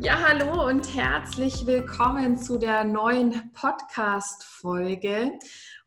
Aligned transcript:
Ja, 0.00 0.28
hallo 0.28 0.64
und 0.68 0.94
herzlich 0.94 1.66
willkommen 1.66 2.38
zu 2.38 2.56
der 2.56 2.84
neuen 2.84 3.50
Podcast-Folge. 3.52 5.32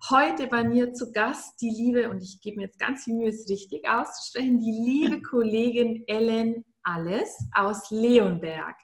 Heute 0.10 0.48
bei 0.48 0.66
mir 0.66 0.92
zu 0.92 1.14
Gast 1.14 1.62
die 1.62 1.70
liebe, 1.70 2.10
und 2.10 2.22
ich 2.22 2.42
gebe 2.42 2.58
mir 2.58 2.64
jetzt 2.64 2.78
ganz 2.78 3.06
viel 3.06 3.16
Mühe, 3.16 3.30
es 3.30 3.50
richtig 3.50 3.88
auszusprechen, 3.88 4.60
die 4.60 4.72
liebe 4.72 5.22
Kollegin 5.30 6.04
Ellen 6.08 6.66
Alles 6.84 7.38
aus 7.56 7.90
Leonberg. 7.90 8.76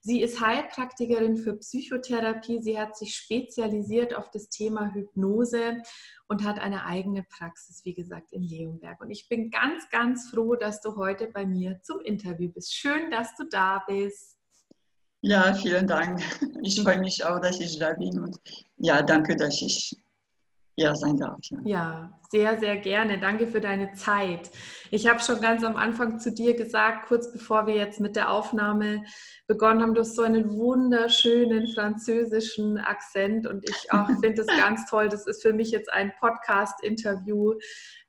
Sie 0.00 0.20
ist 0.20 0.40
Heilpraktikerin 0.40 1.36
für 1.36 1.54
Psychotherapie. 1.58 2.60
Sie 2.60 2.76
hat 2.76 2.96
sich 2.96 3.14
spezialisiert 3.14 4.16
auf 4.16 4.32
das 4.32 4.48
Thema 4.48 4.92
Hypnose 4.92 5.80
und 6.26 6.42
hat 6.42 6.58
eine 6.58 6.86
eigene 6.86 7.22
Praxis, 7.22 7.84
wie 7.84 7.94
gesagt, 7.94 8.32
in 8.32 8.42
Leonberg. 8.42 9.00
Und 9.00 9.12
ich 9.12 9.28
bin 9.28 9.50
ganz, 9.50 9.88
ganz 9.90 10.28
froh, 10.28 10.56
dass 10.56 10.80
du 10.80 10.96
heute 10.96 11.28
bei 11.28 11.46
mir 11.46 11.80
zum 11.82 12.00
Interview 12.00 12.50
bist. 12.50 12.74
Schön, 12.74 13.12
dass 13.12 13.36
du 13.36 13.44
da 13.48 13.84
bist. 13.86 14.31
Ja, 15.24 15.54
vielen 15.54 15.86
Dank. 15.86 16.20
Ich 16.62 16.82
freue 16.82 16.98
mich 16.98 17.24
auch, 17.24 17.40
dass 17.40 17.60
ich 17.60 17.78
da 17.78 17.92
bin 17.92 18.18
und 18.18 18.36
ja, 18.76 19.02
danke, 19.02 19.36
dass 19.36 19.62
ich 19.62 19.96
hier 20.76 20.96
sein 20.96 21.16
darf. 21.16 21.38
Ja. 21.50 21.58
ja, 21.64 22.20
sehr, 22.30 22.58
sehr 22.58 22.76
gerne. 22.78 23.20
Danke 23.20 23.46
für 23.46 23.60
deine 23.60 23.92
Zeit. 23.92 24.50
Ich 24.90 25.06
habe 25.06 25.20
schon 25.20 25.40
ganz 25.40 25.62
am 25.62 25.76
Anfang 25.76 26.18
zu 26.18 26.32
dir 26.32 26.56
gesagt, 26.56 27.06
kurz 27.06 27.30
bevor 27.32 27.66
wir 27.68 27.76
jetzt 27.76 28.00
mit 28.00 28.16
der 28.16 28.30
Aufnahme 28.30 29.04
begonnen 29.46 29.82
haben, 29.82 29.94
du 29.94 30.00
hast 30.00 30.16
so 30.16 30.22
einen 30.22 30.56
wunderschönen 30.56 31.68
französischen 31.68 32.78
Akzent 32.78 33.46
und 33.46 33.68
ich 33.68 33.86
finde 34.20 34.42
es 34.42 34.48
ganz 34.48 34.88
toll. 34.90 35.08
Das 35.08 35.26
ist 35.26 35.42
für 35.42 35.52
mich 35.52 35.70
jetzt 35.70 35.92
ein 35.92 36.12
Podcast-Interview 36.18 37.54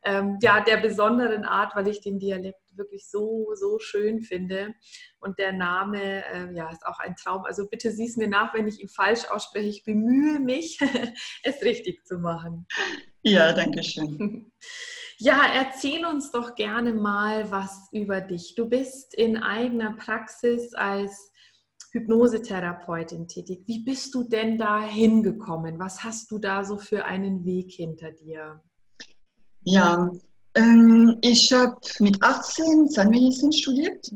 ähm, 0.03 0.39
ja, 0.41 0.61
der 0.61 0.77
besonderen 0.77 1.43
Art, 1.43 1.75
weil 1.75 1.87
ich 1.87 2.01
den 2.01 2.17
Dialekt 2.17 2.62
wirklich 2.77 3.09
so, 3.09 3.53
so 3.55 3.79
schön 3.79 4.21
finde. 4.21 4.73
Und 5.19 5.39
der 5.39 5.53
Name, 5.53 6.25
äh, 6.25 6.53
ja, 6.53 6.69
ist 6.69 6.85
auch 6.85 6.99
ein 6.99 7.15
Traum. 7.15 7.43
Also 7.45 7.67
bitte 7.67 7.91
sieh 7.91 8.07
es 8.07 8.17
mir 8.17 8.27
nach, 8.27 8.53
wenn 8.53 8.67
ich 8.67 8.81
ihn 8.81 8.89
falsch 8.89 9.25
ausspreche. 9.29 9.69
Ich 9.69 9.83
bemühe 9.83 10.39
mich, 10.39 10.79
es 11.43 11.61
richtig 11.61 12.05
zu 12.05 12.17
machen. 12.17 12.67
Ja, 13.21 13.53
danke 13.53 13.83
schön. 13.83 14.51
Ja, 15.19 15.45
erzähl 15.53 16.05
uns 16.05 16.31
doch 16.31 16.55
gerne 16.55 16.91
mal 16.93 17.49
was 17.49 17.87
über 17.91 18.19
dich. 18.19 18.55
Du 18.55 18.67
bist 18.67 19.13
in 19.13 19.37
eigener 19.37 19.95
Praxis 19.95 20.73
als 20.73 21.31
Hypnosetherapeutin 21.91 23.27
tätig. 23.27 23.63
Wie 23.67 23.83
bist 23.83 24.13
du 24.15 24.23
denn 24.23 24.57
da 24.57 24.81
hingekommen? 24.81 25.79
Was 25.79 26.03
hast 26.03 26.31
du 26.31 26.39
da 26.39 26.63
so 26.63 26.77
für 26.77 27.05
einen 27.05 27.45
Weg 27.45 27.71
hinter 27.71 28.11
dir? 28.11 28.63
Ja, 29.61 30.11
ähm, 30.55 31.17
ich 31.21 31.51
habe 31.51 31.77
mit 31.99 32.21
18 32.21 32.89
Zahnmedizin 32.89 33.51
studiert, 33.51 34.11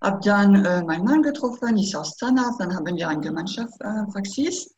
habe 0.00 0.20
dann 0.24 0.64
äh, 0.64 0.82
meinen 0.82 1.04
Mann 1.04 1.22
getroffen, 1.22 1.76
ich 1.76 1.96
aus 1.96 2.16
Zahnarzt, 2.16 2.60
dann 2.60 2.74
haben 2.74 2.86
wir 2.86 3.08
eine 3.08 3.20
Gemeinschaftspraxis. 3.20 4.66
Äh, 4.66 4.70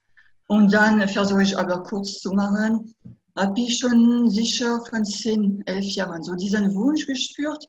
und 0.48 0.72
dann 0.72 1.06
versuche 1.08 1.42
ich 1.42 1.58
aber 1.58 1.82
kurz 1.82 2.20
zu 2.20 2.32
machen, 2.32 2.94
habe 3.36 3.60
ich 3.60 3.78
schon 3.78 4.30
sicher 4.30 4.82
von 4.88 5.04
10, 5.04 5.62
11 5.66 5.84
Jahren 5.94 6.22
so 6.22 6.34
diesen 6.34 6.74
Wunsch 6.74 7.06
gespürt, 7.06 7.68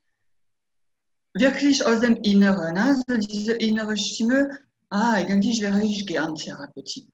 wirklich 1.33 1.85
aus 1.85 1.99
dem 1.99 2.15
Inneren, 2.17 2.77
also 2.77 3.17
diese 3.17 3.53
innere 3.53 3.97
Stimme, 3.97 4.57
ah, 4.89 5.13
eigentlich 5.13 5.61
wäre 5.61 5.83
ich 5.83 6.07
gern 6.07 6.35
Therapeutin. 6.35 7.11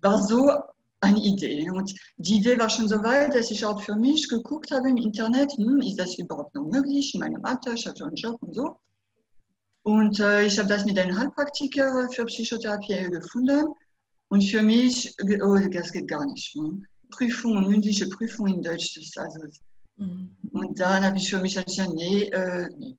War 0.00 0.22
so 0.22 0.50
eine 1.00 1.18
Idee. 1.18 1.70
Und 1.70 1.94
die 2.16 2.36
Idee 2.36 2.58
war 2.58 2.68
schon 2.68 2.88
so 2.88 3.02
weit, 3.02 3.34
dass 3.34 3.50
ich 3.50 3.64
auch 3.64 3.80
für 3.82 3.96
mich 3.96 4.28
geguckt 4.28 4.70
habe 4.70 4.90
im 4.90 4.96
Internet, 4.96 5.52
hm, 5.52 5.80
ist 5.80 5.98
das 5.98 6.18
überhaupt 6.18 6.54
noch 6.54 6.66
möglich 6.66 7.14
in 7.14 7.20
meinem 7.20 7.44
Alter, 7.44 7.72
ich 7.74 7.86
habe 7.86 7.96
schon 7.96 8.08
einen 8.08 8.16
Job 8.16 8.42
und 8.42 8.54
so. 8.54 8.76
Und 9.82 10.20
äh, 10.20 10.44
ich 10.44 10.58
habe 10.58 10.68
das 10.68 10.84
mit 10.84 10.98
einem 10.98 11.18
Heilpraktiker 11.18 12.08
für 12.12 12.26
Psychotherapie 12.26 13.10
gefunden. 13.10 13.68
Und 14.28 14.44
für 14.44 14.62
mich, 14.62 15.14
oh, 15.42 15.56
das 15.56 15.90
geht 15.90 16.08
gar 16.08 16.24
nicht. 16.26 16.54
Hm. 16.54 16.84
Prüfung, 17.10 17.68
mündliche 17.68 18.08
Prüfung 18.08 18.46
in 18.46 18.62
Deutsch, 18.62 18.94
das 18.94 19.04
ist 19.04 19.18
also. 19.18 19.40
Mhm. 19.96 20.36
Und 20.52 20.80
dann 20.80 21.04
habe 21.04 21.18
ich 21.18 21.28
für 21.28 21.40
mich 21.40 21.56
entschieden, 21.56 21.94
nee, 21.94 22.24
äh, 22.24 22.68
nee. 22.78 22.96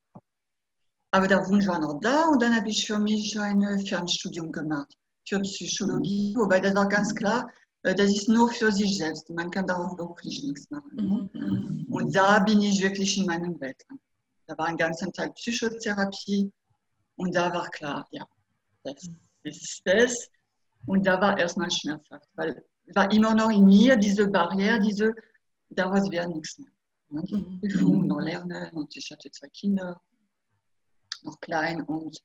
Aber 1.11 1.27
der 1.27 1.45
Wunsch 1.47 1.67
war 1.67 1.79
noch 1.79 1.99
da 1.99 2.27
und 2.29 2.41
dann 2.41 2.55
habe 2.55 2.69
ich 2.69 2.85
für 2.85 2.99
mich 2.99 3.37
ein 3.39 3.85
Fernstudium 3.85 4.51
gemacht 4.51 4.95
für 5.27 5.39
Psychologie, 5.41 6.33
wobei 6.37 6.59
das 6.59 6.73
war 6.73 6.87
ganz 6.87 7.13
klar, 7.13 7.49
das 7.83 8.11
ist 8.11 8.29
nur 8.29 8.49
für 8.49 8.71
sich 8.71 8.97
selbst. 8.97 9.29
Man 9.29 9.49
kann 9.49 9.65
darauf 9.65 9.97
wirklich 9.97 10.43
nichts 10.43 10.69
machen. 10.69 10.91
Mhm, 10.93 11.29
mhm. 11.33 11.85
Und 11.89 12.15
da 12.15 12.39
bin 12.39 12.61
ich 12.61 12.81
wirklich 12.81 13.17
in 13.17 13.25
meinem 13.25 13.59
Welt. 13.59 13.83
Da 14.47 14.57
war 14.57 14.67
ein 14.67 14.77
ganzer 14.77 15.11
Teil 15.11 15.31
Psychotherapie 15.33 16.51
und 17.15 17.35
da 17.35 17.53
war 17.53 17.69
klar, 17.69 18.07
ja, 18.11 18.25
das 18.83 19.09
ist 19.43 19.81
das. 19.85 20.27
Und 20.85 21.05
da 21.05 21.19
war 21.21 21.37
erstmal 21.37 21.71
schmerzhaft, 21.71 22.27
weil 22.35 22.63
war 22.95 23.11
immer 23.11 23.33
noch 23.33 23.49
in 23.49 23.65
mir 23.65 23.95
diese 23.95 24.27
Barriere, 24.27 24.79
diese, 24.79 25.13
daraus 25.69 26.09
wird 26.09 26.27
nichts 26.29 26.57
mehr. 26.59 26.71
Ne? 27.09 27.59
Prüfung, 27.59 28.07
noch 28.07 28.21
lernen 28.21 28.71
und 28.73 28.95
ich 28.95 29.11
hatte 29.11 29.29
zwei 29.31 29.47
Kinder, 29.49 30.01
noch 31.23 31.39
klein 31.39 31.81
und 31.83 32.17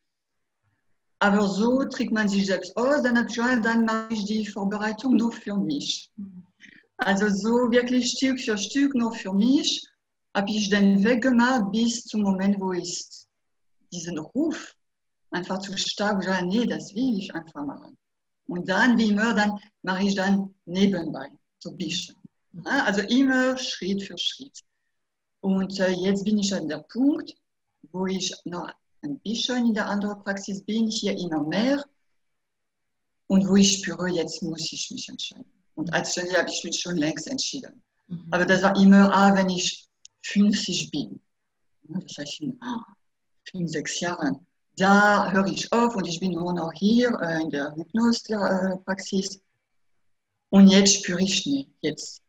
aber 1.26 1.48
so 1.48 1.84
trägt 1.84 2.12
man 2.12 2.28
sich 2.28 2.46
selbst 2.46 2.76
aus, 2.76 3.02
dann, 3.02 3.26
dann 3.62 3.84
mache 3.84 4.14
ich 4.14 4.24
die 4.26 4.46
Vorbereitung 4.46 5.16
nur 5.16 5.32
für 5.32 5.56
mich. 5.56 6.12
Also 6.98 7.28
so 7.28 7.70
wirklich 7.70 8.12
Stück 8.12 8.38
für 8.40 8.56
Stück 8.56 8.94
nur 8.94 9.12
für 9.12 9.32
mich 9.32 9.88
habe 10.34 10.50
ich 10.50 10.70
den 10.70 11.02
Weg 11.02 11.22
gemacht 11.22 11.72
bis 11.72 12.04
zum 12.04 12.22
Moment, 12.22 12.60
wo 12.60 12.72
ich 12.72 13.04
diesen 13.92 14.18
Ruf 14.18 14.74
einfach 15.32 15.58
zu 15.58 15.76
stark 15.76 16.22
sage, 16.22 16.46
nee, 16.46 16.64
das 16.64 16.94
will 16.94 17.18
ich 17.18 17.34
einfach 17.34 17.66
machen. 17.66 17.96
Und 18.46 18.68
dann, 18.68 18.96
wie 18.96 19.08
immer, 19.08 19.34
dann 19.34 19.58
mache 19.82 20.04
ich 20.04 20.14
dann 20.14 20.54
nebenbei, 20.64 21.28
so 21.58 21.70
ein 21.70 21.76
bisschen. 21.76 22.14
Also 22.64 23.00
immer 23.02 23.58
Schritt 23.58 24.04
für 24.04 24.16
Schritt. 24.16 24.60
Und 25.40 25.78
äh, 25.80 25.90
jetzt 25.90 26.24
bin 26.24 26.38
ich 26.38 26.54
an 26.54 26.68
der 26.68 26.84
Punkt, 26.88 27.34
wo 27.90 28.06
ich 28.06 28.32
noch 28.44 28.72
ein 29.06 29.20
bisschen 29.20 29.66
in 29.66 29.74
der 29.74 29.86
anderen 29.86 30.22
Praxis 30.22 30.62
bin, 30.62 30.88
hier 30.88 31.16
immer 31.16 31.42
mehr. 31.42 31.84
Und 33.28 33.48
wo 33.48 33.56
ich 33.56 33.78
spüre, 33.78 34.08
jetzt 34.08 34.42
muss 34.42 34.72
ich 34.72 34.90
mich 34.90 35.08
entscheiden. 35.08 35.50
Und 35.74 35.92
als 35.92 36.12
Stelle 36.12 36.38
habe 36.38 36.48
ich 36.48 36.62
mich 36.64 36.80
schon 36.80 36.96
längst 36.96 37.26
entschieden. 37.26 37.82
Mhm. 38.08 38.28
Aber 38.30 38.44
das 38.44 38.62
war 38.62 38.76
immer, 38.76 39.12
ah, 39.12 39.34
wenn 39.34 39.48
ich 39.48 39.88
50 40.22 40.90
bin. 40.90 41.20
Das 41.82 42.16
heißt, 42.18 42.40
in 42.40 42.58
fünf, 43.50 43.70
sechs 43.70 44.00
Jahren. 44.00 44.46
Da 44.76 45.30
höre 45.32 45.46
ich 45.46 45.72
auf 45.72 45.96
und 45.96 46.06
ich 46.06 46.20
bin 46.20 46.32
nur 46.32 46.52
noch 46.52 46.72
hier 46.74 47.18
äh, 47.20 47.42
in 47.42 47.50
der 47.50 47.74
Hypnose-Praxis. 47.74 49.40
Und 50.50 50.68
jetzt 50.68 50.96
spüre 50.96 51.22
ich, 51.22 51.46
nee, 51.46 51.66
jetzt 51.80 52.22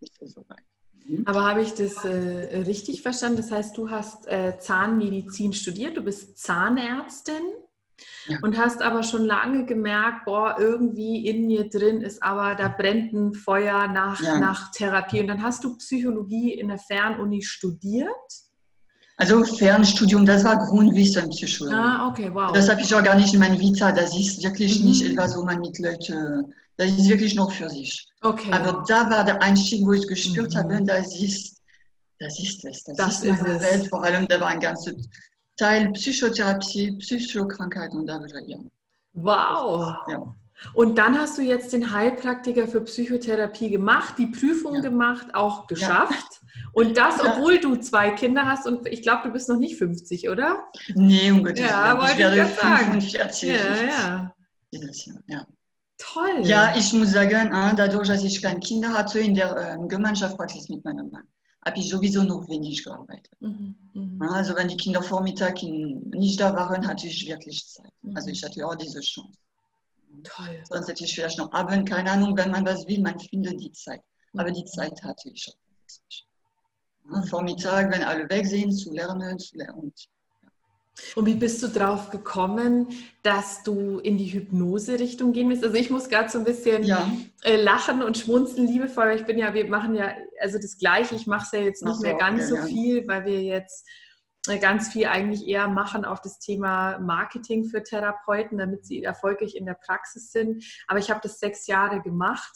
ist 0.00 0.20
es 0.20 0.32
soweit. 0.32 0.64
Mhm. 1.04 1.22
Aber 1.26 1.44
habe 1.44 1.62
ich 1.62 1.74
das 1.74 2.04
äh, 2.04 2.62
richtig 2.66 3.02
verstanden? 3.02 3.38
Das 3.38 3.50
heißt, 3.50 3.76
du 3.76 3.90
hast 3.90 4.26
äh, 4.26 4.58
Zahnmedizin 4.58 5.52
studiert, 5.52 5.96
du 5.96 6.02
bist 6.02 6.38
Zahnärztin 6.38 7.42
ja. 8.26 8.38
und 8.42 8.58
hast 8.58 8.82
aber 8.82 9.02
schon 9.02 9.24
lange 9.24 9.66
gemerkt, 9.66 10.24
boah, 10.24 10.56
irgendwie 10.58 11.26
in 11.26 11.46
mir 11.46 11.68
drin 11.68 12.00
ist 12.00 12.22
aber, 12.22 12.54
da 12.54 12.68
brennt 12.68 13.12
ein 13.12 13.34
Feuer 13.34 13.86
nach, 13.88 14.22
ja. 14.22 14.38
nach 14.38 14.70
Therapie. 14.72 15.20
Und 15.20 15.28
dann 15.28 15.42
hast 15.42 15.64
du 15.64 15.76
Psychologie 15.76 16.52
in 16.52 16.68
der 16.68 16.78
Fernuni 16.78 17.42
studiert? 17.42 18.08
Also 19.16 19.44
Fernstudium, 19.44 20.26
das 20.26 20.44
war 20.44 20.58
Grundwissen 20.58 21.30
Psychologie. 21.30 21.76
Ah, 21.76 22.08
okay, 22.08 22.30
wow. 22.32 22.52
Das 22.52 22.68
habe 22.68 22.80
ich 22.80 22.92
auch 22.94 23.02
gar 23.02 23.14
nicht 23.14 23.32
in 23.32 23.40
meiner 23.40 23.58
Vita. 23.58 23.92
Das 23.92 24.16
ist 24.16 24.42
wirklich 24.42 24.80
mhm. 24.80 24.86
nicht 24.86 25.04
etwas, 25.04 25.36
wo 25.36 25.44
man 25.44 25.60
mit 25.60 25.78
Leuten 25.78 26.52
das 26.76 26.90
ist 26.90 27.08
wirklich 27.08 27.34
noch 27.34 27.52
für 27.52 27.70
sich. 27.70 28.08
Okay. 28.22 28.50
Aber 28.50 28.84
da 28.88 29.08
war 29.08 29.24
der 29.24 29.40
Einstieg, 29.40 29.86
wo 29.86 29.92
ich 29.92 30.06
gespürt 30.08 30.54
mhm. 30.54 30.58
habe, 30.58 30.84
das 30.84 31.20
ist, 31.20 31.62
das 32.18 32.38
ist 32.38 32.64
es. 32.64 32.84
Das, 32.84 32.96
das 32.96 33.22
ist, 33.22 33.24
ist 33.24 33.42
meine 33.42 33.56
es. 33.56 33.62
Welt. 33.62 33.88
Vor 33.88 34.02
allem, 34.02 34.26
da 34.26 34.40
war 34.40 34.48
ein 34.48 34.60
ganzer 34.60 34.92
Teil 35.56 35.92
Psychotherapie, 35.92 36.98
Psychokrankheit 36.98 37.92
und 37.92 38.06
da 38.06 38.18
würde 38.18 38.42
ich 38.46 38.56
Wow. 39.12 39.96
Ja. 40.08 40.34
Und 40.72 40.98
dann 40.98 41.18
hast 41.18 41.36
du 41.38 41.42
jetzt 41.42 41.72
den 41.72 41.92
Heilpraktiker 41.92 42.66
für 42.66 42.80
Psychotherapie 42.82 43.70
gemacht, 43.70 44.14
die 44.18 44.26
Prüfung 44.26 44.76
ja. 44.76 44.80
gemacht, 44.80 45.34
auch 45.34 45.66
geschafft. 45.66 46.12
Ja. 46.12 46.70
Und 46.72 46.96
das, 46.96 47.20
obwohl 47.20 47.60
du 47.60 47.76
zwei 47.76 48.10
Kinder 48.10 48.46
hast 48.46 48.66
und 48.66 48.86
ich 48.88 49.02
glaube, 49.02 49.22
du 49.24 49.32
bist 49.32 49.48
noch 49.48 49.58
nicht 49.58 49.76
50, 49.76 50.28
oder? 50.28 50.64
Nee, 50.94 51.30
um 51.30 51.44
Gottes 51.44 51.60
Ja, 51.60 51.96
wollte 51.96 52.12
ich 52.12 52.18
werde 52.18 52.46
45. 52.46 53.48
Ja, 53.48 53.56
ja. 53.84 54.34
ja. 55.26 55.46
Toll. 55.98 56.40
Ja, 56.42 56.74
ich 56.76 56.92
muss 56.92 57.12
sagen, 57.12 57.50
dadurch, 57.76 58.08
dass 58.08 58.24
ich 58.24 58.42
keine 58.42 58.60
Kinder 58.60 58.92
hatte 58.92 59.20
in 59.20 59.34
der 59.34 59.56
ähm, 59.56 59.88
Gemeinschaftspraxis 59.88 60.68
mit 60.68 60.84
meinem 60.84 61.10
Mann, 61.10 61.24
habe 61.64 61.78
ich 61.78 61.88
sowieso 61.88 62.22
noch 62.24 62.48
wenig 62.48 62.84
gearbeitet. 62.84 63.32
Mhm, 63.40 63.76
mh. 63.94 64.34
Also 64.34 64.54
wenn 64.56 64.68
die 64.68 64.76
Kinder 64.76 65.02
Vormittag 65.02 65.62
nicht 65.62 66.40
da 66.40 66.54
waren, 66.54 66.86
hatte 66.86 67.06
ich 67.06 67.26
wirklich 67.26 67.66
Zeit. 67.68 67.92
Mhm. 68.02 68.16
Also 68.16 68.30
ich 68.30 68.42
hatte 68.42 68.66
auch 68.66 68.74
diese 68.74 69.00
Chance. 69.00 69.38
Toll. 70.24 70.62
Sonst 70.64 70.88
hätte 70.88 71.04
ich 71.04 71.14
vielleicht 71.14 71.38
noch 71.38 71.52
Abend, 71.52 71.88
keine 71.88 72.10
Ahnung, 72.10 72.36
wenn 72.36 72.50
man 72.50 72.64
was 72.66 72.86
will, 72.86 73.00
man 73.00 73.18
findet 73.18 73.60
die 73.60 73.72
Zeit. 73.72 74.00
Aber 74.36 74.50
die 74.50 74.64
Zeit 74.64 75.02
hatte 75.02 75.30
ich. 75.30 75.52
Ja, 77.10 77.22
Vormittag, 77.22 77.92
wenn 77.92 78.02
alle 78.02 78.28
weg 78.30 78.46
sind, 78.46 78.72
zu 78.72 78.92
lernen, 78.92 79.38
zu 79.38 79.56
lernen. 79.56 79.92
Und 81.16 81.26
wie 81.26 81.34
bist 81.34 81.62
du 81.62 81.68
drauf 81.68 82.10
gekommen, 82.10 82.88
dass 83.22 83.62
du 83.64 83.98
in 83.98 84.16
die 84.16 84.32
Hypnose-Richtung 84.32 85.32
gehen 85.32 85.48
willst? 85.50 85.64
Also 85.64 85.76
ich 85.76 85.90
muss 85.90 86.08
gerade 86.08 86.28
so 86.28 86.38
ein 86.38 86.44
bisschen 86.44 86.84
ja. 86.84 87.10
Äh, 87.42 87.56
lachen 87.56 88.02
und 88.02 88.16
schmunzeln, 88.16 88.68
liebevoll. 88.68 89.12
Ich 89.16 89.26
bin 89.26 89.36
ja, 89.36 89.52
wir 89.54 89.68
machen 89.68 89.96
ja 89.96 90.14
also 90.40 90.58
das 90.58 90.78
Gleiche. 90.78 91.16
Ich 91.16 91.26
mache 91.26 91.46
es 91.46 91.52
ja 91.52 91.64
jetzt 91.64 91.82
nicht 91.82 91.96
so, 91.96 92.02
mehr 92.02 92.14
ganz 92.14 92.50
okay, 92.50 92.60
so 92.60 92.66
viel, 92.68 93.08
weil 93.08 93.24
wir 93.24 93.42
jetzt 93.42 93.86
ganz 94.60 94.92
viel 94.92 95.06
eigentlich 95.06 95.46
eher 95.46 95.68
machen 95.68 96.04
auf 96.04 96.20
das 96.20 96.38
Thema 96.38 96.98
Marketing 96.98 97.64
für 97.64 97.82
Therapeuten, 97.82 98.58
damit 98.58 98.86
sie 98.86 99.02
erfolgreich 99.02 99.54
in 99.54 99.66
der 99.66 99.74
Praxis 99.74 100.32
sind. 100.32 100.64
Aber 100.86 100.98
ich 100.98 101.10
habe 101.10 101.20
das 101.22 101.38
sechs 101.38 101.66
Jahre 101.66 102.00
gemacht 102.02 102.52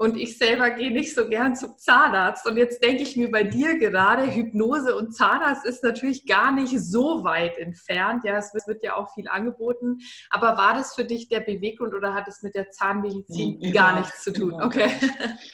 und 0.00 0.16
ich 0.16 0.38
selber 0.38 0.70
gehe 0.70 0.92
nicht 0.92 1.12
so 1.12 1.28
gern 1.28 1.56
zum 1.56 1.76
Zahnarzt. 1.76 2.46
Und 2.46 2.56
jetzt 2.56 2.84
denke 2.84 3.02
ich 3.02 3.16
mir 3.16 3.32
bei 3.32 3.42
dir 3.42 3.80
gerade, 3.80 4.32
Hypnose 4.32 4.94
und 4.94 5.12
Zahnarzt 5.12 5.66
ist 5.66 5.82
natürlich 5.82 6.24
gar 6.24 6.52
nicht 6.52 6.78
so 6.78 7.24
weit 7.24 7.58
entfernt. 7.58 8.22
Ja, 8.24 8.36
es 8.38 8.52
wird 8.68 8.84
ja 8.84 8.94
auch 8.94 9.12
viel 9.14 9.26
angeboten. 9.26 9.98
Aber 10.30 10.56
war 10.56 10.74
das 10.74 10.94
für 10.94 11.04
dich 11.04 11.28
der 11.28 11.40
Beweggrund 11.40 11.94
oder 11.94 12.14
hat 12.14 12.28
es 12.28 12.42
mit 12.42 12.54
der 12.54 12.70
Zahnmedizin 12.70 13.58
nee, 13.58 13.72
gar 13.72 13.98
nichts 13.98 14.22
zu 14.22 14.32
tun? 14.32 14.54
Okay. 14.62 14.88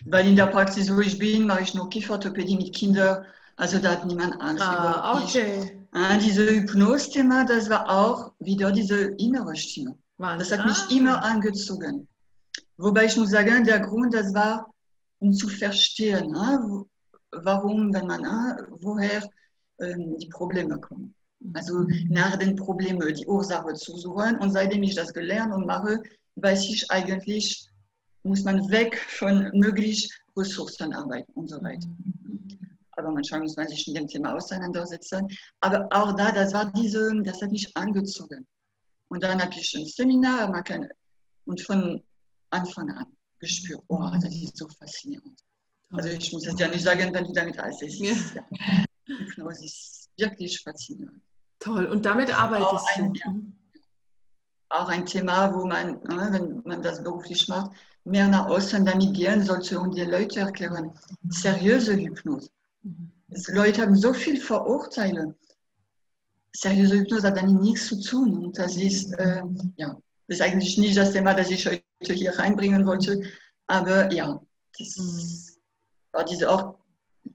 Weil 0.05 0.29
in 0.29 0.37
der 0.37 0.49
Praxis, 0.49 0.94
wo 0.94 1.00
ich 1.00 1.19
bin, 1.19 1.47
mache 1.47 1.62
ich 1.62 1.75
nur 1.75 1.88
Kieferorthopädie 1.88 2.59
mit 2.59 2.75
Kindern. 2.75 3.25
Also 3.56 3.78
da 3.78 3.92
hat 3.92 4.06
niemand 4.06 4.40
Angst. 4.40 4.62
Ah, 4.62 5.22
okay. 5.22 5.78
Ah, 5.92 6.16
diese 6.18 6.44
Hypnose-Thema, 6.44 7.44
das 7.44 7.70
war 7.70 7.88
auch 7.88 8.32
wieder 8.40 8.72
diese 8.72 9.14
innere 9.18 9.54
Stimme. 9.54 9.96
Wahnsinn. 10.18 10.38
Das 10.38 10.58
hat 10.58 10.66
mich 10.66 10.78
ah. 10.78 10.98
immer 10.98 11.24
angezogen. 11.24 12.08
Wobei 12.76 13.04
ich 13.04 13.16
muss 13.16 13.30
sagen, 13.30 13.64
der 13.64 13.80
Grund, 13.80 14.14
das 14.14 14.34
war, 14.34 14.72
um 15.20 15.32
zu 15.32 15.48
verstehen, 15.48 16.32
ne, 16.32 16.84
warum, 17.30 17.94
wenn 17.94 18.06
man, 18.06 18.22
ne, 18.22 18.66
woher 18.80 19.22
ähm, 19.78 20.16
die 20.18 20.28
Probleme 20.28 20.78
kommen. 20.80 21.14
Also 21.52 21.86
nach 22.08 22.36
den 22.36 22.56
Problemen 22.56 23.14
die 23.14 23.26
Ursache 23.26 23.74
zu 23.74 23.96
suchen. 23.96 24.38
Und 24.38 24.52
seitdem 24.52 24.82
ich 24.82 24.94
das 24.94 25.12
gelernt 25.12 25.52
und 25.52 25.66
mache, 25.66 26.02
weiß 26.36 26.64
ich 26.70 26.90
eigentlich, 26.90 27.68
muss 28.24 28.42
man 28.42 28.68
weg 28.70 28.98
von 29.08 29.50
möglich 29.52 30.10
Ressourcenarbeit 30.36 31.26
und 31.34 31.48
so 31.50 31.62
weiter. 31.62 31.88
Aber 33.04 33.12
manchmal 33.12 33.40
muss 33.40 33.56
man 33.56 33.68
sich 33.68 33.86
mit 33.86 33.96
dem 33.96 34.08
Thema 34.08 34.34
auseinandersetzen. 34.34 35.28
Aber 35.60 35.86
auch 35.90 36.16
da, 36.16 36.32
das 36.32 36.54
war 36.54 36.72
diese, 36.72 37.12
das 37.22 37.42
hat 37.42 37.50
mich 37.50 37.70
angezogen. 37.76 38.46
Und 39.08 39.22
dann 39.22 39.40
habe 39.40 39.52
ich 39.52 39.74
ein 39.76 39.86
Seminar, 39.86 40.62
kann, 40.62 40.88
und 41.44 41.60
von 41.60 42.02
Anfang 42.50 42.90
an 42.90 43.06
gespürt, 43.38 43.82
oh, 43.88 44.10
das 44.22 44.34
ist 44.34 44.56
so 44.56 44.66
faszinierend. 44.68 45.38
Also 45.92 46.08
ich 46.08 46.32
muss 46.32 46.46
es 46.46 46.58
ja 46.58 46.66
nicht 46.68 46.82
sagen, 46.82 47.12
wenn 47.12 47.24
du 47.24 47.32
damit 47.32 47.58
alles 47.58 47.82
ist. 47.82 47.98
Ja. 47.98 48.14
Ja. 49.36 49.48
Es 49.50 49.62
ist 49.62 50.10
wirklich 50.16 50.62
faszinierend. 50.62 51.20
Toll, 51.58 51.84
und 51.86 52.06
damit 52.06 52.34
arbeitest 52.34 52.72
auch 52.72 52.96
ein, 52.96 53.12
du? 53.12 53.20
Ja, 53.20 53.34
auch 54.70 54.88
ein 54.88 55.04
Thema, 55.04 55.54
wo 55.54 55.66
man, 55.66 56.00
wenn 56.04 56.62
man 56.64 56.82
das 56.82 57.02
beruflich 57.02 57.46
macht, 57.48 57.72
mehr 58.04 58.28
nach 58.28 58.46
außen 58.46 58.84
damit 58.84 59.14
gehen 59.14 59.42
sollte 59.44 59.78
und 59.78 59.94
die 59.94 60.04
Leute 60.04 60.40
erklären, 60.40 60.98
seriöse 61.28 61.94
Hypnose. 61.96 62.48
Die 62.84 63.52
Leute 63.52 63.82
haben 63.82 63.96
so 63.96 64.12
viel 64.12 64.40
Vorurteile. 64.40 65.34
Seriöse 66.52 66.98
Hypnose 66.98 67.26
hat 67.26 67.36
damit 67.36 67.60
nichts 67.60 67.86
zu 67.86 68.00
tun. 68.00 68.44
Und 68.44 68.58
das 68.58 68.76
ist, 68.76 69.12
äh, 69.14 69.42
ja, 69.76 69.96
das 70.28 70.38
ist 70.38 70.42
eigentlich 70.42 70.78
nicht 70.78 70.96
das 70.96 71.12
Thema, 71.12 71.34
das 71.34 71.50
ich 71.50 71.66
heute 71.66 72.12
hier 72.12 72.38
reinbringen 72.38 72.86
wollte. 72.86 73.22
Aber 73.66 74.12
ja, 74.12 74.40
das 74.78 74.96
mhm. 74.96 75.58
war 76.12 76.25
diese 76.25 76.50
auch 76.50 76.76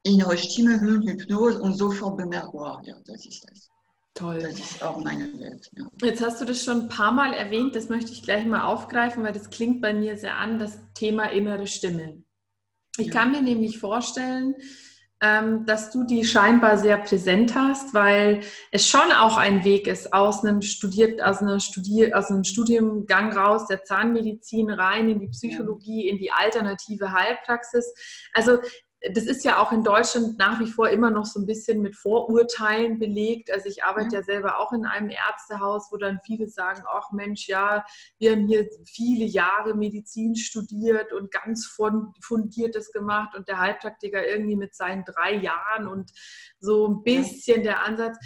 innere 0.04 0.38
Stimme, 0.38 0.80
Hypnose 0.80 1.60
und 1.62 1.74
sofort 1.74 2.18
bemerkt, 2.18 2.54
wow, 2.54 2.80
ja, 2.84 2.96
das 3.06 3.26
ist 3.26 3.44
das. 3.50 3.70
Toll. 4.14 4.42
Das 4.42 4.60
ist 4.60 4.84
auch 4.84 5.02
meine 5.04 5.40
Welt. 5.40 5.70
Ja. 5.78 5.88
Jetzt 6.04 6.22
hast 6.22 6.42
du 6.42 6.46
das 6.46 6.64
schon 6.64 6.82
ein 6.82 6.90
paar 6.90 7.12
Mal 7.12 7.34
erwähnt, 7.34 7.76
das 7.76 7.90
möchte 7.90 8.12
ich 8.12 8.22
gleich 8.22 8.46
mal 8.46 8.64
aufgreifen, 8.64 9.24
weil 9.24 9.34
das 9.34 9.50
klingt 9.50 9.82
bei 9.82 9.94
mir 9.94 10.18
sehr 10.18 10.38
an, 10.38 10.60
das 10.60 10.78
Thema 10.94 11.26
innere 11.32 11.68
Stimme. 11.68 12.22
Ich 12.98 13.08
ja. 13.08 13.14
kann 13.14 13.32
mir 13.32 13.42
nämlich 13.42 13.80
vorstellen, 13.80 14.56
dass 15.22 15.92
du 15.92 16.06
die 16.06 16.24
scheinbar 16.24 16.78
sehr 16.78 16.98
präsent 16.98 17.54
hast, 17.54 17.94
weil 17.94 18.40
es 18.72 18.88
schon 18.88 19.12
auch 19.12 19.36
ein 19.36 19.66
Weg 19.66 19.88
ist, 19.88 20.14
aus 20.14 20.46
einem, 20.46 20.62
Studiert, 20.62 21.22
aus, 21.22 21.40
einer 21.40 21.60
Studier, 21.60 22.18
aus 22.18 22.32
einem 22.32 22.46
Studiengang 22.46 23.34
raus 23.34 23.68
der 23.68 23.84
Zahnmedizin 23.84 24.70
rein 24.70 25.10
in 25.10 25.20
die 25.20 25.28
Psychologie, 25.28 26.08
in 26.08 26.20
die 26.20 26.32
alternative 26.32 27.12
Heilpraxis. 27.12 27.94
Also 28.34 28.60
das 29.14 29.24
ist 29.24 29.46
ja 29.46 29.62
auch 29.62 29.72
in 29.72 29.84
Deutschland 29.84 30.38
nach 30.38 30.60
wie 30.60 30.70
vor 30.70 30.90
immer 30.90 31.10
noch 31.10 31.26
so 31.26 31.40
ein 31.40 31.46
bisschen 31.46 31.82
mit 31.82 31.96
Vorurteilen 31.96 33.00
belegt. 33.00 33.50
Also 33.52 33.70
ich 33.70 33.84
arbeite 33.84 34.16
ja 34.16 34.24
selber 34.24 34.60
auch 34.60 34.74
in 34.74 34.86
einem 34.86 35.10
Ärztehaus, 35.10 35.90
wo 35.92 35.98
dann 35.98 36.20
viele 36.26 36.50
sagen, 36.50 36.84
ach 36.86 37.12
Mensch, 37.12 37.48
ja, 37.48 37.86
wir 38.18 38.32
haben 38.32 38.48
hier 38.48 38.68
viele 38.86 39.24
Jahre 39.24 39.74
Medizin 39.74 40.36
studiert 40.36 41.14
und 41.14 41.32
ganz 41.32 41.66
fundiertes 42.22 42.92
gemacht 42.92 43.36
und 43.38 43.48
der 43.48 43.60
Heilpraktiker 43.60 44.28
irgendwie 44.28 44.58
mit 44.58 44.76
seinen 44.76 45.06
drei 45.06 45.36
Jahren 45.36 45.88
und 45.88 46.12
so 46.60 46.88
ein 46.88 47.04
bisschen 47.04 47.64
der 47.64 47.86
Ansatz. 47.86 48.18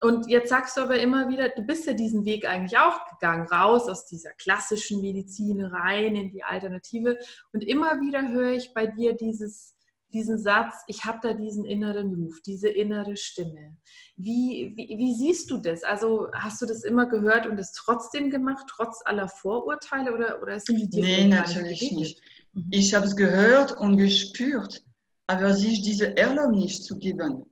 Und 0.00 0.28
jetzt 0.28 0.50
sagst 0.50 0.76
du 0.76 0.82
aber 0.82 1.00
immer 1.00 1.28
wieder, 1.28 1.48
du 1.48 1.62
bist 1.62 1.86
ja 1.86 1.92
diesen 1.92 2.24
Weg 2.24 2.46
eigentlich 2.46 2.78
auch 2.78 3.06
gegangen, 3.08 3.48
raus 3.48 3.88
aus 3.88 4.06
dieser 4.06 4.30
klassischen 4.32 5.00
Medizin 5.00 5.64
rein 5.64 6.14
in 6.14 6.30
die 6.30 6.44
Alternative. 6.44 7.18
Und 7.52 7.64
immer 7.64 8.00
wieder 8.00 8.28
höre 8.28 8.52
ich 8.52 8.74
bei 8.74 8.86
dir 8.86 9.16
dieses, 9.16 9.77
diesen 10.12 10.38
Satz, 10.38 10.74
ich 10.86 11.04
habe 11.04 11.18
da 11.22 11.34
diesen 11.34 11.64
inneren 11.64 12.14
Ruf, 12.14 12.40
diese 12.44 12.68
innere 12.68 13.16
Stimme. 13.16 13.76
Wie, 14.16 14.72
wie, 14.74 14.96
wie, 14.96 15.14
siehst 15.14 15.50
du 15.50 15.58
das? 15.58 15.84
Also 15.84 16.28
hast 16.32 16.62
du 16.62 16.66
das 16.66 16.82
immer 16.84 17.06
gehört 17.06 17.46
und 17.46 17.58
es 17.58 17.72
trotzdem 17.72 18.30
gemacht, 18.30 18.64
trotz 18.68 19.02
aller 19.04 19.28
Vorurteile 19.28 20.14
oder, 20.14 20.42
oder 20.42 20.58
sind 20.60 20.78
die 20.78 20.88
dir 20.88 21.02
Nee, 21.02 21.28
natürlich 21.28 21.92
nicht. 21.92 22.20
Mhm. 22.54 22.68
Ich 22.70 22.94
habe 22.94 23.06
es 23.06 23.16
gehört 23.16 23.76
und 23.76 23.98
gespürt, 23.98 24.82
aber 25.26 25.54
sich 25.54 25.82
diese 25.82 26.16
Erlaubnis 26.16 26.82
zu 26.82 26.98
geben, 26.98 27.44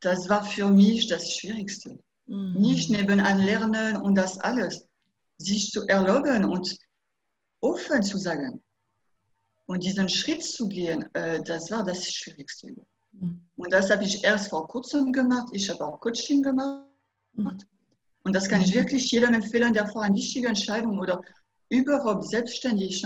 das 0.00 0.28
war 0.28 0.44
für 0.44 0.68
mich 0.68 1.08
das 1.08 1.32
Schwierigste. 1.32 1.98
Mhm. 2.26 2.54
Nicht 2.60 2.90
nebenan 2.90 3.40
lernen 3.40 3.96
und 3.96 4.14
das 4.14 4.38
alles, 4.38 4.86
sich 5.38 5.70
zu 5.70 5.86
erlauben 5.88 6.44
und 6.44 6.76
offen 7.60 8.02
zu 8.02 8.18
sagen, 8.18 8.62
und 9.66 9.82
diesen 9.82 10.08
Schritt 10.08 10.44
zu 10.44 10.68
gehen, 10.68 11.04
äh, 11.14 11.42
das 11.42 11.70
war 11.70 11.84
das 11.84 12.10
Schwierigste. 12.10 12.68
Mhm. 13.12 13.40
Und 13.56 13.72
das 13.72 13.90
habe 13.90 14.04
ich 14.04 14.22
erst 14.24 14.50
vor 14.50 14.66
kurzem 14.68 15.12
gemacht. 15.12 15.48
Ich 15.52 15.68
habe 15.70 15.84
auch 15.84 16.00
Coaching 16.00 16.42
gemacht. 16.42 16.86
Mhm. 17.34 17.58
Und 18.22 18.32
das 18.34 18.48
kann 18.48 18.62
ich 18.62 18.74
wirklich 18.74 19.10
jedem 19.10 19.34
empfehlen, 19.34 19.72
der 19.72 19.86
vor 19.88 20.02
einer 20.02 20.14
wichtigen 20.14 20.46
Entscheidung 20.46 20.98
oder 20.98 21.20
überhaupt 21.68 22.28
selbstständig 22.28 23.04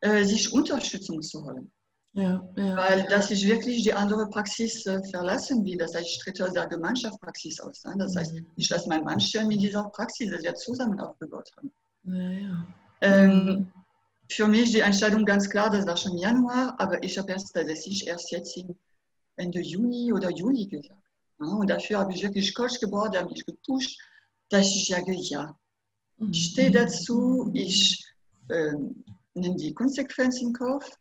äh, 0.00 0.24
sich 0.24 0.52
Unterstützung 0.52 1.22
zu 1.22 1.44
holen. 1.44 1.70
Ja, 2.12 2.48
ja. 2.56 2.76
Weil 2.76 3.04
dass 3.04 3.30
ich 3.30 3.46
wirklich 3.46 3.82
die 3.82 3.92
andere 3.92 4.28
Praxis 4.28 4.84
äh, 4.86 5.00
verlassen 5.10 5.64
will. 5.64 5.76
Das 5.76 5.94
heißt, 5.94 6.06
ich 6.06 6.18
trete 6.18 6.46
aus 6.46 6.52
der 6.52 6.66
Gemeinschaftspraxis 6.66 7.60
aus. 7.60 7.84
Ne? 7.84 7.94
Das 7.98 8.16
heißt, 8.16 8.32
mhm. 8.32 8.46
ich 8.56 8.68
lasse 8.70 8.88
meinen 8.88 9.04
Mann 9.04 9.20
stellen 9.20 9.48
mit 9.48 9.60
dieser 9.60 9.84
Praxis, 9.90 10.30
die 10.30 10.42
wir 10.42 10.54
zusammen 10.54 10.98
aufgebaut 10.98 11.50
haben. 11.56 11.72
Ja, 12.04 12.66
ähm, 13.02 13.70
für 14.30 14.46
mich 14.46 14.72
die 14.72 14.80
Entscheidung 14.80 15.24
ganz 15.24 15.48
klar, 15.48 15.70
das 15.70 15.86
war 15.86 15.96
schon 15.96 16.18
Januar, 16.18 16.74
aber 16.78 17.02
ich 17.02 17.18
habe 17.18 17.32
erst 17.32 17.54
tatsächlich 17.54 18.06
erst 18.06 18.30
jetzt 18.30 18.58
Ende 19.36 19.60
Juni 19.60 20.12
oder 20.12 20.30
Juli 20.30 20.66
gesagt. 20.66 21.02
Und 21.38 21.70
dafür 21.70 22.00
habe 22.00 22.12
ich 22.12 22.22
wirklich 22.22 22.54
Coach 22.54 22.80
gebaut, 22.80 23.14
der 23.14 23.28
mich 23.28 23.44
gepusht, 23.46 23.98
dass 24.48 24.66
ich 24.66 24.88
sage, 24.88 25.12
ja, 25.14 25.56
ich 26.30 26.46
stehe 26.52 26.70
dazu, 26.70 27.50
ich 27.54 28.04
äh, 28.48 28.72
nehme 29.34 29.56
die 29.56 29.72
Konsequenzen 29.72 30.48
in 30.48 30.52
Kauf 30.52 30.98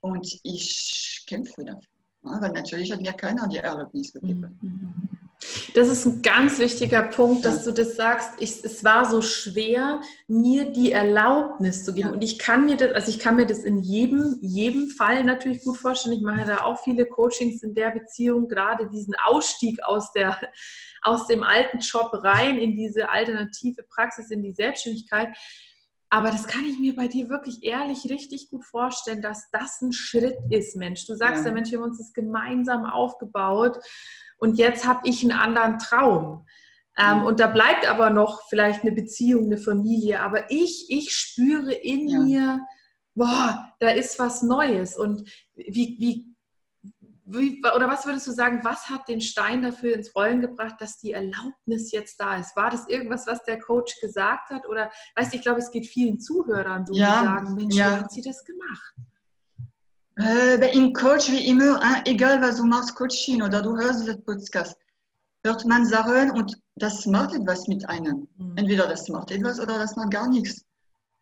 und 0.00 0.40
ich 0.44 1.24
kämpfe 1.26 1.64
dafür. 1.64 1.82
Ja, 2.22 2.40
weil 2.40 2.52
natürlich 2.52 2.92
hat 2.92 3.00
mir 3.00 3.12
keiner 3.14 3.48
die 3.48 3.56
Erlaubnis 3.56 4.12
gegeben. 4.12 4.58
Das 5.74 5.88
ist 5.88 6.04
ein 6.04 6.20
ganz 6.20 6.58
wichtiger 6.58 7.02
Punkt, 7.02 7.46
dass 7.46 7.64
du 7.64 7.72
das 7.72 7.96
sagst. 7.96 8.32
Ich, 8.40 8.62
es 8.62 8.84
war 8.84 9.06
so 9.06 9.22
schwer, 9.22 10.02
mir 10.28 10.70
die 10.70 10.92
Erlaubnis 10.92 11.84
zu 11.84 11.94
geben. 11.94 12.08
Ja. 12.08 12.14
Und 12.14 12.22
ich 12.22 12.38
kann 12.38 12.66
mir 12.66 12.76
das, 12.76 12.92
also 12.92 13.10
ich 13.10 13.18
kann 13.18 13.36
mir 13.36 13.46
das 13.46 13.60
in 13.60 13.78
jedem, 13.78 14.36
jedem 14.42 14.88
Fall 14.90 15.24
natürlich 15.24 15.64
gut 15.64 15.78
vorstellen. 15.78 16.16
Ich 16.16 16.22
mache 16.22 16.44
da 16.44 16.64
auch 16.64 16.82
viele 16.82 17.06
Coachings 17.06 17.62
in 17.62 17.74
der 17.74 17.90
Beziehung, 17.90 18.48
gerade 18.48 18.90
diesen 18.90 19.14
Ausstieg 19.24 19.82
aus 19.82 20.12
der, 20.12 20.38
aus 21.02 21.26
dem 21.26 21.42
alten 21.42 21.78
Job 21.78 22.10
rein 22.12 22.58
in 22.58 22.76
diese 22.76 23.08
alternative 23.08 23.82
Praxis, 23.84 24.30
in 24.30 24.42
die 24.42 24.52
Selbstständigkeit. 24.52 25.34
Aber 26.10 26.30
das 26.30 26.48
kann 26.48 26.66
ich 26.66 26.78
mir 26.78 26.94
bei 26.94 27.08
dir 27.08 27.30
wirklich 27.30 27.62
ehrlich 27.62 28.10
richtig 28.10 28.50
gut 28.50 28.64
vorstellen, 28.64 29.22
dass 29.22 29.48
das 29.52 29.80
ein 29.80 29.92
Schritt 29.92 30.36
ist, 30.50 30.76
Mensch. 30.76 31.06
Du 31.06 31.14
sagst 31.14 31.44
ja, 31.44 31.48
ja 31.48 31.54
Mensch, 31.54 31.70
wir 31.70 31.78
haben 31.78 31.88
uns 31.88 31.98
das 31.98 32.12
gemeinsam 32.12 32.84
aufgebaut 32.84 33.78
und 34.40 34.56
jetzt 34.56 34.86
habe 34.86 35.00
ich 35.04 35.22
einen 35.22 35.38
anderen 35.38 35.78
Traum. 35.78 36.46
Ähm, 36.98 37.20
mhm. 37.20 37.26
und 37.26 37.40
da 37.40 37.46
bleibt 37.46 37.88
aber 37.88 38.10
noch 38.10 38.48
vielleicht 38.48 38.82
eine 38.82 38.92
Beziehung, 38.92 39.46
eine 39.46 39.58
Familie. 39.58 40.20
Aber 40.20 40.50
ich, 40.50 40.86
ich 40.88 41.12
spüre 41.14 41.72
in 41.72 42.08
ja. 42.08 42.18
mir, 42.20 42.60
boah, 43.14 43.72
da 43.78 43.90
ist 43.90 44.18
was 44.18 44.42
Neues. 44.42 44.96
Und 44.96 45.30
wie, 45.54 45.96
wie, 46.00 46.34
wie, 47.24 47.62
oder 47.76 47.86
was 47.86 48.06
würdest 48.06 48.26
du 48.26 48.32
sagen, 48.32 48.60
was 48.64 48.88
hat 48.88 49.08
den 49.08 49.20
Stein 49.20 49.62
dafür 49.62 49.94
ins 49.94 50.14
Rollen 50.16 50.40
gebracht, 50.40 50.76
dass 50.80 50.98
die 50.98 51.12
Erlaubnis 51.12 51.92
jetzt 51.92 52.18
da 52.18 52.36
ist? 52.36 52.56
War 52.56 52.70
das 52.70 52.88
irgendwas, 52.88 53.26
was 53.26 53.44
der 53.44 53.60
Coach 53.60 54.00
gesagt 54.00 54.50
hat? 54.50 54.66
Oder 54.66 54.90
weißt 55.16 55.32
du, 55.32 55.36
ich 55.36 55.42
glaube, 55.42 55.60
es 55.60 55.70
geht 55.70 55.86
vielen 55.86 56.18
Zuhörern 56.18 56.86
so, 56.86 56.94
ja, 56.94 57.20
die 57.20 57.26
sagen, 57.26 57.54
Mensch, 57.54 57.76
ja. 57.76 57.90
wie 57.90 58.00
hat 58.00 58.10
sie 58.10 58.22
das 58.22 58.44
gemacht? 58.44 58.94
Äh, 60.20 60.76
Im 60.76 60.92
Coach 60.92 61.30
wie 61.30 61.46
immer, 61.48 61.80
hein, 61.80 62.02
egal 62.04 62.42
was 62.42 62.56
du 62.56 62.64
machst, 62.64 62.94
Coaching 62.94 63.42
oder 63.42 63.62
du 63.62 63.74
hörst 63.76 64.02
diesen 64.02 64.22
Podcast, 64.22 64.76
hört 65.44 65.64
man 65.64 65.86
Sachen 65.86 66.32
und 66.32 66.60
das 66.76 67.06
macht 67.06 67.34
etwas 67.34 67.66
mit 67.68 67.88
einem. 67.88 68.28
Mhm. 68.36 68.56
Entweder 68.56 68.86
das 68.86 69.08
macht 69.08 69.30
etwas 69.30 69.58
oder 69.58 69.78
das 69.78 69.96
macht 69.96 70.10
gar 70.10 70.28
nichts. 70.28 70.62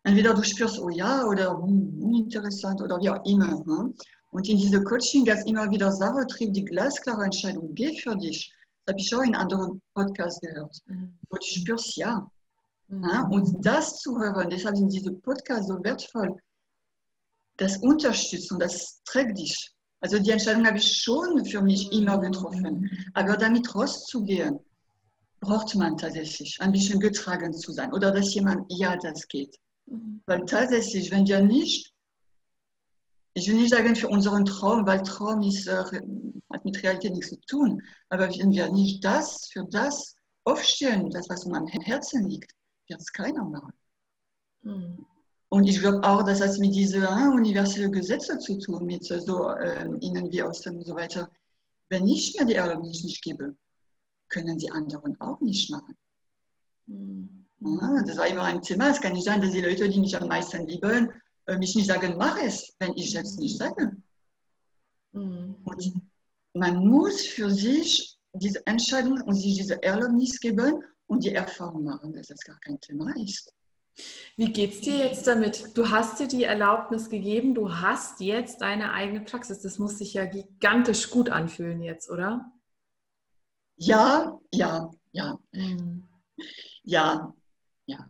Entweder 0.03 0.33
du 0.33 0.43
spürst, 0.43 0.79
oh 0.79 0.89
ja, 0.89 1.23
oder 1.25 1.51
hm, 1.51 2.01
uninteressant 2.01 2.81
oder 2.81 2.99
wie 2.99 3.09
auch 3.09 3.23
immer. 3.25 3.63
Hm? 3.65 3.95
Und 4.31 4.49
in 4.49 4.57
diesem 4.57 4.83
Coaching, 4.83 5.23
das 5.23 5.45
immer 5.45 5.69
wieder 5.71 5.91
Sachen 5.93 6.27
trifft, 6.27 6.55
die 6.55 6.65
glasklare 6.65 7.23
Entscheidung 7.23 7.73
geht 7.75 8.01
für 8.01 8.17
dich. 8.17 8.53
Das 8.85 8.93
habe 8.93 9.01
ich 9.01 9.15
auch 9.15 9.21
in 9.21 9.35
anderen 9.35 9.81
Podcasts 9.93 10.41
gehört. 10.41 10.77
Mhm. 10.87 11.17
Wo 11.29 11.37
du 11.37 11.45
spürst, 11.45 11.95
ja. 11.95 12.29
Mhm. 12.89 13.09
Hm? 13.09 13.31
Und 13.31 13.65
das 13.65 13.99
zu 13.99 14.19
hören, 14.19 14.49
deshalb 14.49 14.75
sind 14.75 14.91
diese 14.91 15.13
Podcasts 15.13 15.67
so 15.67 15.81
wertvoll 15.83 16.37
das 17.59 17.77
unterstützt 17.77 18.51
und 18.51 18.59
das 18.59 19.01
trägt 19.03 19.37
dich. 19.37 19.71
Also 20.01 20.17
die 20.17 20.31
Entscheidung 20.31 20.65
habe 20.65 20.77
ich 20.77 21.01
schon 21.01 21.45
für 21.45 21.61
mich 21.61 21.91
immer 21.91 22.17
getroffen. 22.19 22.89
Aber 23.13 23.35
damit 23.35 23.75
rauszugehen, 23.75 24.59
braucht 25.41 25.75
man 25.75 25.97
tatsächlich 25.97 26.57
ein 26.61 26.71
bisschen 26.71 26.99
getragen 26.99 27.53
zu 27.53 27.71
sein 27.71 27.93
oder 27.93 28.11
dass 28.11 28.33
jemand, 28.33 28.65
ja, 28.69 28.95
das 28.97 29.27
geht. 29.27 29.57
Mhm. 29.85 30.21
Weil 30.25 30.45
tatsächlich, 30.45 31.11
wenn 31.11 31.27
wir 31.27 31.41
nicht, 31.41 31.93
ich 33.33 33.47
will 33.47 33.55
nicht 33.55 33.73
sagen 33.73 33.95
für 33.95 34.07
unseren 34.07 34.45
Traum, 34.45 34.85
weil 34.85 35.01
Traum 35.03 35.41
ist, 35.41 35.67
äh, 35.67 35.83
hat 36.51 36.65
mit 36.65 36.81
Realität 36.81 37.13
nichts 37.13 37.29
zu 37.29 37.39
tun, 37.41 37.81
aber 38.09 38.29
wenn 38.29 38.51
wir 38.51 38.71
nicht 38.71 39.03
das 39.03 39.49
für 39.51 39.65
das 39.69 40.15
aufstellen, 40.43 41.09
das, 41.09 41.29
was 41.29 41.45
uns 41.45 41.57
am 41.57 41.67
Herzen 41.67 42.27
liegt, 42.27 42.51
wird 42.87 43.01
es 43.01 43.11
keiner 43.11 43.43
machen. 43.43 43.73
Mhm. 44.61 45.05
Und 45.49 45.67
ich 45.67 45.79
glaube 45.79 46.03
auch, 46.07 46.23
dass 46.23 46.39
das 46.39 46.59
mit 46.59 46.75
diesen 46.75 47.03
äh, 47.03 47.27
universellen 47.33 47.91
Gesetzen 47.91 48.39
zu 48.39 48.59
tun, 48.59 48.85
mit 48.85 49.03
so 49.03 49.49
äh, 49.49 49.83
innen 50.01 50.31
wie 50.31 50.43
außen 50.43 50.75
und 50.75 50.85
so 50.85 50.95
weiter. 50.95 51.29
Wenn 51.89 52.07
ich 52.07 52.35
mir 52.37 52.45
die 52.45 52.53
Erlaubnis 52.53 53.03
nicht 53.03 53.23
gebe, 53.23 53.55
können 54.29 54.59
die 54.59 54.71
anderen 54.71 55.19
auch 55.19 55.41
nicht 55.41 55.71
machen. 55.71 55.97
Mhm. 56.85 57.45
Ja, 57.61 58.03
das 58.05 58.17
war 58.17 58.27
immer 58.27 58.43
ein 58.43 58.61
Thema. 58.61 58.89
Es 58.89 59.01
kann 59.01 59.13
nicht 59.13 59.25
sein, 59.25 59.41
dass 59.41 59.51
die 59.51 59.61
Leute, 59.61 59.89
die 59.89 59.99
mich 59.99 60.15
am 60.15 60.27
meisten 60.27 60.67
lieben, 60.67 61.09
äh, 61.47 61.57
mich 61.57 61.75
nicht 61.75 61.87
sagen, 61.87 62.15
mach 62.17 62.37
es, 62.41 62.75
wenn 62.79 62.93
ich 62.93 63.13
es 63.15 63.37
nicht 63.37 63.57
sage. 63.57 63.97
Mhm. 65.13 65.55
Und 65.63 66.01
man 66.53 66.87
muss 66.87 67.21
für 67.21 67.49
sich 67.49 68.17
diese 68.33 68.65
Entscheidung 68.67 69.21
und 69.21 69.35
sich 69.35 69.57
diese 69.57 69.81
Erlaubnis 69.81 70.39
geben 70.39 70.83
und 71.07 71.23
die 71.23 71.33
Erfahrung 71.33 71.83
machen, 71.83 72.13
dass 72.13 72.27
das 72.27 72.41
gar 72.41 72.59
kein 72.59 72.79
Thema 72.79 73.11
ist. 73.17 73.51
Wie 74.35 74.53
geht 74.53 74.73
es 74.73 74.81
dir 74.81 74.97
jetzt 74.97 75.27
damit? 75.27 75.77
Du 75.77 75.89
hast 75.89 76.19
dir 76.19 76.27
die 76.27 76.45
Erlaubnis 76.45 77.09
gegeben, 77.09 77.53
du 77.53 77.75
hast 77.75 78.21
jetzt 78.21 78.61
deine 78.61 78.93
eigene 78.93 79.21
Praxis. 79.21 79.59
Das 79.61 79.79
muss 79.79 79.97
sich 79.97 80.13
ja 80.13 80.25
gigantisch 80.25 81.09
gut 81.09 81.29
anfühlen 81.29 81.81
jetzt, 81.81 82.09
oder? 82.09 82.51
Ja, 83.75 84.39
ja, 84.53 84.91
ja. 85.11 85.37
Mhm. 85.51 86.07
Ja, 86.83 87.33
ja. 87.85 88.05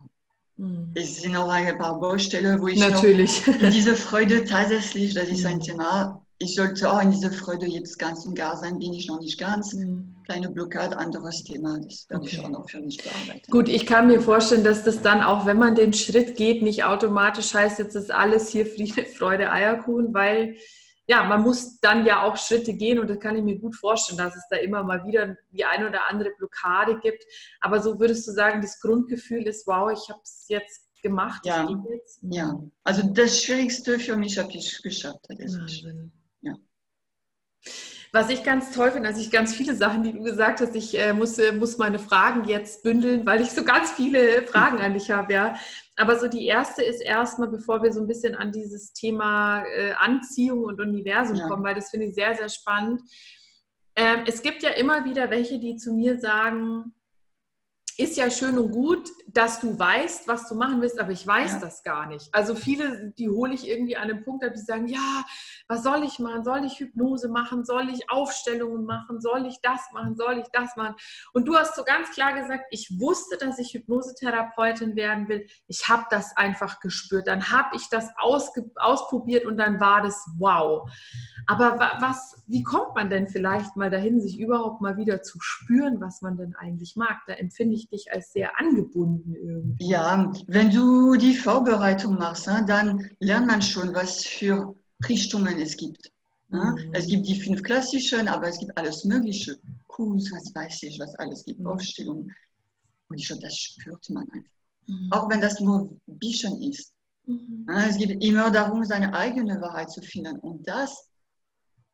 Mhm. 0.56 0.92
Es 0.94 1.22
sind 1.22 1.36
auch 1.36 1.48
ein 1.48 1.78
paar 1.78 1.98
Baustellen, 1.98 2.60
wo 2.60 2.68
ich 2.68 2.78
Natürlich. 2.78 3.42
diese 3.60 3.96
Freude 3.96 4.44
tatsächlich, 4.44 5.14
das 5.14 5.28
ist 5.28 5.46
ein. 5.46 5.60
Thema, 5.60 6.24
ich 6.42 6.54
sollte 6.54 6.90
auch 6.90 7.02
in 7.02 7.10
dieser 7.10 7.30
Freude 7.30 7.66
jetzt 7.66 7.98
ganz 7.98 8.24
und 8.24 8.34
gar 8.34 8.56
sein, 8.56 8.78
bin 8.78 8.94
ich 8.94 9.06
noch 9.08 9.20
nicht 9.20 9.38
ganz. 9.38 9.74
Mhm. 9.74 10.16
Kleine 10.24 10.50
Blockade, 10.50 10.96
anderes 10.96 11.44
Thema, 11.44 11.78
das 11.78 12.08
werde 12.08 12.22
okay. 12.24 12.36
ich 12.36 12.44
auch 12.44 12.48
noch 12.48 12.68
für 12.68 12.80
mich 12.80 12.96
bearbeiten. 12.96 13.50
Gut, 13.50 13.68
ich 13.68 13.84
kann 13.84 14.06
mir 14.06 14.22
vorstellen, 14.22 14.64
dass 14.64 14.82
das 14.82 15.02
dann 15.02 15.22
auch, 15.22 15.44
wenn 15.44 15.58
man 15.58 15.74
den 15.74 15.92
Schritt 15.92 16.36
geht, 16.36 16.62
nicht 16.62 16.84
automatisch 16.84 17.52
heißt, 17.52 17.78
jetzt 17.78 17.94
ist 17.94 18.10
alles 18.10 18.48
hier 18.48 18.64
Friede, 18.64 19.04
Freude, 19.18 19.52
Eierkuchen, 19.52 20.14
weil 20.14 20.56
ja, 21.06 21.24
man 21.24 21.42
muss 21.42 21.78
dann 21.80 22.06
ja 22.06 22.22
auch 22.22 22.38
Schritte 22.38 22.72
gehen 22.72 22.98
und 23.00 23.10
das 23.10 23.20
kann 23.20 23.36
ich 23.36 23.42
mir 23.42 23.58
gut 23.58 23.76
vorstellen, 23.76 24.16
dass 24.16 24.34
es 24.34 24.44
da 24.48 24.56
immer 24.56 24.82
mal 24.82 25.04
wieder 25.04 25.36
die 25.50 25.64
eine 25.66 25.88
oder 25.88 26.08
andere 26.08 26.30
Blockade 26.38 27.00
gibt. 27.00 27.22
Aber 27.60 27.82
so 27.82 28.00
würdest 28.00 28.26
du 28.26 28.32
sagen, 28.32 28.62
das 28.62 28.80
Grundgefühl 28.80 29.46
ist, 29.46 29.66
wow, 29.66 29.90
ich 29.92 30.08
habe 30.08 30.20
es 30.22 30.46
jetzt 30.48 30.88
gemacht. 31.02 31.44
Ja, 31.44 31.68
ja. 32.22 32.58
also 32.84 33.02
das 33.12 33.42
Schwierigste 33.42 33.98
für 33.98 34.16
mich 34.16 34.38
habe 34.38 34.52
ich 34.52 34.80
geschafft. 34.82 35.28
Wahnsinn. 35.28 36.12
Was 38.12 38.28
ich 38.28 38.42
ganz 38.42 38.72
toll 38.72 38.90
finde, 38.90 39.08
also 39.08 39.20
ich 39.20 39.30
ganz 39.30 39.54
viele 39.54 39.76
Sachen, 39.76 40.02
die 40.02 40.12
du 40.12 40.22
gesagt 40.22 40.60
hast, 40.60 40.74
ich 40.74 40.98
äh, 40.98 41.12
muss, 41.12 41.38
äh, 41.38 41.52
muss 41.52 41.78
meine 41.78 42.00
Fragen 42.00 42.44
jetzt 42.44 42.82
bündeln, 42.82 43.24
weil 43.24 43.40
ich 43.40 43.50
so 43.50 43.62
ganz 43.62 43.92
viele 43.92 44.42
Fragen 44.42 44.78
an 44.78 44.94
dich 44.94 45.10
habe, 45.12 45.32
ja. 45.32 45.54
Aber 45.96 46.18
so 46.18 46.26
die 46.26 46.46
erste 46.46 46.82
ist 46.82 47.00
erstmal, 47.00 47.48
bevor 47.48 47.82
wir 47.82 47.92
so 47.92 48.00
ein 48.00 48.08
bisschen 48.08 48.34
an 48.34 48.50
dieses 48.50 48.92
Thema 48.94 49.64
äh, 49.76 49.92
Anziehung 49.92 50.64
und 50.64 50.80
Universum 50.80 51.36
ja. 51.36 51.46
kommen, 51.46 51.62
weil 51.62 51.76
das 51.76 51.90
finde 51.90 52.06
ich 52.06 52.14
sehr, 52.14 52.34
sehr 52.34 52.48
spannend. 52.48 53.02
Ähm, 53.94 54.24
es 54.26 54.42
gibt 54.42 54.62
ja 54.62 54.70
immer 54.70 55.04
wieder 55.04 55.30
welche, 55.30 55.60
die 55.60 55.76
zu 55.76 55.92
mir 55.92 56.18
sagen, 56.18 56.94
ist 58.00 58.16
ja 58.16 58.30
schön 58.30 58.58
und 58.58 58.70
gut, 58.70 59.10
dass 59.28 59.60
du 59.60 59.78
weißt, 59.78 60.26
was 60.26 60.48
du 60.48 60.54
machen 60.54 60.80
willst, 60.80 60.98
aber 60.98 61.12
ich 61.12 61.26
weiß 61.26 61.52
ja. 61.52 61.60
das 61.60 61.82
gar 61.82 62.06
nicht. 62.06 62.34
Also 62.34 62.54
viele, 62.54 63.12
die 63.18 63.28
hole 63.28 63.52
ich 63.52 63.68
irgendwie 63.68 63.96
an 63.96 64.10
einem 64.10 64.24
Punkt 64.24 64.42
ab, 64.42 64.54
die 64.54 64.60
sagen, 64.60 64.88
ja, 64.88 65.24
was 65.70 65.84
soll 65.84 66.02
ich 66.02 66.18
machen? 66.18 66.42
Soll 66.42 66.64
ich 66.64 66.80
Hypnose 66.80 67.28
machen? 67.28 67.64
Soll 67.64 67.90
ich 67.90 68.10
Aufstellungen 68.10 68.84
machen? 68.84 69.20
Soll 69.20 69.46
ich 69.46 69.60
das 69.62 69.80
machen? 69.92 70.16
Soll 70.16 70.38
ich 70.38 70.48
das 70.52 70.74
machen? 70.74 70.96
Und 71.32 71.46
du 71.46 71.54
hast 71.54 71.76
so 71.76 71.84
ganz 71.84 72.10
klar 72.10 72.34
gesagt, 72.34 72.64
ich 72.72 72.90
wusste, 72.98 73.36
dass 73.38 73.56
ich 73.60 73.72
Hypnosetherapeutin 73.72 74.96
werden 74.96 75.28
will. 75.28 75.46
Ich 75.68 75.88
habe 75.88 76.06
das 76.10 76.36
einfach 76.36 76.80
gespürt. 76.80 77.28
Dann 77.28 77.52
habe 77.52 77.76
ich 77.76 77.88
das 77.88 78.08
ausprobiert 78.18 79.46
und 79.46 79.58
dann 79.58 79.78
war 79.78 80.02
das 80.02 80.26
wow. 80.38 80.90
Aber 81.46 81.78
was, 82.00 82.42
wie 82.48 82.64
kommt 82.64 82.96
man 82.96 83.08
denn 83.08 83.28
vielleicht 83.28 83.76
mal 83.76 83.90
dahin, 83.90 84.20
sich 84.20 84.40
überhaupt 84.40 84.80
mal 84.80 84.96
wieder 84.96 85.22
zu 85.22 85.38
spüren, 85.40 86.00
was 86.00 86.20
man 86.20 86.36
denn 86.36 86.56
eigentlich 86.56 86.96
mag? 86.96 87.18
Da 87.28 87.34
empfinde 87.34 87.76
ich 87.76 87.88
dich 87.88 88.12
als 88.12 88.32
sehr 88.32 88.58
angebunden 88.58 89.36
irgendwie. 89.36 89.86
Ja, 89.88 90.32
wenn 90.48 90.72
du 90.72 91.14
die 91.14 91.36
Vorbereitung 91.36 92.18
machst, 92.18 92.48
dann 92.66 93.08
lernt 93.20 93.46
man 93.46 93.62
schon, 93.62 93.94
was 93.94 94.24
für 94.24 94.74
Richtungen 95.08 95.58
es 95.60 95.76
gibt. 95.76 96.10
Mhm. 96.48 96.90
Es 96.92 97.06
gibt 97.06 97.26
die 97.26 97.40
fünf 97.40 97.62
klassischen, 97.62 98.28
aber 98.28 98.48
es 98.48 98.58
gibt 98.58 98.76
alles 98.76 99.04
Mögliche. 99.04 99.56
Kurs, 99.86 100.30
was 100.32 100.54
weiß 100.54 100.82
ich, 100.84 100.98
was 100.98 101.14
alles 101.16 101.44
gibt, 101.44 101.60
mhm. 101.60 101.68
Aufstellungen. 101.68 102.34
Und 103.08 103.18
ich 103.18 103.26
glaube, 103.26 103.42
das 103.42 103.56
spürt 103.56 104.08
man 104.10 104.28
einfach. 104.30 104.50
Mhm. 104.86 105.08
Auch 105.12 105.30
wenn 105.30 105.40
das 105.40 105.60
nur 105.60 105.90
ein 106.08 106.18
bisschen 106.18 106.60
ist. 106.62 106.92
Mhm. 107.26 107.66
Es 107.68 107.96
geht 107.96 108.22
immer 108.22 108.50
darum, 108.50 108.84
seine 108.84 109.14
eigene 109.14 109.60
Wahrheit 109.60 109.90
zu 109.90 110.02
finden. 110.02 110.38
Und 110.40 110.66
das 110.66 111.08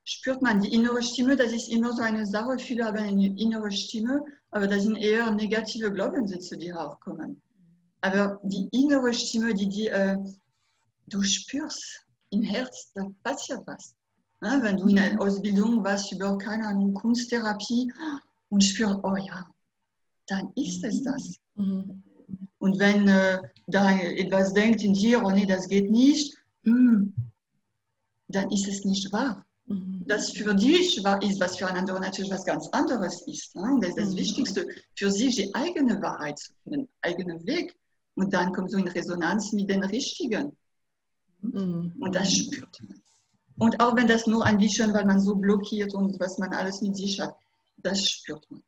spürt 0.05 0.41
man. 0.41 0.61
Die 0.61 0.73
innere 0.73 1.03
Stimme, 1.03 1.37
das 1.37 1.53
ist 1.53 1.69
immer 1.69 1.93
so 1.93 2.03
eine 2.03 2.25
Sache. 2.27 2.59
Viele 2.59 2.85
haben 2.85 2.97
eine 2.97 3.39
innere 3.39 3.71
Stimme, 3.71 4.25
aber 4.51 4.67
das 4.67 4.85
sind 4.85 4.97
eher 4.97 5.31
negative 5.31 5.93
Glaubenssätze, 5.93 6.57
die 6.57 6.73
aufkommen. 6.73 7.43
Aber 8.01 8.41
die 8.45 8.69
innere 8.73 9.13
Stimme, 9.13 9.53
die, 9.53 9.69
die 9.69 9.89
äh, 9.89 10.17
du 11.09 11.23
spürst 11.23 12.06
im 12.31 12.43
Herz, 12.43 12.93
da 12.95 13.07
passiert 13.23 13.63
was. 13.67 13.95
Ja, 14.43 14.63
wenn 14.63 14.77
du 14.77 14.89
in 14.89 14.99
einer 14.99 15.21
Ausbildung 15.21 15.83
warst 15.83 16.13
über, 16.13 16.37
keine 16.39 16.67
Ahnung, 16.67 16.93
Kunsttherapie 16.95 17.93
und 18.51 18.63
spürst, 18.63 18.99
oh 19.03 19.17
ja, 19.17 19.47
dann 20.27 20.53
ist 20.57 20.85
es 20.85 21.03
das. 21.03 21.37
Mhm. 21.55 22.03
Und 22.59 22.79
wenn 22.79 23.09
äh, 23.09 23.41
da 23.67 23.99
etwas 23.99 24.53
denkt 24.53 24.83
in 24.83 24.93
dir, 24.93 25.25
oh 25.25 25.31
nee, 25.31 25.47
das 25.47 25.69
geht 25.69 25.91
nicht, 25.91 26.37
hm, 26.65 27.15
dann 28.29 28.51
ist 28.51 28.69
es 28.69 28.85
nicht 28.85 29.13
wahr. 29.13 29.47
Mhm. 29.69 30.05
das 30.07 30.31
für 30.31 30.55
dich 30.55 31.03
war, 31.03 31.21
ist, 31.23 31.41
was 31.41 31.57
für 31.57 31.67
einen 31.67 31.79
anderen 31.79 32.03
natürlich 32.03 32.31
was 32.31 32.45
ganz 32.45 32.69
anderes 32.69 33.23
ist. 33.27 33.55
Ne? 33.57 33.79
Das 33.81 33.91
ist 33.91 33.99
das 33.99 34.11
mhm. 34.11 34.17
Wichtigste, 34.17 34.69
für 34.95 35.11
sich 35.11 35.37
die 35.37 35.55
eigene 35.55 36.01
Wahrheit 36.01 36.39
zu 36.39 36.53
finden, 36.63 36.89
eigenen 37.03 37.45
Weg. 37.47 37.75
Und 38.15 38.33
dann 38.33 38.53
kommt 38.53 38.71
so 38.71 38.79
in 38.79 38.89
Resonanz 38.89 39.53
mit 39.53 39.69
den 39.69 39.83
Richtigen. 39.83 40.57
Mhm. 41.41 41.95
Und 42.01 42.15
das 42.15 42.33
spürt 42.33 42.81
man. 42.83 43.03
Und 43.59 43.81
auch 43.81 43.97
wenn 43.97 44.07
das 44.07 44.27
nur 44.27 44.45
ein 44.45 44.59
bisschen, 44.59 44.93
weil 44.93 45.07
man 45.07 45.21
so 45.21 45.35
blockiert 45.35 45.95
und 45.95 46.19
was 46.21 46.39
man 46.39 46.53
alles 46.53 46.83
mit 46.83 46.97
sich 46.97 47.21
hat, 47.21 47.35
das 47.79 48.07
spürt 48.09 48.51
man. 48.51 48.63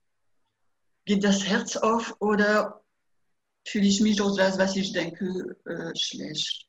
Geht 1.04 1.24
das 1.24 1.46
Herz 1.46 1.76
auf 1.76 2.16
oder 2.20 2.82
fühle 3.66 3.86
ich 3.86 4.00
mich 4.00 4.16
durch 4.16 4.36
das, 4.36 4.58
was 4.58 4.76
ich 4.76 4.92
denke, 4.92 5.56
äh, 5.66 5.94
schlecht? 5.94 6.68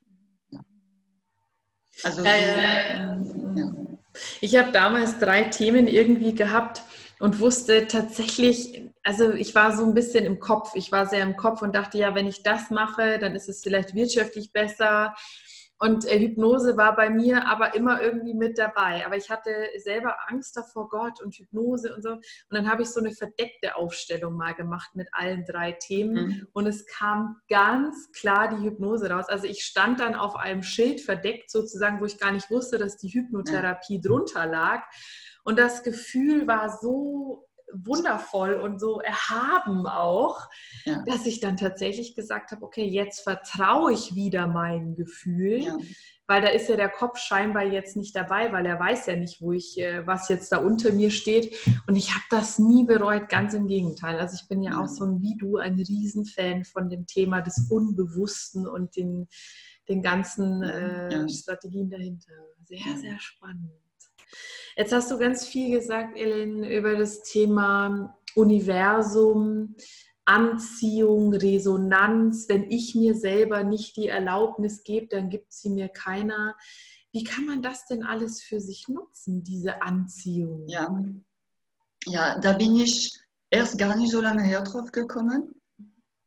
Ja. 0.52 0.60
Also, 2.04 2.24
äh, 2.24 3.24
so, 3.24 3.54
ja. 3.56 3.72
Ich 4.42 4.56
habe 4.58 4.72
damals 4.72 5.20
drei 5.20 5.44
Themen 5.44 5.88
irgendwie 5.88 6.34
gehabt 6.34 6.82
und 7.20 7.40
wusste 7.40 7.88
tatsächlich, 7.88 8.90
also 9.04 9.32
ich 9.32 9.54
war 9.56 9.76
so 9.76 9.86
ein 9.86 9.94
bisschen 9.94 10.26
im 10.26 10.40
Kopf. 10.40 10.72
Ich 10.76 10.92
war 10.92 11.06
sehr 11.06 11.24
im 11.24 11.36
Kopf 11.36 11.62
und 11.62 11.76
dachte, 11.76 11.98
ja, 11.98 12.16
wenn 12.16 12.28
ich 12.28 12.44
das 12.44 12.70
mache, 12.70 13.20
dann 13.20 13.36
ist 13.36 13.50
es 13.50 13.62
vielleicht 13.62 13.94
wirtschaftlich 13.94 14.52
besser. 14.52 15.16
Und 15.80 16.06
äh, 16.06 16.20
Hypnose 16.20 16.76
war 16.76 16.96
bei 16.96 17.10
mir 17.10 17.48
aber 17.48 17.74
immer 17.74 18.02
irgendwie 18.02 18.34
mit 18.34 18.58
dabei. 18.58 19.06
Aber 19.06 19.16
ich 19.16 19.30
hatte 19.30 19.50
selber 19.78 20.16
Angst 20.28 20.58
davor, 20.58 20.90
Gott 20.90 21.22
und 21.22 21.34
Hypnose 21.36 21.96
und 21.96 22.04
so. 22.04 22.12
Und 22.12 22.24
dann 22.50 22.70
habe 22.70 22.82
ich 22.82 22.90
so 22.90 23.00
eine 23.00 23.12
verdeckte 23.12 23.78
Aufstellung 23.78 24.36
mal 24.36 24.54
gemacht 24.54 24.92
mit 24.96 25.08
allen 25.14 25.46
drei 25.46 25.72
Themen. 25.72 26.14
Mhm. 26.14 26.48
Und 26.52 26.68
es 26.68 26.86
kam 26.86 27.38
ganz 27.50 28.12
klar 28.12 28.50
die 28.50 28.64
Hypnose 28.64 29.10
raus. 29.10 29.30
Also 29.30 29.46
ich 29.46 29.64
stand 29.64 30.02
dann 30.02 30.16
auf 30.16 30.36
einem 30.36 30.64
Schild 30.64 31.00
verdeckt 31.00 31.50
sozusagen, 31.50 32.02
wo 32.02 32.06
ich 32.06 32.20
gar 32.20 32.32
nicht 32.32 32.52
wusste, 32.52 32.78
dass 32.78 32.98
die 32.98 33.10
Hypnotherapie 33.10 34.02
drunter 34.02 34.46
lag. 34.46 34.84
Und 35.44 35.58
das 35.58 35.84
Gefühl 35.84 36.46
war 36.46 36.78
so 36.78 37.49
wundervoll 37.74 38.56
und 38.56 38.80
so 38.80 39.00
erhaben 39.00 39.86
auch, 39.88 40.50
ja. 40.86 41.04
dass 41.06 41.26
ich 41.26 41.40
dann 41.40 41.58
tatsächlich 41.58 42.16
gesagt 42.16 42.52
habe, 42.52 42.64
okay, 42.64 42.86
jetzt 42.86 43.22
vertraue 43.22 43.94
ich 43.94 44.16
wieder 44.16 44.48
meinem 44.48 44.96
Gefühl, 44.96 45.60
ja. 45.60 45.78
weil 46.28 46.42
da 46.42 46.50
ist 46.50 46.70
ja 46.70 46.76
der 46.76 46.90
Kopf 46.90 47.18
scheinbar 47.18 47.64
jetzt 47.64 47.96
nicht 47.96 48.16
dabei, 48.16 48.52
weil 48.52 48.66
er 48.66 48.80
weiß 48.80 49.06
ja 49.08 49.16
nicht, 49.16 49.42
wo 49.42 49.52
ich, 49.52 49.80
äh, 49.80 50.06
was 50.06 50.30
jetzt 50.30 50.52
da 50.52 50.58
unter 50.58 50.92
mir 50.92 51.12
steht. 51.12 51.56
Und 51.88 51.96
ich 51.96 52.12
habe 52.12 52.26
das 52.30 52.60
nie 52.60 52.86
bereut, 52.86 53.30
ganz 53.30 53.54
im 53.54 53.68
Gegenteil. 53.68 54.20
Also 54.20 54.36
ich 54.42 54.48
bin 54.48 54.62
ja, 54.62 54.72
ja. 54.72 54.82
auch 54.82 54.88
so 54.88 55.06
ein 55.06 55.22
wie 55.22 55.38
du, 55.38 55.58
ein 55.58 55.76
Riesenfan 55.76 56.66
von 56.66 56.90
dem 56.90 57.06
Thema 57.06 57.42
des 57.42 57.68
Unbewussten 57.70 58.68
und 58.68 58.96
den, 58.96 59.28
den 59.88 60.02
ganzen 60.02 60.64
äh, 60.64 61.30
Strategien 61.30 61.90
dahinter. 61.90 62.34
Sehr, 62.64 62.98
sehr 62.98 63.20
spannend. 63.20 63.72
Jetzt 64.76 64.94
hast 64.94 65.12
du 65.12 65.18
ganz 65.18 65.46
viel 65.46 65.78
gesagt, 65.78 66.18
Ellen, 66.18 66.64
über 66.64 66.96
das 66.96 67.22
Thema 67.24 68.18
Universum, 68.36 69.76
Anziehung, 70.26 71.34
Resonanz. 71.34 72.48
Wenn 72.48 72.70
ich 72.70 72.96
mir 72.96 73.16
selber 73.16 73.64
nicht 73.64 73.98
die 73.98 74.08
Erlaubnis 74.08 74.84
gebe, 74.84 75.08
dann 75.08 75.30
gibt 75.30 75.52
sie 75.52 75.70
mir 75.70 75.90
keiner. 75.90 76.56
Wie 77.12 77.24
kann 77.24 77.46
man 77.46 77.62
das 77.62 77.88
denn 77.88 78.04
alles 78.04 78.42
für 78.42 78.60
sich 78.60 78.88
nutzen, 78.88 79.44
diese 79.44 79.82
Anziehung? 79.82 80.68
Ja, 80.68 81.04
ja 82.06 82.40
da 82.40 82.54
bin 82.54 82.76
ich 82.76 83.20
erst 83.50 83.80
gar 83.80 83.96
nicht 83.98 84.12
so 84.12 84.22
lange 84.22 84.44
her 84.44 84.62
drauf 84.62 84.92
gekommen. 84.92 85.56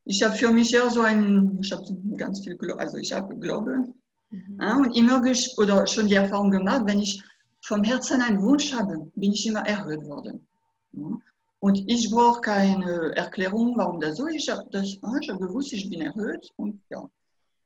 Ich 0.04 0.22
habe 0.24 0.34
für 0.34 0.50
mich 0.50 0.74
eher 0.74 0.90
so 0.90 1.02
ein, 1.02 1.60
ich 1.62 1.70
habe 1.70 1.84
ganz 2.16 2.40
viel, 2.40 2.58
also 2.76 2.96
ich 2.96 3.12
habe 3.12 3.38
Glaube 3.38 3.84
mhm. 4.30 4.58
ja, 4.60 4.76
und 4.76 4.96
immer 4.96 5.22
oder 5.58 5.86
schon 5.86 6.08
die 6.08 6.14
Erfahrung 6.14 6.50
gemacht, 6.50 6.82
wenn 6.86 6.98
ich 6.98 7.22
vom 7.62 7.84
Herzen 7.84 8.20
einen 8.20 8.42
Wunsch 8.42 8.72
habe, 8.72 9.10
bin 9.14 9.32
ich 9.32 9.46
immer 9.46 9.60
erhöht 9.60 10.04
worden. 10.06 10.46
Und 11.60 11.78
ich 11.88 12.10
brauche 12.10 12.40
keine 12.40 13.14
Erklärung, 13.16 13.76
warum 13.76 14.00
das 14.00 14.16
so 14.16 14.26
ist. 14.26 14.48
Ich 14.48 14.50
habe 14.50 14.68
hab 14.72 15.40
gewusst, 15.40 15.72
ich 15.72 15.88
bin 15.88 16.02
erhöht. 16.02 16.50
Und, 16.56 16.82
ja. 16.90 17.08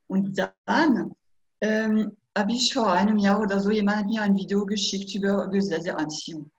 und 0.06 0.38
dann 0.66 1.14
ähm, 1.62 2.16
habe 2.36 2.52
ich 2.52 2.74
vor 2.74 2.92
einem 2.92 3.16
Jahr 3.16 3.40
oder 3.40 3.58
so 3.58 3.70
jemand 3.70 4.08
mir 4.08 4.22
ein 4.22 4.36
Video 4.36 4.66
geschickt 4.66 5.14
über 5.14 5.48
Gesetze 5.48 5.96
Anziehung. 5.96 6.50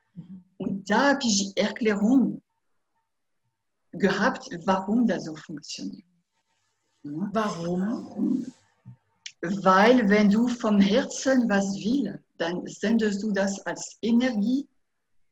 Und 0.57 0.89
da 0.89 1.11
habe 1.11 1.19
ich 1.21 1.53
die 1.53 1.61
Erklärung 1.61 2.41
gehabt, 3.91 4.49
warum 4.65 5.05
das 5.05 5.25
so 5.25 5.35
funktioniert. 5.35 6.03
Warum? 7.03 8.45
Weil 9.41 10.09
wenn 10.09 10.31
du 10.31 10.47
vom 10.47 10.79
Herzen 10.79 11.47
was 11.47 11.75
willst, 11.75 12.26
dann 12.37 12.65
sendest 12.65 13.23
du 13.23 13.31
das 13.31 13.59
als 13.65 13.97
Energie. 14.01 14.67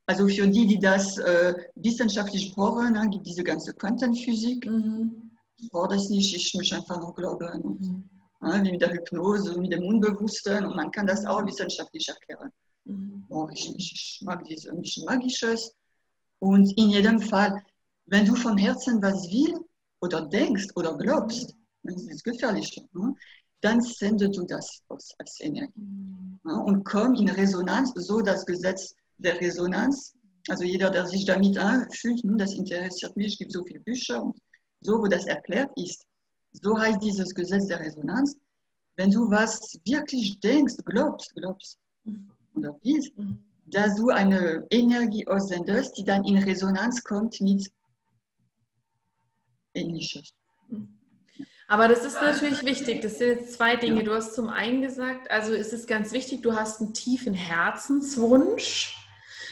Also 0.07 0.27
für 0.27 0.47
die, 0.47 0.67
die 0.67 0.79
das 0.79 1.17
äh, 1.17 1.53
wissenschaftlich 1.75 2.53
brauchen, 2.53 2.93
ne, 2.93 3.09
gibt 3.09 3.25
diese 3.25 3.43
ganze 3.43 3.73
Quantenphysik. 3.73 4.65
Mhm. 4.65 5.31
Ich 5.57 5.69
brauche 5.71 5.95
das 5.95 6.09
nicht, 6.09 6.35
ich 6.35 6.53
muss 6.53 6.71
einfach 6.71 6.99
nur 6.99 7.15
glauben. 7.15 7.61
Und, 7.61 7.81
mhm. 7.81 8.09
äh, 8.41 8.63
wie 8.63 8.71
mit 8.71 8.81
der 8.81 8.93
Hypnose, 8.93 9.59
mit 9.59 9.71
dem 9.71 9.83
Unbewussten. 9.83 10.65
Und 10.65 10.75
man 10.75 10.91
kann 10.91 11.07
das 11.07 11.25
auch 11.25 11.45
wissenschaftlich 11.45 12.07
erklären. 12.07 12.51
Mhm. 12.83 13.25
Oh, 13.29 13.47
ich, 13.51 13.73
ich, 13.77 14.21
mag 14.23 14.43
dieses 14.43 14.71
Magisches. 15.05 15.75
Und 16.39 16.77
in 16.77 16.89
jedem 16.89 17.19
Fall, 17.19 17.63
wenn 18.05 18.25
du 18.25 18.35
vom 18.35 18.57
Herzen 18.57 19.01
was 19.01 19.27
willst 19.31 19.61
oder 20.01 20.27
denkst 20.27 20.67
oder 20.75 20.95
glaubst, 20.97 21.55
das 21.81 22.03
ist 22.03 22.23
gefährlich. 22.23 22.79
Ne? 22.93 23.15
Dann 23.65 23.81
sendest 23.81 24.37
du 24.37 24.45
das 24.45 24.83
aus 24.89 25.13
als 25.17 25.39
Energie 25.41 25.71
mhm. 25.75 26.39
ja, 26.45 26.57
und 26.57 26.83
komm 26.83 27.15
in 27.15 27.29
Resonanz, 27.29 27.91
so 27.95 28.21
das 28.21 28.45
Gesetz 28.45 28.95
der 29.17 29.41
Resonanz. 29.41 30.13
Also 30.47 30.63
jeder, 30.63 30.91
der 30.91 31.07
sich 31.07 31.25
damit 31.25 31.57
fühlt, 31.95 32.21
das 32.37 32.53
interessiert 32.53 33.17
mich, 33.17 33.33
es 33.33 33.37
gibt 33.39 33.51
so 33.51 33.63
viele 33.65 33.79
Bücher 33.79 34.21
und 34.21 34.37
so, 34.81 34.99
wo 34.99 35.07
das 35.07 35.25
erklärt 35.25 35.71
ist. 35.75 36.05
So 36.51 36.77
heißt 36.77 37.01
dieses 37.01 37.33
Gesetz 37.33 37.65
der 37.67 37.79
Resonanz. 37.79 38.37
Wenn 38.97 39.09
du 39.09 39.29
was 39.31 39.79
wirklich 39.83 40.39
denkst, 40.39 40.75
glaubst, 40.85 41.33
glaubst 41.33 41.79
mhm. 42.03 42.31
oder 42.53 42.77
willst, 42.83 43.17
mhm. 43.17 43.43
dass 43.65 43.95
du 43.95 44.09
eine 44.09 44.65
Energie 44.69 45.27
aussendest, 45.27 45.97
die 45.97 46.03
dann 46.03 46.23
in 46.23 46.37
Resonanz 46.37 47.03
kommt 47.03 47.41
mit 47.41 47.67
Ähnliches. 49.73 50.33
Aber 51.67 51.87
das 51.87 52.05
ist 52.05 52.21
natürlich 52.21 52.63
wichtig. 52.63 53.01
Das 53.01 53.17
sind 53.17 53.39
jetzt 53.39 53.53
zwei 53.53 53.75
Dinge. 53.75 54.03
Du 54.03 54.13
hast 54.13 54.35
zum 54.35 54.49
einen 54.49 54.81
gesagt, 54.81 55.31
also 55.31 55.53
ist 55.53 55.73
es 55.73 55.87
ganz 55.87 56.11
wichtig, 56.11 56.41
du 56.41 56.53
hast 56.53 56.79
einen 56.79 56.93
tiefen 56.93 57.33
Herzenswunsch. 57.33 58.95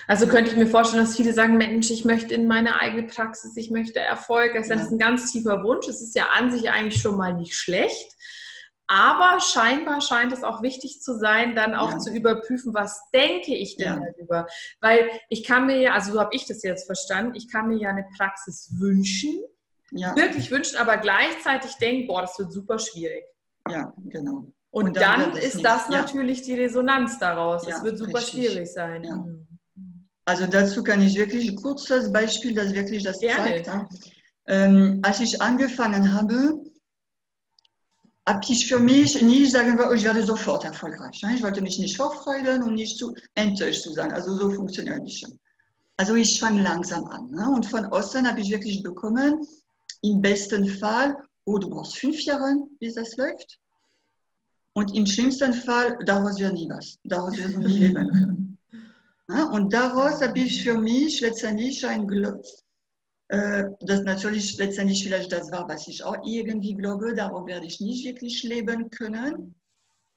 Also 0.08 0.28
könnte 0.28 0.52
ich 0.52 0.58
mir 0.58 0.68
vorstellen, 0.68 1.04
dass 1.04 1.16
viele 1.16 1.34
sagen, 1.34 1.58
Mensch, 1.58 1.90
ich 1.90 2.06
möchte 2.06 2.36
in 2.36 2.46
meine 2.46 2.80
eigene 2.80 3.04
Praxis, 3.04 3.56
ich 3.56 3.72
möchte 3.72 4.00
Erfolg. 4.00 4.54
Das 4.54 4.70
ist 4.70 4.92
ein 4.92 5.00
ganz 5.00 5.32
tiefer 5.32 5.64
Wunsch. 5.64 5.88
Es 5.88 6.02
ist 6.02 6.16
ja 6.16 6.28
an 6.38 6.52
sich 6.52 6.70
eigentlich 6.70 7.02
schon 7.02 7.18
mal 7.18 7.34
nicht 7.34 7.56
schlecht. 7.56 8.12
Aber 8.86 9.40
scheinbar 9.40 10.02
scheint 10.02 10.34
es 10.34 10.44
auch 10.44 10.62
wichtig 10.62 11.02
zu 11.02 11.18
sein, 11.18 11.56
dann 11.56 11.74
auch 11.74 11.94
ja. 11.94 11.98
zu 12.00 12.14
überprüfen, 12.14 12.74
was 12.74 13.02
denke 13.12 13.56
ich 13.56 13.78
denn 13.78 14.02
ja. 14.02 14.12
darüber. 14.12 14.46
Weil 14.82 15.10
ich 15.30 15.46
kann 15.46 15.66
mir 15.66 15.78
ja, 15.78 15.94
also 15.94 16.12
so 16.14 16.20
habe 16.20 16.36
ich 16.36 16.46
das 16.46 16.62
jetzt 16.64 16.86
verstanden, 16.86 17.34
ich 17.36 17.50
kann 17.50 17.70
mir 17.70 17.78
ja 17.78 17.90
eine 17.90 18.06
Praxis 18.18 18.70
wünschen 18.78 19.40
ja. 19.94 20.16
wirklich 20.16 20.50
wünscht, 20.52 20.76
aber 20.76 20.98
gleichzeitig 20.98 21.76
denkt, 21.76 22.08
boah, 22.08 22.22
das 22.22 22.38
wird 22.38 22.52
super 22.52 22.80
schwierig. 22.80 23.24
Ja, 23.70 23.94
genau. 24.06 24.52
Und, 24.72 24.88
Und 24.88 24.98
dann, 24.98 25.32
dann 25.32 25.38
ist 25.38 25.64
das 25.64 25.88
ja. 25.90 26.02
natürlich 26.02 26.42
die 26.42 26.56
Resonanz 26.56 27.20
daraus. 27.20 27.68
Es 27.68 27.84
wird 27.84 27.98
super 27.98 28.18
richtig. 28.18 28.34
schwierig 28.34 28.72
sein. 28.72 29.04
Mhm. 29.04 29.48
Also 30.26 30.48
dazu 30.48 30.84
kann 30.84 31.02
ich 31.02 31.16
wirklich 31.16 31.50
ein 31.50 31.56
kurzes 31.56 32.12
Beispiel, 32.12 32.56
das 32.56 32.74
wirklich 32.74 33.04
das 33.04 33.20
Gerne. 33.20 33.62
zeigt. 33.62 33.70
Ähm, 34.48 35.00
als 35.04 35.20
ich 35.20 35.42
angefangen 35.42 36.14
habe, 36.14 36.60
habe 38.28 38.42
ich 38.48 38.68
für 38.68 38.80
mich 38.80 39.22
nicht 39.22 39.52
sagen 39.52 39.78
wollen, 39.78 39.98
ich 39.98 40.06
werde 40.06 40.24
sofort 40.24 40.64
erfolgreich. 40.64 41.22
Ich 41.36 41.44
wollte 41.44 41.62
mich 41.62 41.78
nicht 41.78 41.98
vorfreuen 41.98 42.64
und 42.64 42.76
nicht 42.76 42.98
zu 42.98 43.14
enttäuscht 43.36 43.84
zu 43.84 43.92
sein. 43.92 44.12
Also 44.12 44.36
so 44.36 44.50
funktioniert 44.50 45.04
nicht. 45.04 45.26
Also 45.98 46.16
ich 46.16 46.40
fange 46.40 46.64
langsam 46.64 47.06
an. 47.06 47.30
Und 47.54 47.66
von 47.66 47.86
außen 47.86 48.28
habe 48.28 48.40
ich 48.40 48.50
wirklich 48.50 48.82
bekommen, 48.82 49.46
im 50.04 50.22
besten 50.22 50.68
Fall, 50.68 51.18
oh, 51.46 51.58
du 51.58 51.70
brauchst 51.70 51.98
fünf 51.98 52.22
Jahre, 52.22 52.56
bis 52.80 52.96
das 52.96 53.16
läuft. 53.18 53.60
Und 54.74 54.96
im 54.96 55.06
schlimmsten 55.06 55.54
Fall, 55.54 55.98
daraus 56.06 56.40
wird 56.40 56.54
nie 56.54 56.70
was. 56.70 56.98
Daraus 57.04 57.38
wird 57.38 57.58
nie 57.58 57.78
leben 57.80 58.10
können. 58.10 58.58
Ja, 59.30 59.46
und 59.52 59.72
daraus 59.72 60.22
habe 60.22 60.40
ich 60.40 60.64
für 60.64 60.78
mich 60.78 61.22
letztendlich 61.22 61.86
ein 61.86 62.08
Glück, 62.08 62.44
äh, 63.30 63.66
das 63.82 64.04
natürlich 64.04 64.58
letztendlich 64.58 65.04
vielleicht 65.04 65.32
das 65.32 65.52
war, 65.52 65.68
was 65.70 65.88
ich 65.88 66.04
auch 66.04 66.18
irgendwie 66.26 66.76
glaube, 66.76 67.16
darauf 67.16 67.48
werde 67.48 67.66
ich 67.66 67.80
nicht 67.80 68.06
wirklich 68.06 68.44
leben 68.44 68.90
können. 68.90 69.56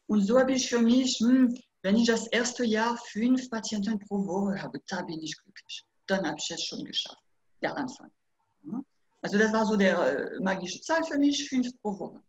Und 0.09 0.23
so 0.23 0.39
habe 0.39 0.53
ich 0.53 0.69
für 0.69 0.81
mich, 0.81 1.19
hm, 1.21 1.57
wenn 1.83 1.97
ich 1.97 2.07
das 2.07 2.27
erste 2.27 2.65
Jahr 2.65 2.97
fünf 2.97 3.49
Patienten 3.49 3.99
pro 4.01 4.27
Woche 4.27 4.61
habe, 4.61 4.81
da 4.89 5.03
bin 5.03 5.21
ich 5.21 5.37
glücklich. 5.41 5.85
Dann 6.07 6.27
habe 6.27 6.37
ich 6.39 6.51
es 6.51 6.65
schon 6.65 6.85
geschafft, 6.85 7.23
der 7.63 7.77
Anfang. 7.77 8.11
Ja. 8.65 8.83
Also 9.27 9.39
das 9.39 9.53
war 9.53 9.67
so 9.67 9.75
der 9.75 9.99
äh, 9.99 10.39
magische 10.41 10.81
Zahl 10.83 11.03
für 11.03 11.19
mich, 11.19 11.49
fünf 11.49 11.67
pro 11.83 11.99
Woche. 11.99 12.23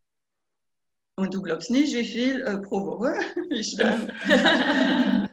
Und 1.16 1.32
du 1.32 1.44
glaubst 1.44 1.70
nicht, 1.70 1.94
wie 1.94 2.04
viel 2.04 2.42
äh, 2.42 2.58
pro 2.58 2.88
Woche 2.88 3.20
ich 3.52 3.78
dann. 3.78 4.12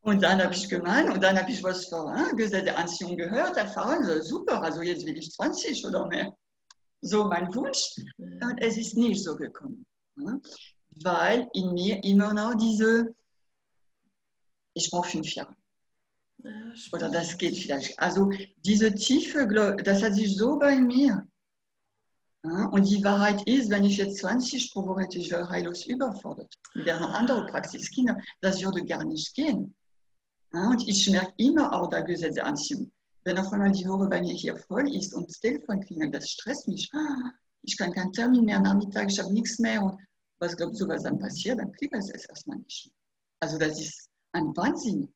Und 0.00 0.24
dann 0.24 0.42
habe 0.42 0.52
ich 0.52 0.68
gemeint, 0.68 1.10
und 1.10 1.20
dann 1.20 1.36
habe 1.36 1.50
ich 1.50 1.64
was 1.64 1.86
von 1.86 2.08
hein, 2.12 2.36
Gesetz 2.36 2.62
der 2.62 2.78
Anziehung 2.78 3.16
gehört, 3.16 3.56
erfahren, 3.56 4.04
so, 4.04 4.22
super, 4.22 4.62
also 4.62 4.80
jetzt 4.82 5.04
will 5.04 5.18
ich 5.18 5.32
20 5.32 5.84
oder 5.84 6.06
mehr. 6.06 6.32
So 7.00 7.24
mein 7.24 7.52
Wunsch. 7.52 7.96
Und 8.16 8.58
es 8.58 8.76
ist 8.76 8.96
nicht 8.96 9.24
so 9.24 9.34
gekommen. 9.34 9.84
Hein, 10.16 10.40
weil 11.02 11.48
in 11.54 11.72
mir 11.72 12.04
immer 12.04 12.32
noch 12.32 12.54
diese, 12.54 13.12
ich 14.74 14.88
brauche 14.90 15.10
fünf 15.10 15.34
Jahre. 15.34 15.56
Ja, 16.38 16.72
oder 16.92 17.10
das 17.10 17.36
geht 17.38 17.56
vielleicht. 17.56 17.98
Also 17.98 18.30
diese 18.64 18.94
tiefe, 18.94 19.46
das 19.82 20.02
hat 20.02 20.14
sich 20.14 20.36
so 20.36 20.58
bei 20.58 20.76
mir. 20.76 21.26
Und 22.70 22.88
die 22.88 23.02
Wahrheit 23.02 23.42
ist, 23.48 23.70
wenn 23.70 23.84
ich 23.84 23.96
jetzt 23.96 24.18
20 24.18 24.72
pro 24.72 24.86
Woche 24.86 25.02
hätte, 25.02 25.18
ich 25.18 25.30
wäre 25.32 25.48
heillos 25.48 25.86
überfordert. 25.86 26.54
Wäre 26.74 26.98
eine 26.98 27.14
andere 27.14 27.46
Praxis, 27.46 27.90
Kinder, 27.90 28.20
das 28.40 28.62
würde 28.62 28.84
gar 28.84 29.02
nicht 29.04 29.34
gehen. 29.34 29.74
Und 30.52 30.86
ich 30.86 31.10
merke 31.10 31.32
immer 31.38 31.72
auch 31.72 31.88
der 31.88 32.04
Gesetz 32.04 32.36
der 32.36 32.46
Anziehung. 32.46 32.92
Wenn 33.24 33.38
auf 33.38 33.52
einmal 33.52 33.72
die 33.72 33.88
Woche 33.88 34.06
bei 34.08 34.20
mir 34.20 34.32
hier 34.32 34.56
voll 34.56 34.94
ist 34.94 35.12
und 35.12 35.28
das 35.28 35.40
Telefon 35.40 35.80
klingelt, 35.80 36.14
das 36.14 36.30
stresst 36.30 36.68
mich. 36.68 36.88
Ich 37.62 37.76
kann 37.76 37.92
keinen 37.92 38.12
Termin 38.12 38.44
mehr 38.44 38.60
Nachmittag, 38.60 39.10
ich 39.10 39.18
habe 39.18 39.32
nichts 39.32 39.58
mehr. 39.58 39.82
Und 39.82 39.98
was 40.38 40.56
glaubst 40.56 40.80
du, 40.80 40.86
was 40.86 41.02
dann 41.02 41.18
passiert? 41.18 41.58
Dann 41.58 41.72
klingelt 41.72 42.04
es 42.04 42.28
erstmal 42.28 42.58
nicht. 42.58 42.92
Also 43.40 43.58
das 43.58 43.80
ist 43.80 44.08
ein 44.32 44.56
Wahnsinn. 44.56 45.12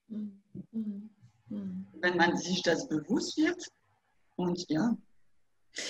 Wenn 0.73 2.17
man 2.17 2.37
sich 2.37 2.63
das 2.63 2.89
bewusst 2.89 3.37
wird 3.37 3.63
und 4.37 4.65
ja. 4.69 4.97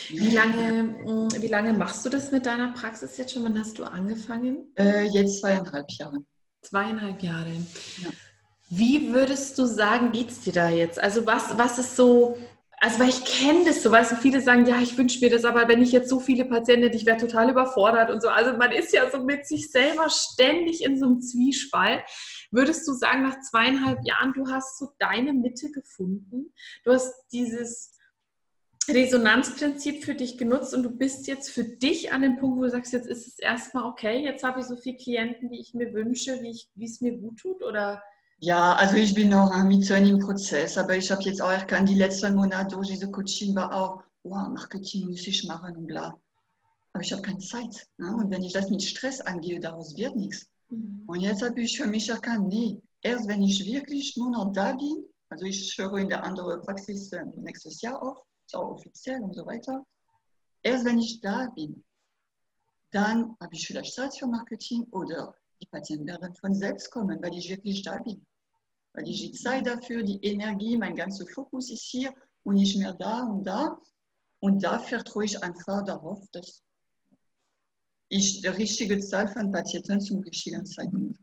Wie 0.09 0.31
lange, 0.31 0.83
mm, 0.83 1.29
wie 1.41 1.49
lange 1.49 1.73
machst 1.73 2.05
du 2.05 2.11
das 2.11 2.33
mit 2.33 2.47
deiner 2.47 2.73
Praxis 2.73 3.17
jetzt 3.17 3.33
schon? 3.33 3.45
Wann 3.45 3.59
hast 3.59 3.79
du 3.79 3.85
angefangen? 3.85 4.73
Äh, 4.77 5.07
jetzt 5.07 5.41
zweieinhalb 5.41 5.91
Jahre. 5.93 6.19
Zweieinhalb 6.63 7.23
Jahre. 7.23 7.53
Ja. 8.03 8.11
Wie 8.69 9.13
würdest 9.13 9.59
du 9.59 9.65
sagen, 9.67 10.13
geht 10.13 10.31
es 10.31 10.41
dir 10.41 10.53
da 10.53 10.69
jetzt? 10.69 10.99
Also 10.99 11.27
was, 11.27 11.57
was 11.57 11.79
ist 11.79 11.97
so, 11.97 12.37
also 12.79 13.01
weil 13.01 13.09
ich 13.09 13.25
kenne 13.25 13.65
das 13.65 13.83
so, 13.83 13.91
weil 13.91 14.05
so 14.05 14.17
viele 14.17 14.41
sagen, 14.41 14.67
ja, 14.67 14.81
ich 14.81 14.97
wünsche 14.97 15.21
mir 15.21 15.31
das, 15.31 15.45
aber 15.45 15.67
wenn 15.67 15.83
ich 15.83 15.93
jetzt 15.93 16.09
so 16.09 16.21
viele 16.21 16.45
Patienten 16.45 16.85
hätte, 16.85 16.97
ich 16.97 17.07
wäre 17.07 17.17
total 17.17 17.51
überfordert 17.51 18.11
und 18.11 18.23
so. 18.23 18.29
Also 18.29 18.57
man 18.57 18.73
ist 18.73 18.93
ja 18.93 19.11
so 19.11 19.25
mit 19.25 19.47
sich 19.47 19.71
selber 19.71 20.09
ständig 20.09 20.85
in 20.85 20.99
so 20.99 21.07
einem 21.07 21.21
Zwiespalt. 21.21 22.03
Würdest 22.51 22.87
du 22.89 22.93
sagen, 22.93 23.23
nach 23.23 23.41
zweieinhalb 23.41 24.05
Jahren, 24.05 24.33
du 24.33 24.49
hast 24.49 24.79
so 24.79 24.93
deine 24.99 25.33
Mitte 25.33 25.71
gefunden? 25.71 26.53
Du 26.85 26.93
hast 26.93 27.15
dieses 27.33 27.97
Resonanzprinzip 28.89 30.05
für 30.05 30.15
dich 30.15 30.37
genutzt 30.39 30.75
und 30.75 30.83
du 30.83 30.91
bist 30.91 31.27
jetzt 31.27 31.51
für 31.51 31.65
dich 31.65 32.13
an 32.13 32.23
dem 32.23 32.39
Punkt, 32.39 32.59
wo 32.59 32.63
du 32.63 32.71
sagst, 32.71 32.93
jetzt 32.93 33.07
ist 33.07 33.27
es 33.27 33.39
erstmal 33.39 33.85
okay, 33.85 34.25
jetzt 34.25 34.43
habe 34.43 34.61
ich 34.61 34.67
so 34.67 34.77
viele 34.77 34.97
Klienten, 34.97 35.51
wie 35.51 35.61
ich 35.61 35.75
mir 35.75 35.93
wünsche, 35.93 36.41
wie, 36.43 36.51
ich, 36.51 36.69
wie 36.75 36.87
es 36.87 37.01
mir 37.01 37.17
gut 37.17 37.39
tut 37.39 37.63
oder 37.63 38.03
ja, 38.43 38.73
also 38.73 38.97
ich 38.97 39.13
bin 39.13 39.29
noch 39.29 39.55
mit 39.65 39.85
so 39.85 39.93
einem 39.93 40.19
Prozess, 40.19 40.79
aber 40.79 40.97
ich 40.97 41.11
habe 41.11 41.23
jetzt 41.25 41.43
auch 41.43 41.51
erkannt, 41.51 41.91
die 41.91 41.95
letzten 41.95 42.35
Monate 42.35 42.75
durch 42.75 42.89
diese 42.89 43.11
Coaching 43.11 43.55
war 43.55 43.71
auch, 43.71 44.03
wow, 44.23 44.49
Marketing 44.49 45.09
muss 45.09 45.27
ich 45.27 45.45
machen 45.45 45.77
und 45.77 45.87
bla. 45.87 46.19
Aber 46.95 47.05
ich 47.05 47.13
habe 47.13 47.21
keine 47.21 47.39
Zeit. 47.41 47.87
Ne? 47.99 48.17
Und 48.17 48.31
wenn 48.31 48.43
ich 48.43 48.55
das 48.55 48.71
mit 48.71 48.83
Stress 48.83 49.21
angehe, 49.21 49.61
daraus 49.61 49.95
wird 49.95 50.17
nichts. 50.17 50.49
Mhm. 50.71 51.05
Und 51.07 51.21
jetzt 51.21 51.43
habe 51.43 51.61
ich 51.61 51.77
für 51.77 51.87
mich 51.87 52.09
erkannt, 52.09 52.49
nee, 52.49 52.81
erst 53.03 53.29
wenn 53.29 53.43
ich 53.43 53.65
wirklich 53.65 54.17
nur 54.17 54.31
noch 54.31 54.53
da 54.53 54.73
bin, 54.73 55.05
also 55.29 55.45
ich 55.45 55.77
höre 55.79 55.99
in 55.99 56.09
der 56.09 56.25
anderen 56.25 56.61
Praxis 56.63 57.13
äh, 57.13 57.25
nächstes 57.37 57.81
Jahr 57.81 58.03
auf, 58.03 58.19
ist 58.47 58.57
auch 58.57 58.71
offiziell 58.71 59.23
und 59.23 59.35
so 59.35 59.47
weiter, 59.47 59.85
erst 60.63 60.85
wenn 60.85 60.99
ich 60.99 61.21
da 61.21 61.49
bin, 61.55 61.85
dann 62.91 63.37
habe 63.41 63.55
ich 63.55 63.67
vielleicht 63.67 63.95
Zeit 63.95 64.17
für 64.17 64.27
Marketing 64.27 64.85
oder 64.91 65.35
die 65.63 65.67
Patienten 65.67 66.07
werden 66.07 66.35
von 66.35 66.55
selbst 66.55 66.91
kommen, 66.91 67.23
weil 67.23 67.35
ich 67.35 67.49
wirklich 67.49 67.83
da 67.83 67.99
bin. 67.99 68.27
Weil 68.93 69.09
ich 69.09 69.21
die 69.21 69.33
Zeit 69.33 69.67
dafür, 69.67 70.03
die 70.03 70.19
Energie, 70.25 70.77
mein 70.77 70.97
ganzer 70.97 71.27
Fokus 71.27 71.71
ist 71.71 71.83
hier 71.83 72.13
und 72.43 72.57
nicht 72.57 72.77
mehr 72.77 72.95
da 72.95 73.23
und 73.23 73.45
da. 73.45 73.79
Und 74.41 74.65
da 74.65 74.79
vertraue 74.79 75.27
ich 75.27 75.41
einfach 75.43 75.85
darauf, 75.85 76.27
dass 76.33 76.65
ich 78.11 78.43
die 78.43 78.49
richtige 78.49 78.99
Zahl 79.01 79.29
von 79.29 79.51
Patienten 79.51 80.01
zum 80.01 80.21
richtigen 80.21 80.67
Zeitpunkt. 80.67 81.19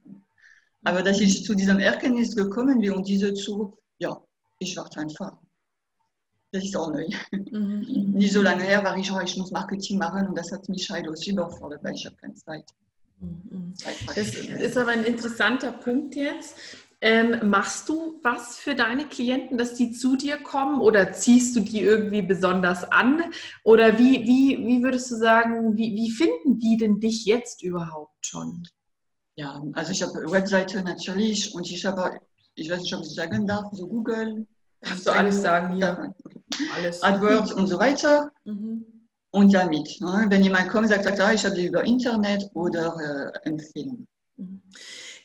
Aber 0.83 1.03
dass 1.03 1.19
ich 1.19 1.43
zu 1.43 1.53
diesem 1.53 1.79
Erkenntnis 1.79 2.35
gekommen 2.35 2.79
bin 2.79 2.93
und 2.93 3.07
diese 3.07 3.33
zu, 3.33 3.77
ja, 3.99 4.19
ich 4.57 4.75
warte 4.77 5.01
einfach. 5.01 5.37
Das 6.51 6.63
ist 6.63 6.75
auch 6.77 6.89
neu. 6.89 7.05
Mhm. 7.31 8.13
Nicht 8.13 8.31
so 8.31 8.41
lange 8.41 8.63
her 8.63 8.83
war 8.83 8.97
ich, 8.97 9.11
oh, 9.11 9.19
ich 9.19 9.35
muss 9.35 9.51
Marketing 9.51 9.97
machen 9.97 10.27
und 10.27 10.37
das 10.37 10.51
hat 10.51 10.67
mich 10.69 10.89
halt 10.89 11.05
überfordert, 11.27 11.83
weil 11.83 11.93
ich 11.93 12.05
habe 12.05 12.15
keine 12.15 12.35
Zeit. 12.35 12.65
Mhm. 13.19 13.73
Das 14.15 14.17
ist 14.17 14.77
aber 14.77 14.91
ein 14.91 15.03
interessanter 15.03 15.73
Punkt 15.73 16.15
jetzt. 16.15 16.55
Ähm, 16.99 17.49
machst 17.49 17.89
du 17.89 18.19
was 18.23 18.57
für 18.57 18.73
deine 18.73 19.05
Klienten, 19.05 19.57
dass 19.59 19.75
die 19.75 19.91
zu 19.91 20.15
dir 20.15 20.37
kommen 20.37 20.81
oder 20.81 21.13
ziehst 21.13 21.55
du 21.55 21.59
die 21.59 21.81
irgendwie 21.81 22.23
besonders 22.23 22.91
an? 22.91 23.23
Oder 23.63 23.99
wie, 23.99 24.23
wie, 24.23 24.65
wie 24.65 24.81
würdest 24.81 25.11
du 25.11 25.15
sagen, 25.15 25.77
wie, 25.77 25.93
wie 25.93 26.09
finden 26.09 26.59
die 26.59 26.77
denn 26.77 26.99
dich 26.99 27.25
jetzt 27.25 27.61
überhaupt 27.61 28.25
schon? 28.25 28.63
Ja, 29.35 29.63
also 29.73 29.91
ich 29.91 30.01
habe 30.01 30.17
eine 30.17 30.31
Webseite 30.31 30.81
natürlich 30.81 31.53
und 31.53 31.69
ich 31.69 31.85
habe, 31.85 32.19
ich 32.55 32.69
weiß 32.69 32.81
nicht, 32.81 32.95
ob 32.95 33.03
ich 33.03 33.13
sagen 33.13 33.45
darf, 33.45 33.65
so 33.73 33.87
Google. 33.87 34.47
Kannst 34.81 35.05
du 35.05 35.11
alles 35.11 35.41
sagen 35.41 35.75
hier? 35.75 36.15
Alles. 36.75 37.03
AdWords 37.03 37.53
und 37.53 37.67
so 37.67 37.77
weiter. 37.77 38.31
Mhm. 38.45 38.85
Und 39.29 39.53
damit, 39.53 40.01
ne? 40.01 40.25
wenn 40.29 40.43
jemand 40.43 40.69
kommt 40.69 40.89
sagt, 40.89 41.03
sagt 41.03 41.19
ah, 41.19 41.33
ich 41.33 41.45
habe 41.45 41.53
die 41.53 41.67
über 41.67 41.83
Internet 41.83 42.49
oder 42.55 43.31
äh, 43.43 43.47
Empfehlung. 43.47 44.07
Mhm. 44.37 44.63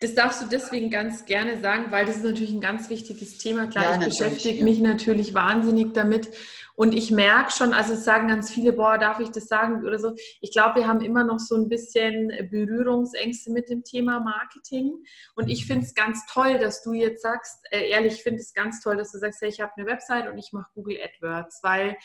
Das 0.02 0.16
darfst 0.16 0.42
du 0.42 0.46
deswegen 0.46 0.90
ganz 0.90 1.26
gerne 1.26 1.60
sagen, 1.60 1.92
weil 1.92 2.04
das 2.04 2.16
ist 2.16 2.24
natürlich 2.24 2.52
ein 2.52 2.60
ganz 2.60 2.90
wichtiges 2.90 3.38
Thema. 3.38 3.68
Klar, 3.68 3.84
ja, 3.84 4.00
ich 4.00 4.04
beschäftige 4.06 4.58
ja. 4.58 4.64
mich 4.64 4.80
natürlich 4.80 5.32
wahnsinnig 5.32 5.94
damit. 5.94 6.28
Und 6.74 6.92
ich 6.92 7.12
merke 7.12 7.52
schon, 7.52 7.72
also 7.72 7.92
es 7.92 8.04
sagen 8.04 8.26
ganz 8.26 8.50
viele, 8.50 8.72
boah, 8.72 8.98
darf 8.98 9.20
ich 9.20 9.30
das 9.30 9.46
sagen 9.46 9.84
oder 9.84 10.00
so. 10.00 10.16
Ich 10.40 10.50
glaube, 10.50 10.80
wir 10.80 10.88
haben 10.88 11.02
immer 11.02 11.22
noch 11.22 11.38
so 11.38 11.54
ein 11.54 11.68
bisschen 11.68 12.32
Berührungsängste 12.50 13.52
mit 13.52 13.68
dem 13.68 13.84
Thema 13.84 14.18
Marketing. 14.18 15.04
Und 15.36 15.48
ich 15.48 15.66
finde 15.66 15.84
es 15.84 15.94
ganz 15.94 16.26
toll, 16.26 16.58
dass 16.58 16.82
du 16.82 16.94
jetzt 16.94 17.22
sagst, 17.22 17.64
äh, 17.70 17.88
ehrlich, 17.88 18.14
ich 18.14 18.22
finde 18.24 18.40
es 18.40 18.54
ganz 18.54 18.80
toll, 18.80 18.96
dass 18.96 19.12
du 19.12 19.18
sagst, 19.18 19.40
hey, 19.40 19.50
ich 19.50 19.60
habe 19.60 19.70
eine 19.76 19.86
Website 19.86 20.28
und 20.28 20.36
ich 20.36 20.52
mache 20.52 20.70
Google 20.74 20.98
AdWords, 21.00 21.60
weil 21.62 21.96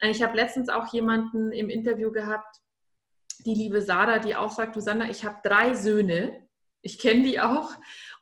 äh, 0.00 0.10
ich 0.10 0.22
habe 0.22 0.36
letztens 0.36 0.68
auch 0.68 0.92
jemanden 0.92 1.52
im 1.52 1.70
Interview 1.70 2.12
gehabt, 2.12 2.60
die 3.46 3.54
liebe 3.54 3.80
Sarah, 3.80 4.18
die 4.18 4.36
auch 4.36 4.50
sagt, 4.50 4.76
du 4.76 4.80
Sandra, 4.80 5.08
ich 5.08 5.24
habe 5.24 5.38
drei 5.42 5.72
Söhne 5.72 6.49
ich 6.82 6.98
kenne 6.98 7.22
die 7.24 7.40
auch. 7.40 7.70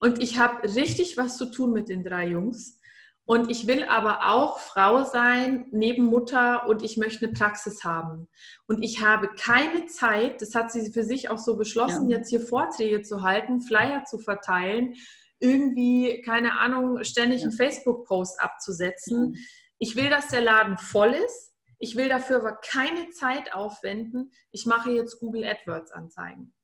Und 0.01 0.23
ich 0.23 0.39
habe 0.39 0.63
richtig 0.75 1.17
was 1.17 1.37
zu 1.37 1.47
tun 1.47 1.73
mit 1.73 1.89
den 1.89 2.05
drei 2.05 2.29
Jungs. 2.29 2.79
Und 3.25 3.51
ich 3.51 3.67
will 3.67 3.85
aber 3.85 4.31
auch 4.33 4.59
Frau 4.59 5.05
sein, 5.05 5.67
neben 5.71 6.05
Mutter 6.07 6.67
und 6.67 6.83
ich 6.83 6.97
möchte 6.97 7.27
eine 7.27 7.35
Praxis 7.35 7.85
haben. 7.85 8.27
Und 8.67 8.83
ich 8.83 9.03
habe 9.03 9.29
keine 9.39 9.85
Zeit, 9.85 10.41
das 10.41 10.55
hat 10.55 10.73
sie 10.73 10.91
für 10.91 11.05
sich 11.05 11.29
auch 11.29 11.37
so 11.37 11.59
beschlossen, 11.59 12.09
ja. 12.09 12.17
jetzt 12.17 12.31
hier 12.31 12.41
Vorträge 12.41 13.03
zu 13.03 13.21
halten, 13.23 13.61
Flyer 13.61 14.05
zu 14.05 14.19
verteilen, 14.19 14.95
irgendwie, 15.41 16.23
keine 16.23 16.59
Ahnung, 16.59 17.05
ständig 17.05 17.41
ja. 17.41 17.49
einen 17.49 17.57
Facebook-Post 17.57 18.41
abzusetzen. 18.41 19.35
Ja. 19.35 19.41
Ich 19.79 19.95
will, 19.95 20.09
dass 20.09 20.29
der 20.29 20.41
Laden 20.41 20.79
voll 20.79 21.13
ist. 21.13 21.53
Ich 21.79 21.97
will 21.97 22.09
dafür 22.09 22.39
aber 22.39 22.57
keine 22.57 23.11
Zeit 23.11 23.53
aufwenden. 23.53 24.33
Ich 24.53 24.65
mache 24.65 24.91
jetzt 24.91 25.21
Google 25.21 25.45
AdWords-Anzeigen. 25.45 26.55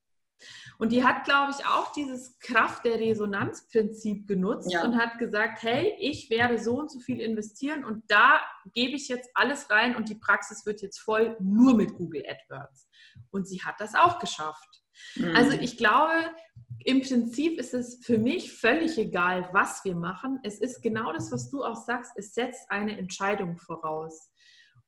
Und 0.79 0.93
die 0.93 1.05
hat, 1.05 1.25
glaube 1.25 1.53
ich, 1.57 1.67
auch 1.67 1.93
dieses 1.93 2.39
Kraft 2.39 2.85
der 2.85 2.99
Resonanzprinzip 2.99 4.27
genutzt 4.27 4.73
ja. 4.73 4.85
und 4.85 4.97
hat 4.97 5.19
gesagt, 5.19 5.63
hey, 5.63 5.95
ich 5.99 6.31
werde 6.31 6.59
so 6.59 6.79
und 6.79 6.91
so 6.91 6.99
viel 7.01 7.21
investieren 7.21 7.85
und 7.85 8.03
da 8.09 8.41
gebe 8.73 8.97
ich 8.97 9.09
jetzt 9.09 9.31
alles 9.35 9.71
rein 9.71 9.97
und 9.97 10.09
die 10.09 10.17
Praxis 10.17 10.67
wird 10.67 10.83
jetzt 10.83 10.99
voll 10.99 11.37
nur 11.41 11.75
mit 11.75 11.95
Google 11.95 12.25
AdWords. 12.27 12.89
Und 13.31 13.49
sie 13.49 13.63
hat 13.63 13.77
das 13.79 13.95
auch 13.95 14.19
geschafft. 14.19 14.83
Mhm. 15.17 15.37
Also 15.37 15.53
ich 15.53 15.77
glaube, 15.77 16.13
im 16.85 17.01
Prinzip 17.01 17.59
ist 17.59 17.75
es 17.75 18.05
für 18.05 18.19
mich 18.19 18.53
völlig 18.53 18.99
egal, 18.99 19.49
was 19.53 19.85
wir 19.85 19.95
machen. 19.95 20.39
Es 20.43 20.59
ist 20.61 20.83
genau 20.83 21.13
das, 21.13 21.33
was 21.33 21.49
du 21.51 21.65
auch 21.65 21.77
sagst. 21.77 22.13
Es 22.17 22.35
setzt 22.35 22.71
eine 22.71 22.99
Entscheidung 22.99 23.57
voraus. 23.57 24.31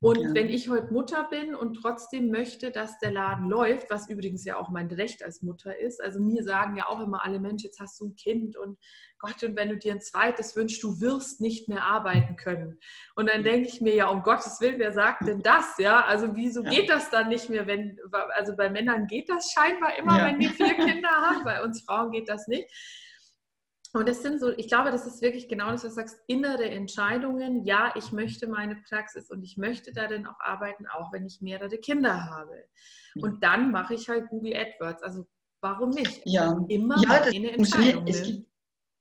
Und 0.00 0.20
ja. 0.20 0.34
wenn 0.34 0.50
ich 0.50 0.68
heute 0.68 0.92
Mutter 0.92 1.26
bin 1.30 1.54
und 1.54 1.74
trotzdem 1.74 2.30
möchte, 2.30 2.70
dass 2.70 2.98
der 2.98 3.12
Laden 3.12 3.48
läuft, 3.48 3.90
was 3.90 4.10
übrigens 4.10 4.44
ja 4.44 4.58
auch 4.58 4.68
mein 4.68 4.88
Recht 4.88 5.24
als 5.24 5.40
Mutter 5.40 5.78
ist, 5.78 6.02
also 6.02 6.20
mir 6.20 6.44
sagen 6.44 6.76
ja 6.76 6.86
auch 6.86 7.00
immer 7.00 7.24
alle 7.24 7.40
Menschen, 7.40 7.66
jetzt 7.66 7.80
hast 7.80 7.98
du 8.00 8.08
ein 8.08 8.16
Kind 8.16 8.58
und 8.58 8.78
Gott, 9.18 9.42
und 9.42 9.56
wenn 9.56 9.70
du 9.70 9.78
dir 9.78 9.94
ein 9.94 10.02
zweites 10.02 10.54
wünschst, 10.54 10.82
du 10.82 11.00
wirst 11.00 11.40
nicht 11.40 11.68
mehr 11.68 11.84
arbeiten 11.84 12.36
können. 12.36 12.78
Und 13.14 13.30
dann 13.30 13.42
denke 13.42 13.68
ich 13.68 13.80
mir 13.80 13.94
ja, 13.94 14.08
um 14.08 14.22
Gottes 14.22 14.60
Willen, 14.60 14.78
wer 14.78 14.92
sagt 14.92 15.26
denn 15.26 15.42
das? 15.42 15.78
Ja, 15.78 16.04
also 16.04 16.36
wieso 16.36 16.62
ja. 16.62 16.70
geht 16.70 16.90
das 16.90 17.08
dann 17.08 17.30
nicht 17.30 17.48
mehr, 17.48 17.66
wenn, 17.66 17.98
also 18.34 18.54
bei 18.54 18.68
Männern 18.68 19.06
geht 19.06 19.30
das 19.30 19.50
scheinbar 19.52 19.98
immer, 19.98 20.18
ja. 20.18 20.26
wenn 20.26 20.38
die 20.38 20.48
vier 20.48 20.74
Kinder 20.74 21.08
haben, 21.08 21.44
bei 21.44 21.64
uns 21.64 21.82
Frauen 21.82 22.10
geht 22.10 22.28
das 22.28 22.46
nicht. 22.48 22.68
Und 23.96 24.08
das 24.08 24.22
sind 24.22 24.40
so, 24.40 24.50
ich 24.50 24.68
glaube, 24.68 24.90
das 24.90 25.06
ist 25.06 25.22
wirklich 25.22 25.48
genau 25.48 25.70
das, 25.70 25.84
was 25.84 25.94
du 25.94 26.00
sagst, 26.00 26.18
innere 26.26 26.64
Entscheidungen. 26.64 27.64
Ja, 27.64 27.92
ich 27.96 28.12
möchte 28.12 28.46
meine 28.46 28.76
Praxis 28.88 29.30
und 29.30 29.42
ich 29.42 29.56
möchte 29.56 29.92
darin 29.92 30.26
auch 30.26 30.40
arbeiten, 30.40 30.86
auch 30.86 31.12
wenn 31.12 31.26
ich 31.26 31.40
mehrere 31.40 31.78
Kinder 31.78 32.30
habe. 32.30 32.64
Und 33.16 33.42
dann 33.42 33.70
mache 33.70 33.94
ich 33.94 34.08
halt 34.08 34.28
Google 34.28 34.54
AdWords. 34.54 35.02
Also 35.02 35.26
warum 35.60 35.90
nicht? 35.90 36.20
Ja, 36.24 36.58
immer 36.68 37.00
ja, 37.02 37.22
eine 37.22 37.52
Entscheidung. 37.52 38.06
Es 38.06 38.22
gibt, 38.22 38.46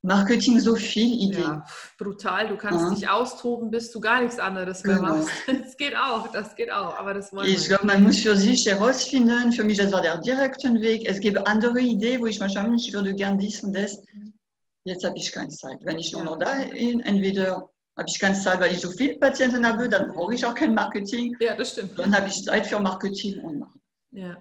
Marketing 0.05 0.59
so 0.59 0.75
viel 0.75 1.29
Ideen. 1.29 1.41
Ja, 1.41 1.65
brutal. 1.97 2.47
Du 2.47 2.57
kannst 2.57 2.81
ja. 2.81 2.89
dich 2.93 3.09
austoben, 3.09 3.71
bis 3.71 3.91
du 3.91 3.99
gar 3.99 4.21
nichts 4.21 4.39
anderes 4.39 4.83
mehr 4.83 4.97
genau. 4.97 5.17
machst. 5.17 5.29
Das 5.65 5.77
geht 5.77 5.95
auch, 5.95 6.31
das 6.31 6.55
geht 6.55 6.71
auch. 6.71 6.97
Aber 6.97 7.13
das 7.13 7.33
wollen 7.33 7.49
ich 7.49 7.67
glaube, 7.67 7.85
man 7.87 8.03
muss 8.03 8.19
für 8.19 8.35
sich 8.35 8.65
herausfinden. 8.65 9.51
Für 9.51 9.63
mich, 9.63 9.77
das 9.77 9.91
war 9.91 10.01
der 10.01 10.19
direkte 10.19 10.73
Weg. 10.75 11.09
Es 11.09 11.19
gibt 11.19 11.45
andere 11.47 11.79
Ideen, 11.79 12.21
wo 12.21 12.27
ich 12.27 12.39
wahrscheinlich 12.39 12.93
würde 12.93 13.13
gern 13.15 13.37
dies 13.37 13.63
und 13.63 13.75
das. 13.75 14.01
Jetzt 14.85 15.03
habe 15.03 15.17
ich 15.17 15.31
keine 15.31 15.49
Zeit. 15.49 15.79
Wenn 15.81 15.97
ich 15.97 16.13
nur 16.13 16.23
noch 16.23 16.37
da 16.37 16.63
bin, 16.71 16.99
entweder 17.01 17.69
habe 17.97 18.07
ich 18.07 18.19
keine 18.19 18.39
Zeit, 18.39 18.59
weil 18.59 18.71
ich 18.71 18.81
so 18.81 18.91
viele 18.91 19.17
Patienten 19.17 19.65
habe, 19.65 19.89
dann 19.89 20.11
brauche 20.11 20.35
ich 20.35 20.45
auch 20.45 20.53
kein 20.53 20.75
Marketing. 20.75 21.35
Ja, 21.39 21.55
das 21.55 21.71
stimmt. 21.71 21.97
Dann 21.97 22.15
habe 22.15 22.27
ich 22.27 22.43
Zeit 22.43 22.67
für 22.67 22.79
Marketing 22.79 23.39
und 23.39 23.59
Machen. 23.59 23.81
Ja. 24.11 24.37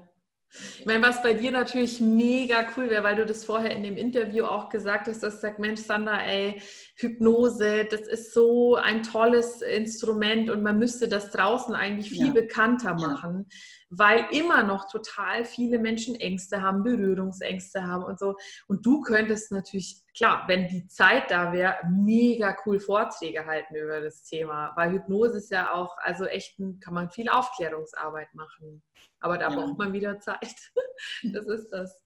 Ich 0.78 0.86
meine, 0.86 1.04
was 1.04 1.20
bei 1.20 1.34
dir 1.34 1.50
natürlich 1.50 2.00
mega 2.00 2.66
cool 2.76 2.88
wäre, 2.88 3.02
weil 3.02 3.16
du 3.16 3.26
das 3.26 3.44
vorher 3.44 3.72
in 3.72 3.82
dem 3.82 3.96
Interview 3.96 4.44
auch 4.44 4.68
gesagt 4.68 5.08
hast, 5.08 5.22
dass 5.22 5.36
du 5.36 5.40
sagst, 5.40 5.58
Mensch, 5.58 5.80
Sandra, 5.80 6.22
ey, 6.22 6.62
Hypnose, 6.96 7.86
das 7.86 8.02
ist 8.02 8.32
so 8.32 8.76
ein 8.76 9.02
tolles 9.02 9.62
Instrument 9.62 10.50
und 10.50 10.62
man 10.62 10.78
müsste 10.78 11.08
das 11.08 11.30
draußen 11.30 11.74
eigentlich 11.74 12.10
viel 12.10 12.28
ja. 12.28 12.32
bekannter 12.32 12.94
machen, 12.94 13.48
weil 13.90 14.26
immer 14.30 14.62
noch 14.62 14.88
total 14.88 15.44
viele 15.44 15.80
Menschen 15.80 16.14
Ängste 16.14 16.62
haben, 16.62 16.84
Berührungsängste 16.84 17.82
haben 17.82 18.04
und 18.04 18.20
so. 18.20 18.36
Und 18.68 18.86
du 18.86 19.00
könntest 19.00 19.50
natürlich, 19.50 20.02
klar, 20.16 20.44
wenn 20.46 20.68
die 20.68 20.86
Zeit 20.86 21.32
da 21.32 21.52
wäre, 21.52 21.78
mega 21.90 22.56
cool 22.64 22.78
Vorträge 22.78 23.44
halten 23.44 23.74
über 23.74 24.00
das 24.00 24.22
Thema, 24.22 24.72
weil 24.76 24.92
Hypnose 24.92 25.38
ist 25.38 25.50
ja 25.50 25.72
auch, 25.72 25.96
also 25.98 26.26
echt, 26.26 26.56
kann 26.80 26.94
man 26.94 27.10
viel 27.10 27.28
Aufklärungsarbeit 27.28 28.32
machen. 28.34 28.84
Aber 29.24 29.38
da 29.38 29.48
ja. 29.48 29.56
braucht 29.56 29.78
man 29.78 29.92
wieder 29.92 30.20
Zeit. 30.20 30.54
Das 31.32 31.46
ist 31.46 31.70
das. 31.70 31.98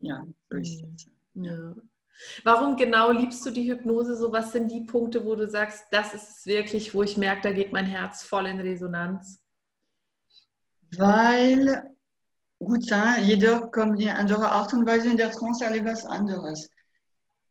Ja, 0.00 0.26
ist 0.50 0.82
es. 0.82 1.06
Ja. 1.34 1.74
Warum 2.44 2.76
genau 2.76 3.10
liebst 3.10 3.44
du 3.44 3.50
die 3.50 3.70
Hypnose 3.70 4.16
so? 4.16 4.32
Was 4.32 4.52
sind 4.52 4.70
die 4.70 4.80
Punkte, 4.80 5.24
wo 5.24 5.36
du 5.36 5.48
sagst, 5.48 5.84
das 5.90 6.14
ist 6.14 6.46
wirklich, 6.46 6.94
wo 6.94 7.02
ich 7.02 7.18
merke, 7.18 7.42
da 7.42 7.52
geht 7.52 7.72
mein 7.72 7.84
Herz 7.84 8.22
voll 8.22 8.46
in 8.46 8.58
Resonanz? 8.58 9.42
Weil, 10.96 11.94
gut, 12.58 12.90
jeder 13.20 13.68
kommt 13.68 14.00
in 14.00 14.08
andere 14.08 14.50
Art 14.50 14.72
und 14.72 14.86
Weise 14.86 15.10
in 15.10 15.18
der 15.18 15.32
Trance 15.32 15.62
erlebt 15.62 15.86
was 15.86 16.06
anderes. 16.06 16.70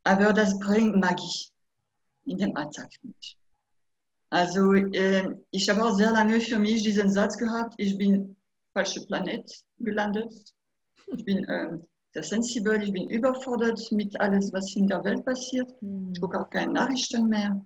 Aber 0.04 0.34
das 0.34 0.58
bringt 0.60 0.96
Magie 0.96 1.48
in 2.26 2.40
den 2.40 2.58
Alltag 2.58 2.90
mit. 3.04 3.38
Also, 4.32 4.74
äh, 4.74 5.36
ich 5.52 5.70
habe 5.70 5.84
auch 5.86 5.96
sehr 5.96 6.12
lange 6.12 6.42
für 6.42 6.58
mich 6.58 6.82
diesen 6.82 7.12
Satz 7.12 7.38
gehabt, 7.38 7.76
ich 7.78 7.98
bin 8.00 8.35
falsche 8.76 9.02
Planet 9.08 9.50
gelandet. 9.80 10.32
Ich 11.16 11.24
bin 11.24 11.44
äh, 11.46 11.78
sehr 12.14 12.24
sensibel, 12.24 12.84
ich 12.84 12.92
bin 12.92 13.10
überfordert 13.10 13.80
mit 13.92 14.20
alles, 14.20 14.52
was 14.52 14.76
in 14.76 14.88
der 14.88 15.04
Welt 15.04 15.24
passiert. 15.26 15.70
Ich 16.14 16.20
gucke 16.20 16.40
auch 16.40 16.50
keine 16.50 16.74
Nachrichten 16.74 17.28
mehr. 17.30 17.64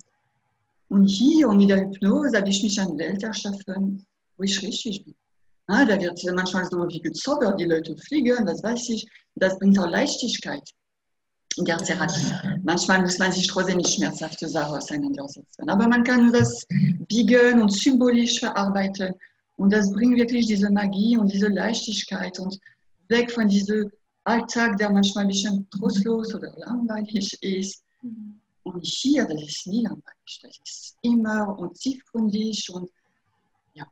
Und 0.90 1.06
hier 1.08 1.48
mit 1.50 1.70
der 1.70 1.82
Hypnose 1.82 2.38
habe 2.38 2.50
ich 2.50 2.62
mich 2.64 2.80
eine 2.80 2.98
Welt 2.98 3.24
erschaffen, 3.24 4.06
wo 4.38 4.44
ich 4.44 4.62
richtig 4.62 5.04
bin. 5.04 5.16
Ah, 5.68 5.86
da 5.86 6.00
wird 6.00 6.20
manchmal 6.36 6.66
so 6.66 6.78
wie 6.88 7.02
gezaubert, 7.02 7.60
die 7.60 7.66
Leute 7.66 7.96
fliegen, 7.98 8.46
das 8.46 8.64
weiß 8.64 8.90
ich. 8.90 9.08
Das 9.36 9.58
bringt 9.60 9.78
auch 9.80 9.90
Leichtigkeit 9.90 10.68
in 11.58 11.66
der 11.66 11.78
Therapie. 11.78 12.60
Manchmal 12.64 13.02
muss 13.02 13.20
man 13.20 13.32
sich 13.32 13.48
trotzdem 13.48 13.78
nicht 13.78 13.94
schmerzhafte 13.94 14.48
Sachen 14.48 14.78
auseinandersetzen. 14.78 15.70
Aber 15.70 15.88
man 15.88 16.04
kann 16.04 16.32
das 16.32 16.66
biegen 17.08 17.62
und 17.62 17.72
symbolisch 17.72 18.40
verarbeiten. 18.40 19.14
Und 19.60 19.74
das 19.74 19.92
bringt 19.92 20.18
wirklich 20.18 20.48
diese 20.48 20.72
Magie 20.72 21.18
und 21.18 21.34
diese 21.34 21.50
Leichtigkeit 21.50 22.40
und 22.40 22.58
weg 23.10 23.30
von 23.30 23.50
diesem 23.50 23.92
Alltag, 24.24 24.78
der 24.78 24.90
manchmal 24.90 25.26
ein 25.26 25.28
bisschen 25.28 25.70
trostlos 25.70 26.34
oder 26.34 26.54
langweilig 26.60 27.38
ist. 27.44 27.84
Und 28.64 28.86
hier, 28.86 29.26
das 29.26 29.42
ist 29.42 29.68
nie 29.68 29.84
langweilig. 29.84 30.40
Das 30.42 30.58
ist 30.64 30.98
immer 31.02 31.60
und 31.60 31.78
tiefgründig 31.78 32.70
und 32.74 32.90
ja, 33.74 33.86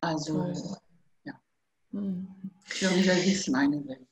also, 0.00 0.52
ja. 1.24 1.34
Mhm. 1.90 2.28
Für 2.66 2.90
mich 2.92 3.08
ist 3.08 3.48
meine 3.48 3.84
Welt. 3.88 4.05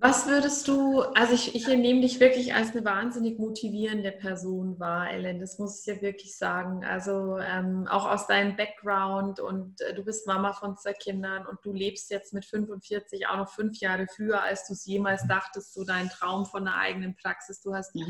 Was 0.00 0.26
würdest 0.26 0.66
du, 0.66 1.00
also 1.00 1.34
ich, 1.34 1.54
ich 1.54 1.66
nehme 1.68 2.00
dich 2.00 2.18
wirklich 2.18 2.54
als 2.54 2.70
eine 2.70 2.84
wahnsinnig 2.84 3.38
motivierende 3.38 4.10
Person 4.10 4.78
wahr, 4.78 5.10
Ellen, 5.10 5.38
das 5.38 5.58
muss 5.58 5.80
ich 5.80 5.86
ja 5.86 6.02
wirklich 6.02 6.36
sagen. 6.36 6.84
Also 6.84 7.38
ähm, 7.38 7.86
auch 7.88 8.08
aus 8.08 8.26
deinem 8.26 8.56
Background 8.56 9.38
und 9.38 9.80
äh, 9.80 9.94
du 9.94 10.04
bist 10.04 10.26
Mama 10.26 10.52
von 10.52 10.76
zwei 10.76 10.92
Kindern 10.92 11.46
und 11.46 11.58
du 11.64 11.72
lebst 11.72 12.10
jetzt 12.10 12.32
mit 12.32 12.44
45 12.44 13.28
auch 13.28 13.36
noch 13.36 13.50
fünf 13.50 13.78
Jahre 13.78 14.06
früher, 14.08 14.42
als 14.42 14.66
du 14.66 14.72
es 14.72 14.84
jemals 14.84 15.26
dachtest, 15.28 15.74
so 15.74 15.84
dein 15.84 16.08
Traum 16.08 16.44
von 16.44 16.66
einer 16.66 16.76
eigenen 16.76 17.14
Praxis. 17.14 17.60
Du 17.60 17.74
hast 17.74 17.94
ja. 17.94 18.06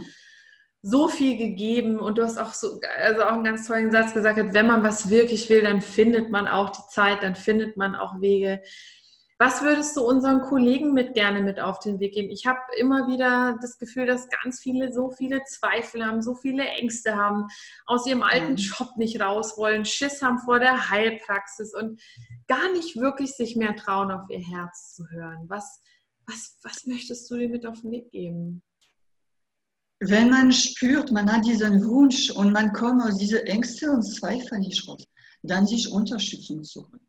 so 0.81 1.09
viel 1.09 1.37
gegeben 1.37 1.99
und 1.99 2.17
du 2.17 2.23
hast 2.23 2.39
auch 2.39 2.55
so, 2.55 2.81
also 2.99 3.23
auch 3.25 3.33
einen 3.33 3.45
ganz 3.45 3.67
tollen 3.67 3.93
Satz 3.93 4.15
gesagt, 4.15 4.39
wenn 4.39 4.67
man 4.67 4.83
was 4.83 5.11
wirklich 5.11 5.51
will, 5.51 5.63
dann 5.63 5.83
findet 5.83 6.31
man 6.31 6.49
auch 6.49 6.71
die 6.71 6.87
Zeit, 6.91 7.23
dann 7.23 7.35
findet 7.35 7.77
man 7.77 7.95
auch 7.95 8.21
Wege. 8.21 8.63
Was 9.41 9.63
würdest 9.63 9.97
du 9.97 10.01
unseren 10.01 10.41
Kollegen 10.43 10.93
mit 10.95 11.15
gerne 11.15 11.41
mit 11.41 11.61
auf 11.61 11.79
den 11.79 12.01
Weg 12.01 12.15
geben? 12.15 12.29
Ich 12.29 12.45
habe 12.47 12.59
immer 12.77 13.07
wieder 13.07 13.57
das 13.63 13.79
Gefühl, 13.79 14.05
dass 14.05 14.29
ganz 14.29 14.59
viele 14.59 14.93
so 14.93 15.11
viele 15.13 15.45
Zweifel 15.45 16.05
haben, 16.05 16.23
so 16.23 16.35
viele 16.35 16.65
Ängste 16.65 17.15
haben, 17.15 17.47
aus 17.87 18.05
ihrem 18.05 18.23
alten 18.23 18.53
mhm. 18.53 18.57
Job 18.57 18.97
nicht 18.97 19.21
raus 19.21 19.57
wollen, 19.57 19.85
Schiss 19.85 20.23
haben 20.23 20.39
vor 20.41 20.59
der 20.59 20.91
Heilpraxis 20.91 21.73
und 21.73 22.03
gar 22.49 22.73
nicht 22.73 22.97
wirklich 22.97 23.37
sich 23.37 23.55
mehr 23.55 23.77
trauen, 23.77 24.11
auf 24.11 24.29
ihr 24.29 24.41
Herz 24.41 24.97
zu 24.97 25.09
hören. 25.09 25.45
Was, 25.47 25.83
was, 26.27 26.59
was 26.65 26.87
möchtest 26.87 27.31
du 27.31 27.37
dir 27.37 27.49
mit 27.49 27.65
auf 27.65 27.81
den 27.83 27.93
Weg 27.93 28.11
geben? 28.11 28.65
Wenn 30.01 30.31
man 30.31 30.51
spürt, 30.51 31.13
man 31.13 31.33
hat 31.33 31.47
diesen 31.47 31.85
Wunsch 31.87 32.31
und 32.31 32.53
man 32.53 32.73
kommt 32.73 33.03
aus 33.03 33.19
diesen 33.19 33.41
Ängsten 33.41 33.91
und 33.91 34.03
Zweifeln 34.03 34.63
nicht 34.63 34.87
raus, 34.89 35.05
dann 35.43 35.65
sich 35.65 35.93
Unterstützung 35.93 36.65
suchen. 36.65 37.08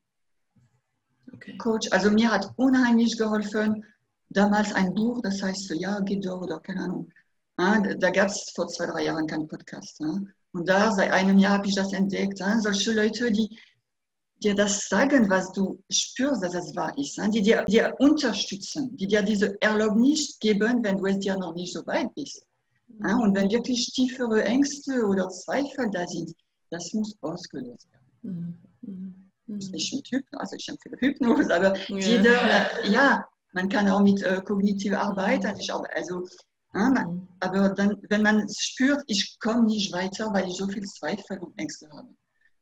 Okay. 1.39 1.58
Coach. 1.58 1.88
Also 1.91 2.12
mir 2.12 2.30
hat 2.30 2.52
unheimlich 2.58 3.17
geholfen, 3.17 3.86
damals 4.30 4.73
ein 4.73 4.93
Buch, 4.93 5.21
das 5.21 5.41
heißt 5.41 5.69
so, 5.69 5.73
ja, 5.73 6.02
geht 6.02 6.25
doch 6.25 6.41
oder 6.41 6.60
keine 6.60 6.82
Ahnung. 6.82 7.10
Da 7.58 8.10
gab 8.12 8.28
es 8.28 8.52
vor 8.56 8.67
zwei, 8.67 8.86
drei 8.88 9.06
Jahren 9.06 9.25
keinen 9.25 9.47
Podcast. 9.47 10.02
Und 10.02 10.67
da, 10.67 10.91
seit 10.91 11.12
einem 11.12 11.38
Jahr 11.38 11.58
habe 11.58 11.67
ich 11.67 11.75
das 11.75 11.93
entdeckt. 11.93 12.41
Solche 12.60 12.93
Leute, 12.93 13.32
die 13.32 13.58
dir 14.41 14.56
das 14.56 14.88
sagen, 14.88 15.30
was 15.30 15.52
du 15.52 15.82
spürst, 15.89 16.43
dass 16.43 16.56
es 16.56 16.75
wahr 16.75 16.97
ist, 16.97 17.17
die 17.34 17.41
dir, 17.41 17.63
dir 17.65 17.93
unterstützen, 17.99 18.95
die 18.95 19.08
dir 19.08 19.21
diese 19.21 19.62
Erlaubnis 19.62 20.38
geben, 20.39 20.84
wenn 20.84 20.97
du 20.97 21.06
es 21.06 21.19
dir 21.19 21.38
noch 21.38 21.54
nicht 21.56 21.73
so 21.73 21.86
weit 21.86 22.13
bist. 22.15 22.45
Und 22.99 23.36
wenn 23.36 23.49
wirklich 23.49 23.91
tiefere 23.93 24.43
Ängste 24.43 25.06
oder 25.06 25.30
Zweifel 25.30 25.89
da 25.91 26.06
sind, 26.08 26.34
das 26.69 26.93
muss 26.93 27.17
ausgelöst 27.21 27.88
werden. 28.21 29.18
Mhm. 29.49 29.57
ist 29.57 29.71
nicht 29.71 29.93
ein 29.93 30.03
Typ, 30.03 30.25
also 30.33 30.55
ich 30.55 30.67
empfehle 30.67 30.97
Hypnose, 30.99 31.53
aber 31.53 31.75
ja. 31.77 31.97
jeder, 31.97 32.83
äh, 32.83 32.91
ja, 32.91 33.25
man 33.53 33.67
kann 33.67 33.89
auch 33.89 34.01
mit 34.01 34.21
äh, 34.21 34.41
kognitiver 34.45 34.99
Arbeit, 34.99 35.45
also, 35.45 35.83
also 35.95 36.27
man, 36.71 37.27
aber 37.39 37.69
dann, 37.69 37.97
wenn 38.09 38.21
man 38.21 38.47
spürt, 38.49 39.03
ich 39.07 39.39
komme 39.39 39.65
nicht 39.65 39.91
weiter, 39.91 40.31
weil 40.33 40.47
ich 40.47 40.57
so 40.57 40.67
viel 40.67 40.83
Zweifel 40.83 41.39
und 41.39 41.57
Ängste 41.57 41.89
habe, 41.89 42.09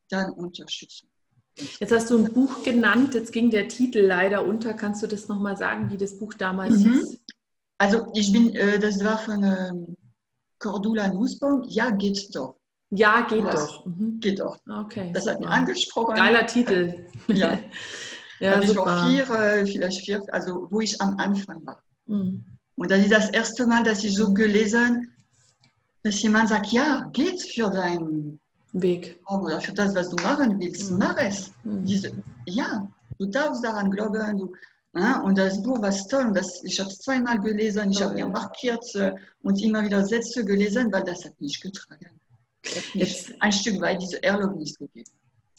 dann 0.09 0.31
unterstützen. 0.31 1.09
Jetzt 1.79 1.91
hast 1.91 2.09
du 2.09 2.17
ein 2.19 2.33
Buch 2.33 2.63
genannt, 2.63 3.15
jetzt 3.15 3.33
ging 3.33 3.49
der 3.49 3.67
Titel 3.67 3.99
leider 3.99 4.45
unter. 4.45 4.73
Kannst 4.73 5.03
du 5.03 5.07
das 5.07 5.27
nochmal 5.27 5.57
sagen, 5.57 5.89
wie 5.91 5.97
das 5.97 6.17
Buch 6.17 6.33
damals 6.35 6.77
mhm. 6.77 6.93
hieß? 6.93 7.19
Also 7.79 8.11
ich 8.13 8.31
bin, 8.31 8.55
äh, 8.55 8.79
das 8.79 9.03
war 9.03 9.17
von 9.17 9.43
ähm, 9.43 9.97
Cordula 10.59 11.07
Nussbaum, 11.09 11.63
ja, 11.67 11.89
geht 11.89 12.33
doch. 12.35 12.56
Ja, 12.89 13.21
geht 13.21 13.43
Was? 13.43 13.67
doch. 13.67 13.85
Mhm. 13.85 14.19
Geht 14.19 14.39
doch. 14.39 14.57
Okay. 14.67 15.11
Das 15.13 15.27
hat 15.27 15.39
mir 15.39 15.49
angesprochen. 15.49 16.15
Geiler 16.15 16.45
Titel. 16.45 17.05
ja. 17.27 17.59
ja 18.39 18.61
ich 18.61 18.75
war 18.75 19.09
vier, 19.09 19.25
vielleicht 19.65 20.05
vier, 20.05 20.21
also 20.31 20.67
wo 20.69 20.81
ich 20.81 20.99
am 21.01 21.17
Anfang 21.17 21.65
war. 21.65 21.81
Mhm. 22.05 22.45
Und 22.75 22.91
das 22.91 22.99
ist 22.99 23.11
das 23.11 23.29
erste 23.31 23.65
Mal, 23.65 23.83
dass 23.83 24.03
ich 24.03 24.15
so 24.15 24.33
gelesen 24.33 25.11
dass 26.07 26.21
jemand 26.21 26.49
sagt, 26.49 26.67
ja, 26.67 27.09
geht 27.11 27.41
für 27.41 27.69
deinen 27.69 28.39
Weg. 28.71 29.19
Oder 29.27 29.59
für 29.59 29.73
das, 29.73 29.93
was 29.95 30.09
du 30.09 30.15
machen 30.23 30.59
willst, 30.59 30.91
mhm. 30.91 30.99
mach 30.99 31.17
es. 31.17 31.51
Mhm. 31.63 31.85
Diese, 31.85 32.11
ja, 32.45 32.87
du 33.19 33.25
darfst 33.25 33.63
daran 33.63 33.91
glauben. 33.91 34.37
Du, 34.37 34.53
ja, 34.95 35.19
und 35.21 35.37
das 35.37 35.61
Buch 35.61 35.81
war 35.81 35.91
toll. 35.91 36.31
Das, 36.33 36.63
ich 36.63 36.79
habe 36.79 36.89
es 36.89 36.99
zweimal 36.99 37.39
gelesen, 37.39 37.91
ich 37.91 37.99
oh, 37.99 38.05
habe 38.05 38.15
mir 38.15 38.27
markiert 38.27 38.83
äh, 38.95 39.13
und 39.43 39.61
immer 39.61 39.83
wieder 39.83 40.05
Sätze 40.05 40.45
gelesen, 40.45 40.91
weil 40.91 41.03
das 41.03 41.25
hat 41.25 41.39
mich 41.41 41.59
getragen 41.59 42.19
jetzt 42.93 43.33
ein 43.39 43.51
Stück 43.51 43.81
weit 43.81 44.01
diese 44.01 44.21
Erlaubnis 44.23 44.77
gegeben. 44.77 45.09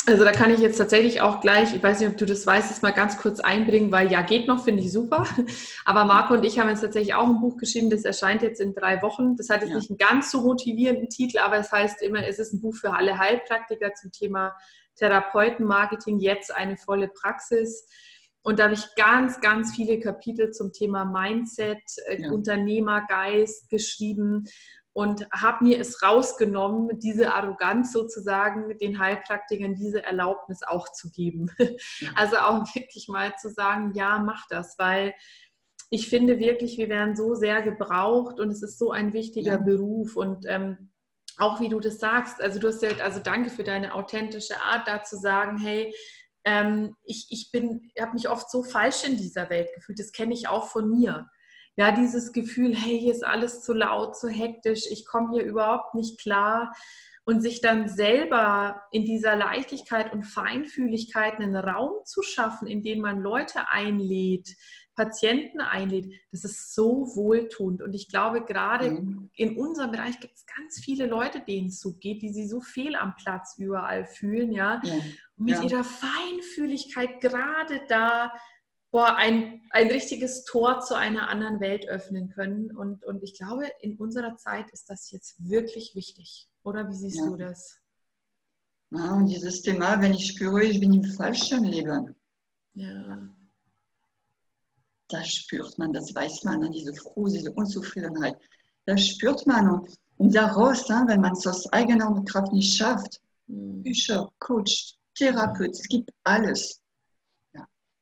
Also 0.08 0.24
da 0.24 0.32
kann 0.32 0.50
ich 0.50 0.60
jetzt 0.60 0.78
tatsächlich 0.78 1.20
auch 1.20 1.40
gleich, 1.40 1.74
ich 1.74 1.82
weiß 1.82 2.00
nicht, 2.00 2.08
ob 2.08 2.16
du 2.16 2.24
das 2.24 2.46
weißt, 2.46 2.70
das 2.70 2.80
mal 2.80 2.92
ganz 2.92 3.18
kurz 3.18 3.40
einbringen, 3.40 3.92
weil 3.92 4.10
ja 4.10 4.22
geht 4.22 4.48
noch, 4.48 4.64
finde 4.64 4.82
ich 4.82 4.90
super. 4.90 5.26
Aber 5.84 6.06
Marco 6.06 6.32
und 6.32 6.44
ich 6.44 6.58
haben 6.58 6.70
jetzt 6.70 6.80
tatsächlich 6.80 7.12
auch 7.12 7.26
ein 7.26 7.40
Buch 7.40 7.58
geschrieben, 7.58 7.90
das 7.90 8.04
erscheint 8.04 8.40
jetzt 8.40 8.58
in 8.58 8.74
drei 8.74 9.02
Wochen. 9.02 9.36
Das 9.36 9.50
hat 9.50 9.60
jetzt 9.60 9.70
ja. 9.70 9.76
nicht 9.76 9.90
einen 9.90 9.98
ganz 9.98 10.30
so 10.30 10.40
motivierenden 10.40 11.10
Titel, 11.10 11.38
aber 11.38 11.58
es 11.58 11.70
heißt 11.70 12.00
immer, 12.00 12.26
es 12.26 12.38
ist 12.38 12.54
ein 12.54 12.60
Buch 12.62 12.74
für 12.74 12.94
alle 12.94 13.18
Heilpraktiker 13.18 13.92
zum 13.94 14.10
Thema 14.10 14.56
Therapeutenmarketing, 14.96 16.20
jetzt 16.20 16.54
eine 16.54 16.78
volle 16.78 17.08
Praxis. 17.08 17.86
Und 18.40 18.60
da 18.60 18.64
habe 18.64 18.74
ich 18.74 18.94
ganz, 18.96 19.40
ganz 19.40 19.74
viele 19.74 20.00
Kapitel 20.00 20.52
zum 20.52 20.72
Thema 20.72 21.04
Mindset, 21.04 21.82
äh, 22.06 22.22
ja. 22.22 22.30
Unternehmergeist 22.30 23.68
geschrieben 23.68 24.46
und 24.98 25.30
habe 25.30 25.62
mir 25.62 25.78
es 25.78 26.02
rausgenommen, 26.02 26.98
diese 26.98 27.32
Arroganz 27.32 27.92
sozusagen 27.92 28.76
den 28.78 28.98
Heilpraktikern 28.98 29.76
diese 29.76 30.02
Erlaubnis 30.02 30.64
auch 30.64 30.90
zu 30.90 31.08
geben. 31.12 31.52
Also 32.16 32.38
auch 32.38 32.64
wirklich 32.74 33.06
mal 33.06 33.32
zu 33.36 33.48
sagen, 33.48 33.92
ja, 33.94 34.18
mach 34.18 34.48
das, 34.48 34.76
weil 34.76 35.14
ich 35.88 36.08
finde 36.08 36.40
wirklich, 36.40 36.78
wir 36.78 36.88
werden 36.88 37.14
so 37.14 37.36
sehr 37.36 37.62
gebraucht 37.62 38.40
und 38.40 38.50
es 38.50 38.64
ist 38.64 38.76
so 38.76 38.90
ein 38.90 39.12
wichtiger 39.12 39.52
ja. 39.52 39.58
Beruf 39.58 40.16
und 40.16 40.46
ähm, 40.48 40.90
auch 41.36 41.60
wie 41.60 41.68
du 41.68 41.78
das 41.78 42.00
sagst, 42.00 42.42
also 42.42 42.58
du 42.58 42.66
hast 42.66 42.82
ja, 42.82 42.90
also 43.00 43.20
danke 43.20 43.50
für 43.50 43.62
deine 43.62 43.94
authentische 43.94 44.60
Art, 44.60 44.88
da 44.88 45.04
zu 45.04 45.16
sagen, 45.16 45.58
hey, 45.58 45.94
ähm, 46.42 46.96
ich, 47.04 47.28
ich 47.30 47.52
bin, 47.52 47.88
habe 48.00 48.14
mich 48.14 48.28
oft 48.28 48.50
so 48.50 48.64
falsch 48.64 49.04
in 49.04 49.16
dieser 49.16 49.48
Welt 49.48 49.68
gefühlt, 49.76 50.00
das 50.00 50.10
kenne 50.10 50.34
ich 50.34 50.48
auch 50.48 50.66
von 50.66 50.90
mir 50.90 51.28
ja, 51.78 51.92
dieses 51.92 52.32
Gefühl, 52.32 52.74
hey, 52.74 52.98
hier 52.98 53.12
ist 53.12 53.24
alles 53.24 53.62
zu 53.62 53.72
laut, 53.72 54.16
zu 54.16 54.28
hektisch, 54.28 54.86
ich 54.90 55.06
komme 55.06 55.30
hier 55.32 55.44
überhaupt 55.44 55.94
nicht 55.94 56.20
klar 56.20 56.74
und 57.24 57.40
sich 57.40 57.60
dann 57.60 57.88
selber 57.88 58.82
in 58.90 59.04
dieser 59.04 59.36
Leichtigkeit 59.36 60.12
und 60.12 60.24
Feinfühligkeit 60.24 61.34
einen 61.34 61.54
Raum 61.54 62.04
zu 62.04 62.22
schaffen, 62.22 62.66
in 62.66 62.82
den 62.82 63.00
man 63.00 63.20
Leute 63.20 63.68
einlädt, 63.70 64.56
Patienten 64.96 65.60
einlädt, 65.60 66.12
das 66.32 66.42
ist 66.42 66.74
so 66.74 67.12
wohltuend. 67.14 67.80
Und 67.80 67.94
ich 67.94 68.08
glaube, 68.08 68.44
gerade 68.44 68.90
mhm. 68.90 69.30
in 69.34 69.56
unserem 69.56 69.92
Bereich 69.92 70.18
gibt 70.18 70.34
es 70.34 70.46
ganz 70.46 70.80
viele 70.80 71.06
Leute, 71.06 71.40
denen 71.46 71.68
es 71.68 71.78
so 71.78 71.94
geht, 71.94 72.22
die 72.22 72.32
sich 72.32 72.48
so 72.48 72.60
fehl 72.60 72.96
am 72.96 73.14
Platz 73.14 73.54
überall 73.56 74.04
fühlen, 74.04 74.50
ja, 74.50 74.80
ja. 74.82 74.94
und 75.36 75.44
mit 75.44 75.54
ja. 75.54 75.62
ihrer 75.62 75.84
Feinfühligkeit 75.84 77.20
gerade 77.20 77.82
da 77.88 78.32
boah, 78.90 79.16
ein, 79.16 79.62
ein 79.70 79.88
richtiges 79.88 80.44
Tor 80.44 80.80
zu 80.80 80.94
einer 80.94 81.28
anderen 81.28 81.60
Welt 81.60 81.86
öffnen 81.88 82.30
können. 82.30 82.74
Und, 82.76 83.04
und 83.04 83.22
ich 83.22 83.36
glaube, 83.36 83.70
in 83.80 83.96
unserer 83.96 84.36
Zeit 84.36 84.70
ist 84.70 84.88
das 84.88 85.10
jetzt 85.10 85.36
wirklich 85.38 85.94
wichtig. 85.94 86.48
Oder 86.62 86.88
wie 86.88 86.94
siehst 86.94 87.18
ja. 87.18 87.26
du 87.26 87.36
das? 87.36 87.78
Ja, 88.90 89.14
und 89.14 89.26
dieses 89.26 89.62
Thema, 89.62 90.00
wenn 90.00 90.14
ich 90.14 90.28
spüre, 90.28 90.64
ich 90.64 90.80
bin 90.80 90.94
im 90.94 91.04
falschen 91.04 91.64
Leben. 91.64 92.14
Ja. 92.74 93.28
Das 95.08 95.28
spürt 95.28 95.78
man, 95.78 95.92
das 95.92 96.14
weiß 96.14 96.44
man, 96.44 96.70
diese 96.70 96.94
Frust, 96.94 97.36
diese 97.36 97.52
Unzufriedenheit. 97.52 98.36
Das 98.86 99.06
spürt 99.06 99.46
man. 99.46 99.70
Und, 99.70 99.94
und 100.16 100.34
daraus, 100.34 100.88
wenn 100.88 101.20
man 101.20 101.32
es 101.32 101.46
aus 101.46 101.70
eigener 101.72 102.22
Kraft 102.24 102.52
nicht 102.52 102.76
schafft, 102.76 103.20
mhm. 103.46 103.82
Bücher, 103.82 104.30
Coach, 104.38 104.94
Therapeut, 105.14 105.72
es 105.72 105.88
gibt 105.88 106.10
alles. 106.24 106.80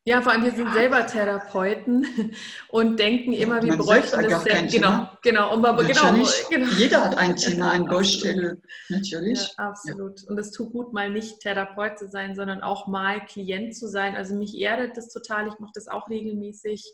Ja, 0.09 0.23
vor 0.23 0.31
allem 0.31 0.45
wir 0.45 0.53
sind 0.53 0.73
selber 0.73 1.05
Therapeuten 1.05 2.07
und 2.69 2.97
denken 2.97 3.33
immer, 3.33 3.61
wir 3.61 3.77
bräuchten 3.77 4.23
das 4.23 4.45
ja, 4.45 4.63
genau, 4.63 5.09
genau, 5.21 5.53
und 5.53 5.63
man, 5.63 5.77
genau, 5.85 6.15
genau. 6.49 6.71
Jeder 6.79 7.05
hat 7.05 7.19
ein 7.19 7.35
Thema, 7.35 7.73
eine 7.73 7.87
Baustelle, 7.87 8.63
natürlich. 8.89 9.41
Ja, 9.59 9.65
absolut. 9.69 10.23
Ja. 10.23 10.29
Und 10.29 10.39
es 10.39 10.53
tut 10.53 10.71
gut, 10.71 10.93
mal 10.93 11.11
nicht 11.11 11.41
Therapeut 11.41 11.99
zu 11.99 12.07
sein, 12.07 12.37
sondern 12.37 12.63
auch 12.63 12.87
mal 12.87 13.27
Klient 13.27 13.75
zu 13.75 13.89
sein. 13.89 14.15
Also 14.15 14.37
mich 14.37 14.57
erdet 14.57 14.97
das 14.97 15.09
total, 15.09 15.49
ich 15.49 15.59
mache 15.59 15.73
das 15.75 15.89
auch 15.89 16.09
regelmäßig. 16.09 16.85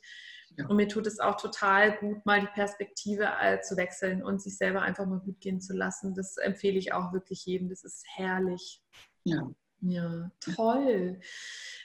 Ja. 0.56 0.66
Und 0.68 0.76
mir 0.76 0.88
tut 0.88 1.06
es 1.06 1.20
auch 1.20 1.36
total 1.36 1.98
gut, 1.98 2.24
mal 2.24 2.40
die 2.40 2.48
Perspektive 2.54 3.28
äh, 3.42 3.60
zu 3.60 3.76
wechseln 3.76 4.22
und 4.22 4.40
sich 4.40 4.56
selber 4.56 4.80
einfach 4.80 5.04
mal 5.04 5.20
gut 5.20 5.38
gehen 5.40 5.60
zu 5.60 5.74
lassen. 5.74 6.14
Das 6.14 6.38
empfehle 6.38 6.78
ich 6.78 6.94
auch 6.94 7.12
wirklich 7.12 7.44
jedem. 7.44 7.68
Das 7.68 7.84
ist 7.84 8.04
herrlich. 8.16 8.80
Ja, 9.24 9.50
ja, 9.82 10.30
toll. 10.54 11.20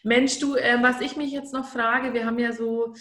Mensch, 0.04 0.40
du, 0.40 0.56
äh, 0.56 0.78
was 0.82 1.02
ich 1.02 1.18
mich 1.18 1.32
jetzt 1.32 1.54
noch 1.54 1.68
frage, 1.68 2.14
wir 2.14 2.26
haben 2.26 2.38
ja 2.40 2.54
so 2.54 2.94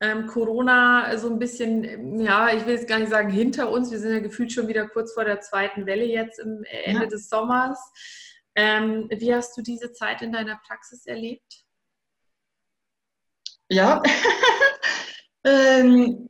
ähm, 0.00 0.26
Corona 0.26 1.18
so 1.18 1.28
ein 1.28 1.38
bisschen, 1.38 2.18
ja, 2.20 2.48
ich 2.54 2.64
will 2.64 2.74
jetzt 2.74 2.88
gar 2.88 2.98
nicht 2.98 3.10
sagen 3.10 3.30
hinter 3.30 3.70
uns, 3.70 3.90
wir 3.90 3.98
sind 3.98 4.12
ja 4.12 4.20
gefühlt 4.20 4.52
schon 4.52 4.68
wieder 4.68 4.88
kurz 4.88 5.12
vor 5.12 5.24
der 5.24 5.40
zweiten 5.40 5.86
Welle 5.86 6.04
jetzt 6.04 6.38
im 6.38 6.64
äh, 6.64 6.84
Ende 6.84 7.02
ja. 7.04 7.08
des 7.08 7.28
Sommers. 7.28 7.78
Ähm, 8.54 9.08
wie 9.10 9.34
hast 9.34 9.56
du 9.56 9.62
diese 9.62 9.92
Zeit 9.92 10.22
in 10.22 10.32
deiner 10.32 10.58
Praxis 10.66 11.04
erlebt? 11.06 11.64
Ja, 13.68 14.02
ähm, 15.44 16.28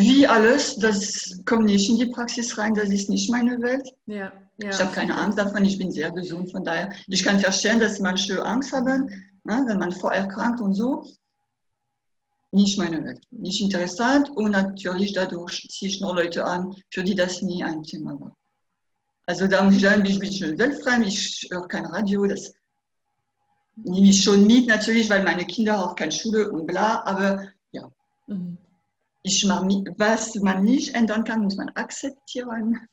wie 0.00 0.26
alles, 0.26 0.76
das 0.76 1.40
kommt 1.44 1.66
nicht 1.66 1.88
in 1.88 1.98
die 1.98 2.06
Praxis 2.06 2.58
rein, 2.58 2.74
das 2.74 2.88
ist 2.90 3.08
nicht 3.08 3.30
meine 3.30 3.60
Welt. 3.62 3.88
Ja. 4.06 4.32
Ja. 4.62 4.70
Ich 4.70 4.80
habe 4.80 4.92
keine 4.92 5.16
Angst 5.16 5.38
davon, 5.38 5.64
ich 5.64 5.78
bin 5.78 5.90
sehr 5.90 6.10
gesund. 6.10 6.50
Von 6.50 6.64
daher, 6.64 6.92
ich 7.06 7.22
kann 7.22 7.38
verstehen, 7.38 7.80
dass 7.80 7.98
manche 7.98 8.44
Angst 8.44 8.72
haben, 8.72 9.08
ne, 9.44 9.64
wenn 9.66 9.78
man 9.78 9.92
vorerkrankt 9.92 10.60
und 10.60 10.74
so. 10.74 11.06
Nicht 12.52 12.78
meine 12.78 13.02
Welt, 13.04 13.20
nicht 13.30 13.60
interessant 13.60 14.28
und 14.30 14.50
natürlich 14.50 15.12
dadurch 15.12 15.66
ziehe 15.70 15.90
ich 15.90 16.00
nur 16.00 16.14
Leute 16.14 16.44
an, 16.44 16.74
für 16.90 17.04
die 17.04 17.14
das 17.14 17.42
nie 17.42 17.62
ein 17.62 17.84
Thema 17.84 18.20
war. 18.20 18.36
Also 19.24 19.46
da 19.46 19.62
muss 19.62 19.76
ich 19.76 19.82
sagen, 19.82 20.04
ich 20.04 20.18
bin 20.18 20.32
schon 20.32 20.58
weltfrei, 20.58 21.00
ich 21.02 21.48
höre 21.50 21.68
kein 21.68 21.86
Radio, 21.86 22.26
das 22.26 22.52
nehme 23.76 24.08
ich 24.08 24.22
schon 24.22 24.46
mit 24.46 24.66
natürlich, 24.66 25.08
weil 25.08 25.22
meine 25.22 25.46
Kinder 25.46 25.78
auch 25.78 25.94
keine 25.94 26.12
Schule 26.12 26.50
und 26.50 26.66
bla, 26.66 27.02
aber. 27.04 27.48
Ich 29.22 29.44
mache 29.44 29.66
mit, 29.66 29.88
was 29.98 30.34
man 30.36 30.64
nicht 30.64 30.94
ändern 30.94 31.24
kann, 31.24 31.42
muss 31.42 31.56
man 31.56 31.68
akzeptieren. 31.70 32.88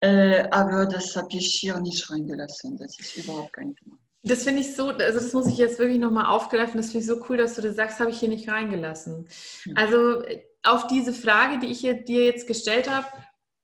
Äh, 0.00 0.48
aber 0.50 0.86
das 0.86 1.14
habe 1.14 1.28
ich 1.30 1.54
hier 1.54 1.78
nicht 1.78 2.10
reingelassen. 2.10 2.76
Das 2.76 2.98
ist 2.98 3.16
überhaupt 3.16 3.52
kein 3.52 3.74
Thema. 3.76 3.96
Das 4.24 4.44
finde 4.44 4.60
ich 4.60 4.74
so, 4.76 4.88
also 4.88 5.18
das 5.18 5.32
muss 5.32 5.48
ich 5.48 5.58
jetzt 5.58 5.78
wirklich 5.78 5.98
nochmal 5.98 6.26
aufgreifen. 6.26 6.76
Das 6.76 6.90
finde 6.90 7.00
ich 7.00 7.06
so 7.06 7.24
cool, 7.28 7.36
dass 7.36 7.54
du 7.54 7.62
das 7.62 7.76
sagst, 7.76 7.98
habe 7.98 8.10
ich 8.10 8.20
hier 8.20 8.28
nicht 8.28 8.48
reingelassen. 8.48 9.28
Ja. 9.64 9.74
Also 9.76 10.22
auf 10.62 10.86
diese 10.86 11.12
Frage, 11.12 11.58
die 11.58 11.66
ich 11.66 11.80
dir 11.80 12.24
jetzt 12.24 12.46
gestellt 12.46 12.88
habe, 12.90 13.06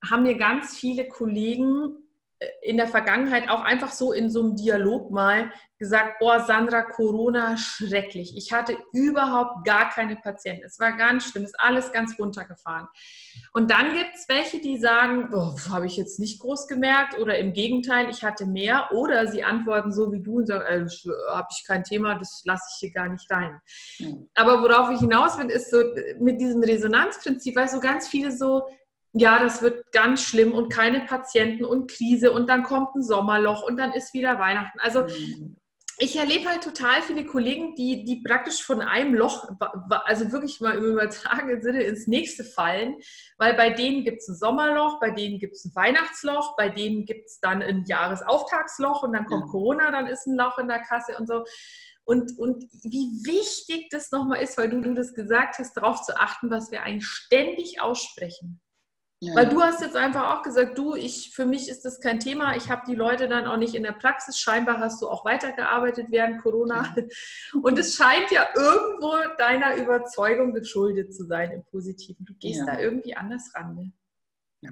haben 0.09 0.25
mir 0.25 0.37
ganz 0.37 0.77
viele 0.77 1.07
Kollegen 1.07 1.97
in 2.63 2.77
der 2.77 2.87
Vergangenheit 2.87 3.49
auch 3.49 3.63
einfach 3.63 3.91
so 3.91 4.13
in 4.13 4.31
so 4.31 4.43
einem 4.43 4.57
Dialog 4.57 5.11
mal 5.11 5.51
gesagt, 5.79 6.17
oh 6.21 6.39
Sandra, 6.45 6.83
Corona 6.83 7.57
schrecklich. 7.57 8.37
Ich 8.37 8.53
hatte 8.53 8.77
überhaupt 8.93 9.65
gar 9.65 9.91
keine 9.91 10.17
Patienten. 10.17 10.65
Es 10.65 10.79
war 10.79 10.97
ganz 10.97 11.25
schlimm, 11.25 11.45
ist 11.45 11.59
alles 11.59 11.93
ganz 11.93 12.19
runtergefahren. 12.19 12.89
Und 13.53 13.71
dann 13.71 13.93
gibt 13.93 14.15
es 14.15 14.29
welche, 14.29 14.61
die 14.61 14.79
sagen, 14.79 15.31
oh, 15.33 15.57
habe 15.71 15.87
ich 15.87 15.97
jetzt 15.97 16.19
nicht 16.21 16.41
groß 16.41 16.69
gemerkt 16.69 17.19
oder 17.19 17.39
im 17.39 17.53
Gegenteil, 17.53 18.09
ich 18.11 18.23
hatte 18.23 18.47
mehr. 18.47 18.91
Oder 18.93 19.27
sie 19.29 19.43
antworten 19.43 19.93
so 19.93 20.13
wie 20.13 20.21
du 20.21 20.39
und 20.39 20.47
sagen, 20.47 20.65
äh, 20.67 21.11
habe 21.31 21.49
ich 21.51 21.65
kein 21.67 21.85
Thema, 21.85 22.17
das 22.17 22.43
lasse 22.45 22.65
ich 22.75 22.81
hier 22.81 22.93
gar 22.93 23.09
nicht 23.09 23.31
rein. 23.31 23.61
Mhm. 23.99 24.29
Aber 24.35 24.63
worauf 24.63 24.91
ich 24.91 25.01
hinaus 25.01 25.37
bin, 25.37 25.49
ist 25.49 25.71
so 25.71 25.83
mit 26.21 26.41
diesem 26.41 26.63
Resonanzprinzip, 26.63 27.57
weil 27.57 27.69
so 27.69 27.81
ganz 27.81 28.09
viele 28.09 28.31
so, 28.31 28.63
ja, 29.13 29.39
das 29.39 29.63
wird 29.63 29.91
ganz 29.93 30.23
schlimm 30.23 30.53
und 30.53 30.73
keine 30.73 31.01
Patienten 31.01 31.65
und 31.65 31.91
Krise 31.91 32.33
und 32.33 32.49
dann 32.49 32.63
kommt 32.63 32.95
ein 32.95 33.03
Sommerloch 33.03 33.63
und 33.63 33.77
dann 33.79 33.93
ist 33.93 34.13
wieder 34.13 34.39
Weihnachten. 34.39 34.79
Also 34.81 35.05
mhm. 35.05 35.57
ich 35.99 36.17
erlebe 36.17 36.49
halt 36.49 36.63
total 36.63 37.01
viele 37.03 37.25
Kollegen, 37.25 37.75
die, 37.75 38.05
die 38.05 38.23
praktisch 38.23 38.63
von 38.63 38.83
einem 38.83 39.15
Loch, 39.15 39.49
also 40.05 40.31
wirklich 40.31 40.61
mal 40.61 40.77
im 40.77 40.85
übertragenen 40.85 41.63
Sinne 41.63 41.85
ins 41.85 42.07
nächste 42.07 42.45
fallen, 42.45 42.97
weil 43.39 43.55
bei 43.55 43.71
denen 43.71 44.05
gibt 44.05 44.19
es 44.19 44.29
ein 44.29 44.37
Sommerloch, 44.37 45.01
bei 45.01 45.11
denen 45.11 45.39
gibt 45.39 45.57
es 45.57 45.65
ein 45.65 45.75
Weihnachtsloch, 45.75 46.55
bei 46.57 46.69
denen 46.69 47.07
gibt 47.07 47.29
es 47.29 47.41
dann 47.41 47.63
ein 47.63 47.85
Jahresauftragsloch 47.87 49.03
und 49.03 49.15
dann 49.15 49.25
kommt 49.25 49.47
ja. 49.47 49.51
Corona, 49.51 49.91
dann 49.91 50.07
ist 50.07 50.27
ein 50.27 50.37
Loch 50.37 50.59
in 50.59 50.69
der 50.69 50.81
Kasse 50.81 51.17
und 51.19 51.27
so. 51.27 51.45
Und, 52.05 52.39
und 52.39 52.65
wie 52.85 53.11
wichtig 53.27 53.89
das 53.91 54.11
nochmal 54.13 54.43
ist, 54.43 54.57
weil 54.57 54.71
du, 54.71 54.81
du 54.81 54.95
das 54.95 55.15
gesagt 55.15 55.59
hast, 55.59 55.77
darauf 55.77 56.03
zu 56.03 56.17
achten, 56.17 56.51
was 56.51 56.71
wir 56.71 56.83
eigentlich 56.83 57.07
ständig 57.07 57.83
aussprechen. 57.83 58.63
Ja. 59.21 59.35
Weil 59.35 59.49
du 59.49 59.61
hast 59.61 59.81
jetzt 59.81 59.97
einfach 59.97 60.39
auch 60.39 60.43
gesagt, 60.45 60.79
du, 60.79 60.95
ich, 60.95 61.31
für 61.35 61.45
mich 61.45 61.69
ist 61.69 61.85
das 61.85 62.01
kein 62.01 62.21
Thema. 62.21 62.55
Ich 62.55 62.71
habe 62.71 62.83
die 62.87 62.95
Leute 62.95 63.29
dann 63.29 63.47
auch 63.47 63.57
nicht 63.57 63.75
in 63.75 63.83
der 63.83 63.93
Praxis. 63.93 64.39
Scheinbar 64.39 64.79
hast 64.79 65.03
du 65.03 65.09
auch 65.09 65.25
weitergearbeitet 65.25 66.07
während 66.11 66.41
Corona. 66.41 66.95
Und 67.63 67.79
es 67.79 67.97
scheint 67.97 68.31
ja 68.31 68.47
irgendwo 68.55 69.17
deiner 69.37 69.75
Überzeugung 69.75 70.55
geschuldet 70.55 71.13
zu 71.13 71.27
sein 71.27 71.51
im 71.51 71.65
Positiven. 71.65 72.25
Du 72.25 72.35
gehst 72.35 72.61
ja. 72.61 72.67
da 72.67 72.79
irgendwie 72.79 73.17
anders 73.17 73.51
ran. 73.55 73.75
Ne? 73.75 73.93
Ja. 74.61 74.71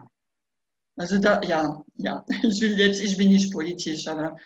Also 0.97 1.18
da, 1.18 1.42
ja, 1.42 1.82
ja. 1.97 2.24
Ich 2.44 2.61
will 2.61 2.78
jetzt, 2.78 3.03
ich 3.03 3.16
bin 3.16 3.30
nicht 3.30 3.53
politisch, 3.53 4.07
aber 4.07 4.36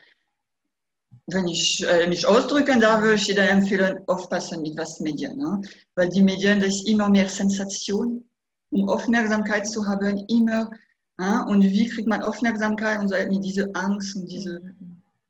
wenn 1.26 1.46
ich 1.46 1.86
äh, 1.86 2.07
mich 2.07 2.26
ausdrücken 2.26 2.80
darf, 2.80 3.03
würde 3.03 3.16
ich 3.16 3.26
dir 3.26 3.38
empfehlen, 3.38 4.03
aufpassen 4.07 4.62
mit 4.62 4.78
was 4.78 4.98
Medien. 5.01 5.36
Ne? 5.36 5.61
Weil 5.94 6.09
die 6.09 6.22
Medien, 6.22 6.59
das 6.59 6.68
ist 6.76 6.88
immer 6.88 7.11
mehr 7.11 7.28
Sensation 7.28 8.30
um 8.71 8.89
Aufmerksamkeit 8.89 9.66
zu 9.66 9.87
haben, 9.87 10.18
immer. 10.29 10.71
Ja, 11.18 11.43
und 11.43 11.62
wie 11.62 11.89
kriegt 11.89 12.09
man 12.09 12.23
Aufmerksamkeit 12.23 12.99
und 12.99 13.09
so 13.09 13.16
mit 13.29 13.45
dieser 13.45 13.68
Angst 13.75 14.16
und 14.16 14.27
diese 14.27 14.61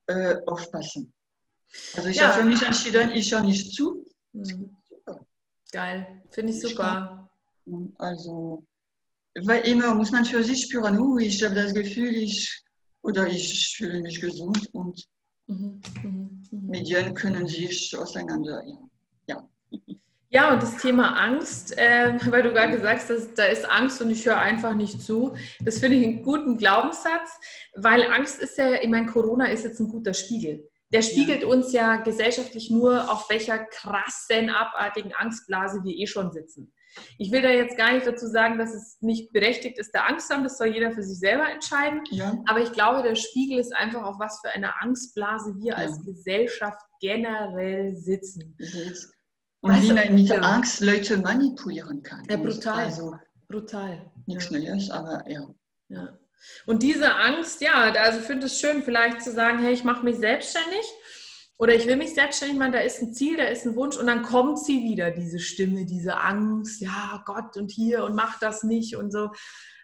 äh, 0.07 0.37
Aufpassen. 0.47 1.13
Also 1.95 2.09
ich 2.09 2.17
ja. 2.17 2.29
habe 2.29 2.43
für 2.43 2.49
mich 2.49 2.63
entschieden, 2.63 3.11
ich 3.13 3.33
höre 3.33 3.43
nicht 3.43 3.75
zu. 3.75 4.05
Mhm. 4.33 4.77
Geil, 5.73 6.23
finde 6.31 6.53
ich 6.53 6.61
super. 6.61 7.29
Also, 7.99 8.65
weil 9.45 9.67
immer 9.67 9.95
muss 9.95 10.11
man 10.11 10.25
für 10.25 10.43
sich 10.43 10.63
spüren, 10.63 10.99
uh, 10.99 11.19
ich 11.19 11.43
habe 11.45 11.55
das 11.55 11.75
Gefühl, 11.75 12.15
ich 12.15 12.65
oder 13.03 13.27
ich 13.27 13.77
fühle 13.77 14.01
mich 14.01 14.21
gesund 14.21 14.69
und 14.73 15.09
Mhm. 15.51 15.81
Mhm. 16.03 16.43
Mhm. 16.51 16.67
Medien 16.69 17.15
können 17.15 17.47
sich 17.47 17.97
auseinander. 17.99 18.63
Ja. 18.65 18.90
Ja, 20.33 20.53
und 20.53 20.63
das 20.63 20.77
Thema 20.77 21.21
Angst, 21.21 21.77
äh, 21.77 22.15
weil 22.31 22.45
du 22.45 22.53
gerade 22.53 22.73
gesagt 22.73 23.11
hast, 23.11 23.35
da 23.35 23.45
ist 23.45 23.69
Angst 23.69 24.01
und 24.01 24.11
ich 24.11 24.25
höre 24.25 24.39
einfach 24.39 24.75
nicht 24.75 25.03
zu. 25.03 25.35
Das 25.65 25.81
finde 25.81 25.97
ich 25.97 26.07
einen 26.07 26.23
guten 26.23 26.57
Glaubenssatz, 26.57 27.39
weil 27.75 28.05
Angst 28.05 28.41
ist 28.41 28.57
ja, 28.57 28.75
ich 28.75 28.89
meine, 28.89 29.07
Corona 29.07 29.47
ist 29.47 29.65
jetzt 29.65 29.81
ein 29.81 29.89
guter 29.89 30.15
Spiegel. 30.15 30.69
Der 30.93 31.03
spiegelt 31.03 31.43
ja. 31.43 31.49
uns 31.49 31.73
ja 31.73 31.97
gesellschaftlich 31.97 32.71
nur, 32.71 33.11
auf 33.11 33.29
welcher 33.31 33.59
krassen, 33.59 34.51
abartigen 34.51 35.13
Angstblase 35.15 35.83
wir 35.85 35.95
eh 35.95 36.07
schon 36.07 36.33
sitzen. 36.33 36.73
Ich 37.19 37.31
will 37.31 37.43
da 37.43 37.51
jetzt 37.51 37.77
gar 37.77 37.93
nicht 37.93 38.07
dazu 38.07 38.27
sagen, 38.27 38.59
dass 38.59 38.75
es 38.75 38.99
nicht 39.01 39.33
berechtigt 39.33 39.79
ist, 39.79 39.95
der 39.95 40.09
Angst 40.09 40.31
haben. 40.31 40.43
Das 40.43 40.59
soll 40.59 40.69
jeder 40.69 40.91
für 40.91 41.05
sich 41.05 41.19
selber 41.19 41.49
entscheiden. 41.49 42.03
Ja. 42.11 42.37
Aber 42.47 42.61
ich 42.61 42.73
glaube, 42.73 43.05
der 43.05 43.15
Spiegel 43.15 43.59
ist 43.59 43.75
einfach 43.75 44.03
auf 44.03 44.19
was 44.19 44.41
für 44.41 44.51
eine 44.51 44.81
Angstblase 44.81 45.55
wir 45.59 45.73
ja. 45.73 45.77
als 45.77 46.05
Gesellschaft 46.05 46.81
generell 47.01 47.95
sitzen. 47.95 48.57
Und 49.61 49.73
weißt 49.73 49.83
wie 49.83 49.93
man 49.93 50.15
mit 50.15 50.29
ja. 50.29 50.39
Angst 50.41 50.81
Leute 50.81 51.19
manipulieren 51.19 52.03
kann. 52.03 52.25
Ja, 52.31 52.37
brutal. 52.37 52.85
Also, 52.85 53.15
brutal. 53.49 54.11
Nichts 54.27 54.51
ja. 54.51 54.59
Neues, 54.59 54.91
aber 54.91 55.25
ja. 55.29 55.47
ja. 55.89 56.19
Und 56.67 56.83
diese 56.83 57.15
Angst, 57.15 57.61
ja, 57.61 57.75
also 57.75 58.21
finde 58.21 58.47
es 58.47 58.59
schön, 58.59 58.83
vielleicht 58.83 59.23
zu 59.23 59.33
sagen, 59.33 59.59
hey, 59.59 59.73
ich 59.73 59.85
mache 59.85 60.05
mich 60.05 60.17
selbstständig 60.17 60.87
oder 61.59 61.75
ich 61.75 61.87
will 61.87 61.97
mich 61.97 62.15
selbstständig 62.15 62.59
machen, 62.59 62.73
da 62.73 62.79
ist 62.79 63.03
ein 63.03 63.13
Ziel, 63.13 63.37
da 63.37 63.45
ist 63.45 63.67
ein 63.67 63.77
Wunsch 63.77 63.99
und 63.99 64.07
dann 64.07 64.23
kommt 64.23 64.59
sie 64.59 64.83
wieder, 64.83 65.11
diese 65.11 65.39
Stimme, 65.39 65.85
diese 65.85 66.17
Angst, 66.17 66.81
ja, 66.81 67.23
Gott 67.27 67.59
und 67.59 67.71
hier 67.71 68.05
und 68.05 68.15
mach 68.15 68.39
das 68.39 68.63
nicht 68.63 68.97
und 68.97 69.13
so. 69.13 69.31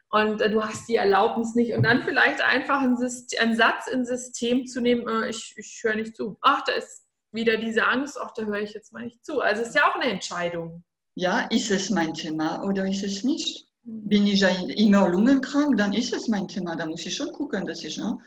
Und 0.09 0.41
äh, 0.41 0.51
du 0.51 0.63
hast 0.63 0.89
die 0.89 0.97
Erlaubnis 0.97 1.55
nicht. 1.55 1.75
Und 1.75 1.83
dann 1.83 2.05
vielleicht 2.05 2.41
einfach 2.41 2.81
einen, 2.81 2.97
einen 2.97 3.57
Satz 3.57 3.89
ins 3.89 4.09
System 4.09 4.67
zu 4.67 4.81
nehmen, 4.81 5.07
äh, 5.09 5.29
ich, 5.29 5.55
ich 5.57 5.81
höre 5.83 5.97
nicht 5.97 6.17
zu. 6.17 6.39
Ach, 6.41 6.63
da 6.65 6.73
ist 6.73 7.06
wieder 7.37 7.57
diese 7.57 7.87
Angst, 7.87 8.19
ach, 8.21 8.33
da 8.35 8.43
höre 8.43 8.61
ich 8.61 8.75
jetzt 8.75 8.93
mal 8.93 9.05
nicht 9.05 9.25
zu. 9.25 9.41
Also 9.41 9.63
es 9.63 9.69
ist 9.69 9.77
ja 9.77 9.89
auch 9.89 9.95
eine 9.95 10.11
Entscheidung. 10.11 10.83
Ja, 11.15 11.43
ist 11.51 11.71
es 11.71 11.91
mein 11.91 12.13
Thema 12.13 12.65
oder 12.65 12.85
ist 12.87 13.05
es 13.05 13.23
nicht? 13.23 13.69
Mhm. 13.85 14.09
Bin 14.09 14.27
ich 14.27 14.43
immer 14.43 15.09
lungenkrank, 15.09 15.77
dann 15.77 15.93
ist 15.93 16.13
es 16.13 16.27
mein 16.27 16.49
Thema. 16.49 16.75
Da 16.75 16.87
muss 16.87 17.07
ich 17.07 17.15
schon 17.15 17.33
gucken, 17.33 17.65
dass 17.65 17.85
ich, 17.85 17.97
ne? 17.97 18.19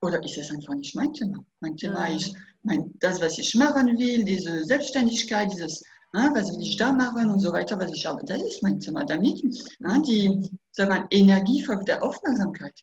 oder 0.00 0.22
ist 0.24 0.38
es 0.38 0.50
einfach 0.50 0.74
nicht 0.74 0.94
mein 0.94 1.12
Thema? 1.12 1.44
Mein 1.60 1.76
Thema 1.76 2.08
ja. 2.08 2.16
ist 2.16 2.34
mein, 2.62 2.92
das, 2.98 3.20
was 3.20 3.38
ich 3.38 3.54
machen 3.54 3.98
will, 3.98 4.24
diese 4.24 4.64
Selbstständigkeit, 4.64 5.52
dieses, 5.52 5.82
ne, 6.12 6.30
was 6.34 6.50
will 6.52 6.62
ich 6.62 6.76
da 6.76 6.92
machen 6.92 7.30
und 7.30 7.40
so 7.40 7.52
weiter, 7.52 7.78
was 7.78 7.92
ich 7.92 8.06
habe. 8.06 8.24
Das 8.24 8.42
ist 8.42 8.62
mein 8.62 8.80
Thema. 8.80 9.04
Damit 9.04 9.42
ne, 9.80 10.02
die 10.02 10.50
sagen 10.72 10.90
wir, 10.92 11.06
Energie 11.10 11.62
folgt 11.62 11.88
der 11.88 12.02
Aufmerksamkeit. 12.02 12.82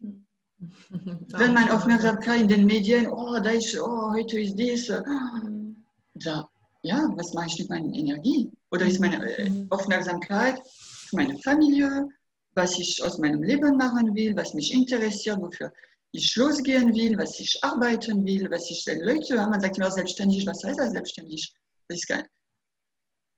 Wenn 0.89 1.53
meine 1.53 1.73
Aufmerksamkeit 1.73 2.41
in 2.41 2.47
den 2.47 2.65
Medien, 2.65 3.07
oh, 3.07 3.39
da 3.39 3.51
ist, 3.51 3.77
oh, 3.79 4.11
heute 4.13 4.39
ist 4.39 4.55
dies, 4.55 4.87
da, 4.87 6.49
ja, 6.81 7.09
was 7.15 7.33
mache 7.33 7.47
ich 7.47 7.59
mit 7.59 7.69
meiner 7.69 7.93
Energie? 7.93 8.51
Oder 8.71 8.85
ist 8.85 8.99
meine 8.99 9.37
äh, 9.37 9.49
mhm. 9.49 9.67
Aufmerksamkeit 9.69 10.61
für 10.65 11.15
meine 11.17 11.37
Familie, 11.39 12.07
was 12.53 12.79
ich 12.79 13.03
aus 13.03 13.17
meinem 13.17 13.43
Leben 13.43 13.75
machen 13.75 14.15
will, 14.15 14.35
was 14.35 14.53
mich 14.53 14.73
interessiert, 14.73 15.41
wofür 15.41 15.73
ich 16.11 16.33
losgehen 16.37 16.93
will, 16.93 17.17
was 17.17 17.37
ich 17.39 17.61
arbeiten 17.61 18.25
will, 18.25 18.49
was 18.49 18.69
ich 18.69 18.85
Leute, 18.85 19.35
man 19.35 19.59
sagt 19.59 19.77
immer 19.77 19.91
selbstständig, 19.91 20.47
was 20.47 20.63
heißt 20.63 20.79
das 20.79 20.91
selbstständig? 20.91 21.53
Das 21.89 21.97
ist 21.97 22.07
kein, 22.07 22.23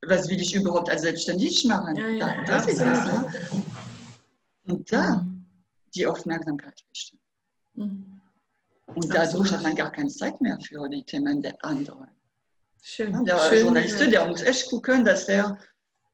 was 0.06 0.30
will 0.30 0.40
ich 0.40 0.54
überhaupt 0.54 0.90
als 0.90 1.02
selbstständig 1.02 1.66
machen? 1.66 1.96
Ja, 1.96 2.08
ja, 2.10 2.44
das, 2.46 2.66
das 2.66 2.74
ist 2.74 2.82
es. 2.82 2.82
Ja. 2.82 3.32
Und 4.68 4.92
da 4.94 5.16
mhm 5.16 5.37
die 5.96 6.06
Aufmerksamkeit 6.06 6.84
richten. 6.90 7.20
Mhm. 7.76 8.22
Und 8.88 9.14
dadurch 9.14 9.52
hat 9.52 9.64
man 9.64 9.76
gar 9.76 9.92
keine 9.92 10.10
Zeit 10.10 10.40
mehr 10.42 10.58
für 10.62 10.88
die 10.88 11.04
Themen 11.04 11.42
der 11.42 11.54
anderen. 11.64 12.08
Schön. 12.82 13.26
Der 13.26 13.38
Schön, 13.40 13.66
Journalist, 13.66 14.00
ja. 14.00 14.08
der 14.08 14.28
muss 14.28 14.42
echt 14.42 14.70
gucken, 14.70 15.04
dass 15.04 15.28
er 15.28 15.58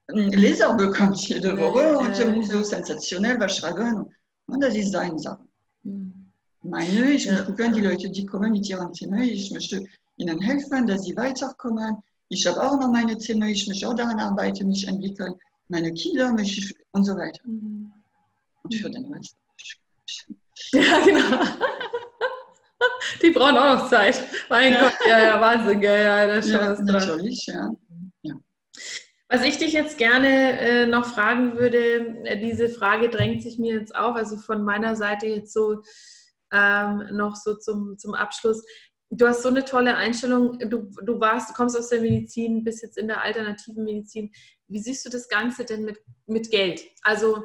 einen 0.07 0.31
Leser 0.31 0.73
bekommt 0.73 1.17
jede 1.27 1.57
Woche 1.57 1.81
ja, 1.81 1.97
und 1.97 2.19
er 2.19 2.31
muss 2.31 2.49
so 2.49 2.63
sensationell 2.63 3.39
was 3.39 3.57
schreiben. 3.57 4.13
Und 4.47 4.63
das 4.63 4.75
ist 4.75 4.91
seine 4.91 5.19
Sache. 5.19 5.45
Mhm. 5.83 6.31
Meine, 6.63 7.11
ich 7.11 7.29
muss 7.29 7.45
gucken, 7.45 7.73
die 7.73 7.81
Leute, 7.81 8.09
die 8.09 8.25
kommen 8.25 8.51
mit 8.51 8.67
ihren 8.67 8.91
Themen, 8.93 9.21
ich 9.21 9.51
möchte 9.51 9.85
ihnen 10.17 10.41
helfen, 10.41 10.87
dass 10.87 11.03
sie 11.03 11.15
weiterkommen. 11.15 11.97
Ich 12.29 12.47
habe 12.47 12.61
auch 12.61 12.79
noch 12.79 12.89
meine 12.89 13.17
Themen, 13.17 13.49
ich 13.49 13.67
möchte 13.67 13.87
auch 13.87 13.95
daran 13.95 14.19
arbeiten, 14.19 14.67
mich 14.67 14.87
entwickeln. 14.87 15.35
Meine 15.67 15.93
Kinder 15.93 16.31
möchte 16.33 16.73
und 16.91 17.03
so 17.05 17.15
weiter. 17.15 17.41
Mhm. 17.45 17.91
Und 18.63 18.75
für 18.75 18.89
den 18.89 19.05
Rest. 19.13 19.35
Ja, 20.71 20.99
genau. 21.05 21.43
Die 23.21 23.31
brauchen 23.31 23.57
auch 23.57 23.77
noch 23.77 23.89
Zeit. 23.89 24.21
Mein 24.49 24.73
ja. 24.73 24.81
Gott, 24.81 24.93
ja, 25.07 25.19
ja, 25.19 25.41
Wahnsinn, 25.41 25.81
ja, 25.81 25.95
ja, 25.95 26.27
das 26.27 26.45
ist 26.45 26.51
schon 26.51 26.61
ja. 26.87 26.93
Natürlich, 26.93 27.45
ja. 27.45 27.71
ja. 28.23 28.33
Was 29.29 29.43
ich 29.43 29.57
dich 29.57 29.73
jetzt 29.73 29.97
gerne 29.97 30.59
äh, 30.59 30.85
noch 30.85 31.05
fragen 31.05 31.57
würde, 31.57 32.23
äh, 32.25 32.39
diese 32.39 32.69
Frage 32.69 33.09
drängt 33.09 33.41
sich 33.41 33.57
mir 33.57 33.75
jetzt 33.75 33.95
auf, 33.95 34.15
also 34.15 34.37
von 34.37 34.63
meiner 34.63 34.95
Seite 34.95 35.27
jetzt 35.27 35.53
so 35.53 35.81
ähm, 36.51 37.07
noch 37.11 37.35
so 37.35 37.55
zum, 37.55 37.97
zum 37.97 38.13
Abschluss. 38.13 38.63
Du 39.09 39.27
hast 39.27 39.43
so 39.43 39.49
eine 39.49 39.65
tolle 39.65 39.95
Einstellung, 39.95 40.57
du, 40.59 40.89
du 41.03 41.19
warst, 41.19 41.49
du 41.49 41.53
kommst 41.53 41.77
aus 41.77 41.89
der 41.89 42.01
Medizin, 42.01 42.63
bist 42.63 42.83
jetzt 42.83 42.97
in 42.97 43.07
der 43.07 43.21
alternativen 43.21 43.83
Medizin. 43.83 44.31
Wie 44.67 44.79
siehst 44.79 45.05
du 45.05 45.09
das 45.09 45.27
Ganze 45.27 45.65
denn 45.65 45.83
mit, 45.83 45.99
mit 46.25 46.49
Geld? 46.49 46.81
Also 47.03 47.43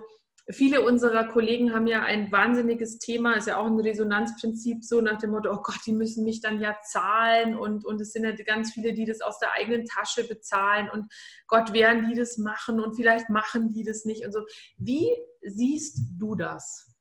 Viele 0.50 0.80
unserer 0.80 1.24
Kollegen 1.24 1.74
haben 1.74 1.86
ja 1.86 2.02
ein 2.02 2.32
wahnsinniges 2.32 2.98
Thema, 2.98 3.34
ist 3.34 3.48
ja 3.48 3.58
auch 3.58 3.66
ein 3.66 3.78
Resonanzprinzip, 3.78 4.82
so 4.82 5.02
nach 5.02 5.18
dem 5.18 5.30
Motto, 5.32 5.50
oh 5.52 5.60
Gott, 5.62 5.80
die 5.84 5.92
müssen 5.92 6.24
mich 6.24 6.40
dann 6.40 6.58
ja 6.58 6.74
zahlen 6.82 7.54
und, 7.54 7.84
und 7.84 8.00
es 8.00 8.12
sind 8.12 8.24
ja 8.24 8.32
ganz 8.32 8.72
viele, 8.72 8.94
die 8.94 9.04
das 9.04 9.20
aus 9.20 9.38
der 9.40 9.52
eigenen 9.52 9.84
Tasche 9.84 10.26
bezahlen 10.26 10.88
und 10.90 11.12
Gott, 11.48 11.74
werden 11.74 12.08
die 12.08 12.14
das 12.14 12.38
machen 12.38 12.80
und 12.80 12.96
vielleicht 12.96 13.28
machen 13.28 13.72
die 13.72 13.84
das 13.84 14.06
nicht 14.06 14.24
und 14.24 14.32
so. 14.32 14.40
Wie 14.78 15.10
siehst 15.42 15.98
du 16.16 16.34
das? 16.34 16.94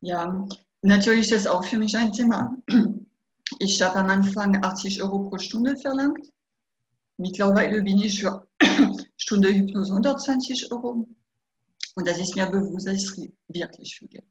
Ja, 0.00 0.46
natürlich 0.80 1.30
ist 1.30 1.44
das 1.44 1.46
auch 1.46 1.64
für 1.64 1.76
mich 1.76 1.94
ein 1.94 2.12
Thema. 2.12 2.56
Ich 3.58 3.82
habe 3.82 3.96
am 3.96 4.08
Anfang 4.08 4.64
80 4.64 5.02
Euro 5.02 5.28
pro 5.28 5.38
Stunde 5.38 5.76
verlangt. 5.76 6.32
Mittlerweile 7.18 7.82
bin 7.82 7.98
ich 7.98 8.20
für 8.20 8.46
Stunde 9.16 9.48
Hypnose 9.48 9.92
120 9.92 10.72
Euro 10.72 11.06
und 11.98 12.06
das 12.06 12.18
ist 12.18 12.36
mir 12.36 12.46
bewusst, 12.46 12.86
das 12.86 13.02
ist 13.02 13.28
wirklich 13.48 13.96
viel 13.96 14.06
Geld. 14.06 14.24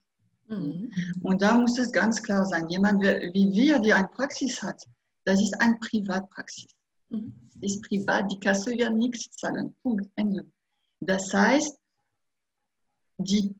Mhm. 0.47 0.89
Und 1.21 1.41
da 1.41 1.57
muss 1.57 1.77
es 1.77 1.91
ganz 1.91 2.23
klar 2.23 2.45
sein, 2.45 2.69
jemand 2.69 3.01
wie 3.01 3.51
wir, 3.51 3.79
der 3.79 3.97
eine 3.97 4.07
Praxis 4.07 4.63
hat, 4.63 4.81
das 5.25 5.41
ist 5.41 5.53
eine 5.59 5.77
Privatpraxis. 5.79 6.73
Mhm. 7.09 7.33
Ist 7.59 7.81
privat, 7.83 8.31
die 8.31 8.39
Kasse 8.39 8.71
wird 8.71 8.93
nichts 8.93 9.35
zahlen. 9.35 9.75
Punkt, 9.83 10.09
Ende. 10.15 10.49
Das 11.01 11.33
heißt, 11.33 11.77
die 13.17 13.53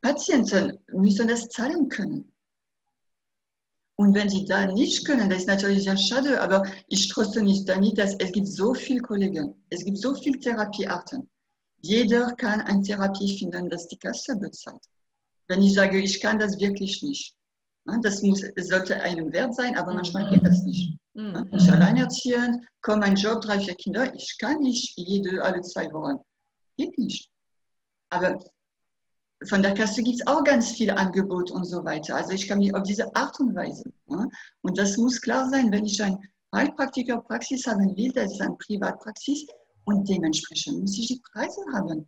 Patienten 0.00 0.80
müssen 0.92 1.28
das 1.28 1.48
zahlen 1.48 1.88
können. 1.88 2.32
Und 3.94 4.12
wenn 4.12 4.28
sie 4.28 4.44
da 4.44 4.66
nicht 4.66 5.06
können, 5.06 5.30
das 5.30 5.42
ist 5.42 5.46
natürlich 5.46 5.84
sehr 5.84 5.96
schade, 5.96 6.40
aber 6.40 6.66
ich 6.88 7.08
tröste 7.08 7.44
mich 7.44 7.64
damit, 7.64 7.96
dass 7.96 8.16
es 8.18 8.32
gibt 8.32 8.48
so 8.48 8.74
viele 8.74 9.02
Kollegen, 9.02 9.54
es 9.70 9.84
gibt 9.84 9.98
so 9.98 10.16
viele 10.16 10.40
Therapiearten. 10.40 11.30
Jeder 11.86 12.32
kann 12.34 12.60
eine 12.62 12.82
Therapie 12.82 13.38
finden, 13.38 13.70
das 13.70 13.86
die 13.88 13.98
Kasse 13.98 14.36
bezahlt. 14.36 14.84
Wenn 15.48 15.62
ich 15.62 15.74
sage, 15.74 15.98
ich 15.98 16.20
kann 16.20 16.38
das 16.38 16.58
wirklich 16.58 17.02
nicht, 17.02 17.34
das 18.02 18.22
muss, 18.22 18.42
sollte 18.56 19.00
einem 19.00 19.32
Wert 19.32 19.54
sein, 19.54 19.76
aber 19.76 19.94
manchmal 19.94 20.28
geht 20.30 20.44
das 20.44 20.62
nicht. 20.64 20.98
Mhm. 21.14 21.48
Ich 21.52 21.70
alleinerziehend, 21.70 22.66
komme 22.82 23.04
ein 23.04 23.14
Job, 23.14 23.40
drei, 23.42 23.60
vier 23.60 23.76
Kinder, 23.76 24.12
ich 24.14 24.36
kann 24.38 24.58
nicht 24.60 24.94
jede, 24.96 25.42
alle 25.42 25.62
zwei 25.62 25.90
Wochen. 25.92 26.18
Geht 26.76 26.98
nicht. 26.98 27.30
Aber 28.10 28.38
von 29.44 29.62
der 29.62 29.74
Kasse 29.74 30.02
gibt 30.02 30.20
es 30.20 30.26
auch 30.26 30.42
ganz 30.42 30.72
viel 30.72 30.90
Angebot 30.90 31.50
und 31.50 31.64
so 31.64 31.84
weiter. 31.84 32.16
Also 32.16 32.32
ich 32.32 32.48
kann 32.48 32.58
mich 32.58 32.74
auf 32.74 32.82
diese 32.82 33.14
Art 33.14 33.38
und 33.38 33.54
Weise. 33.54 33.84
Und 34.06 34.78
das 34.78 34.96
muss 34.96 35.20
klar 35.20 35.48
sein, 35.48 35.70
wenn 35.70 35.84
ich 35.84 36.02
ein 36.02 36.18
Heilpraktiker-Praxis 36.54 37.66
haben 37.66 37.96
will, 37.96 38.12
das 38.12 38.32
ist 38.32 38.40
eine 38.40 38.56
Privatpraxis, 38.56 39.46
und 39.86 40.08
dementsprechend 40.08 40.80
muss 40.80 40.98
ich 40.98 41.06
die 41.06 41.22
Preise 41.32 41.60
haben. 41.72 42.06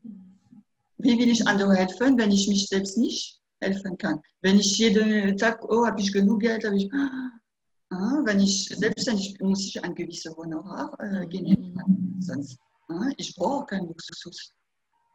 Wie 0.99 1.17
will 1.17 1.31
ich 1.31 1.47
anderen 1.47 1.77
helfen, 1.77 2.19
wenn 2.19 2.33
ich 2.33 2.49
mich 2.49 2.67
selbst 2.67 2.99
nicht 2.99 3.41
helfen 3.61 3.97
kann? 3.97 4.21
Wenn 4.43 4.59
ich 4.59 4.79
jeden 4.79 5.37
Tag, 5.37 5.65
oh, 5.65 5.87
habe 5.87 6.01
ich 6.01 6.13
genug 6.13 6.41
Geld, 6.41 6.65
habe 6.65 6.77
ich, 6.77 6.93
ah, 6.93 8.23
wenn 8.25 8.41
ich 8.41 8.69
selbstständig 8.69 9.41
muss 9.41 9.65
ich 9.65 9.83
ein 9.83 9.95
gewisses 9.95 10.37
Honorar 10.37 10.93
äh, 10.99 11.27
generieren. 11.29 12.17
Sonst, 12.21 12.59
ah, 12.89 13.11
ich 13.17 13.35
brauche 13.37 13.67
keinen 13.67 13.87
Luxus. 13.87 14.53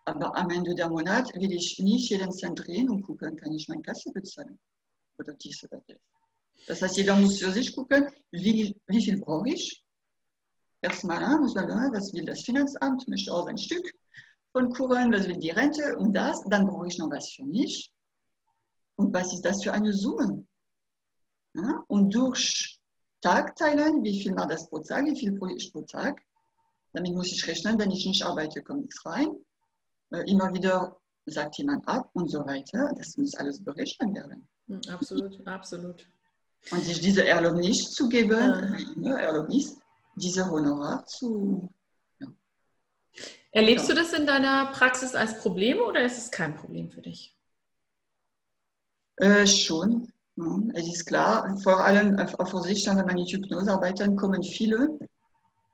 Aber 0.06 0.36
am 0.38 0.50
Ende 0.50 0.74
der 0.74 0.90
Monat 0.90 1.34
will 1.36 1.52
ich 1.52 1.80
nicht 1.80 2.10
jeden 2.10 2.32
Cent 2.32 2.66
drehen 2.66 2.90
und 2.90 3.04
gucken, 3.04 3.36
kann 3.36 3.52
ich 3.52 3.68
meine 3.68 3.82
Kasse 3.82 4.10
bezahlen 4.12 4.58
oder 5.18 5.34
dies 5.34 5.62
oder 5.66 5.82
das. 5.88 5.98
Das 6.68 6.82
heißt, 6.82 6.98
jeder 6.98 7.18
muss 7.18 7.40
für 7.40 7.52
sich 7.52 7.76
gucken, 7.76 8.08
wie, 8.32 8.74
wie 8.88 9.04
viel 9.04 9.20
brauche 9.20 9.50
ich 9.50 9.83
erstmal 10.84 11.40
muss 11.40 11.56
man 11.56 11.68
sagen, 11.68 11.94
was 11.94 12.14
will 12.14 12.26
das 12.26 12.42
Finanzamt, 12.42 13.08
möchte 13.08 13.34
auch 13.34 13.48
ein 13.48 13.58
Stück 13.58 13.92
von 14.52 14.72
Kuren, 14.72 15.12
was 15.12 15.28
will 15.28 15.38
die 15.38 15.50
Rente 15.50 15.98
und 15.98 16.14
das, 16.14 16.44
dann 16.50 16.68
brauche 16.68 16.88
ich 16.88 16.98
noch 16.98 17.10
was 17.10 17.32
für 17.32 17.46
mich. 17.46 17.92
Und 18.96 19.14
was 19.14 19.34
ist 19.34 19.42
das 19.42 19.64
für 19.64 19.74
eine 19.74 19.92
Summe? 19.92 20.46
Und 21.88 22.14
durch 22.14 22.80
Tag 23.22 23.56
teilen, 23.56 24.04
wie 24.04 24.22
viel 24.22 24.34
macht 24.34 24.52
das 24.52 24.70
pro 24.70 24.80
Tag, 24.80 25.06
wie 25.06 25.18
viel 25.18 25.38
pro, 25.38 25.48
pro 25.72 25.82
Tag. 25.82 26.22
Damit 26.94 27.14
muss 27.14 27.32
ich 27.32 27.48
rechnen, 27.48 27.80
wenn 27.80 27.90
ich 27.90 28.06
nicht 28.06 28.24
arbeite, 28.24 28.62
kommt 28.62 28.82
nichts 28.82 29.04
rein. 29.06 29.30
Äh, 30.12 30.30
immer 30.30 30.54
wieder 30.54 30.96
sagt 31.26 31.58
jemand 31.58 31.88
ab 31.88 32.10
und 32.14 32.30
so 32.30 32.46
weiter. 32.46 32.92
Das 32.98 33.18
muss 33.18 33.34
alles 33.36 33.64
berechnet 33.64 34.14
werden. 34.14 34.48
Hm, 34.68 34.82
absolut, 34.90 35.48
absolut. 35.48 36.06
Und 36.72 36.84
sich 36.84 37.02
diese 37.02 37.26
Erlaubnis 37.26 37.92
zu 37.92 38.10
geben, 38.10 38.76
ja. 39.02 39.18
Erlaubnis, 39.18 39.78
diese 40.16 40.50
Honorar 40.50 41.06
zu. 41.06 41.70
Ja. 42.20 42.28
Erlebst 43.52 43.90
ja. 43.90 43.96
du 43.96 44.02
das 44.02 44.14
in 44.14 44.26
deiner 44.26 44.68
Praxis 44.68 45.16
als 45.16 45.40
Problem 45.40 45.80
oder 45.80 46.02
ist 46.02 46.18
es 46.18 46.32
kein 46.32 46.56
Problem 46.56 46.90
für 46.90 47.02
dich? 47.02 47.36
Äh, 49.18 49.46
schon. 49.46 50.12
Ja, 50.36 50.60
es 50.74 50.88
ist 50.88 51.06
klar, 51.06 51.56
vor 51.62 51.84
allem 51.84 52.18
auf 52.18 52.50
Versicherung, 52.50 52.98
wenn 52.98 53.06
man 53.06 53.16
mit 53.16 53.32
Hypnose 53.32 53.72
arbeitet, 53.72 54.18
kommen 54.18 54.42
viele 54.42 54.98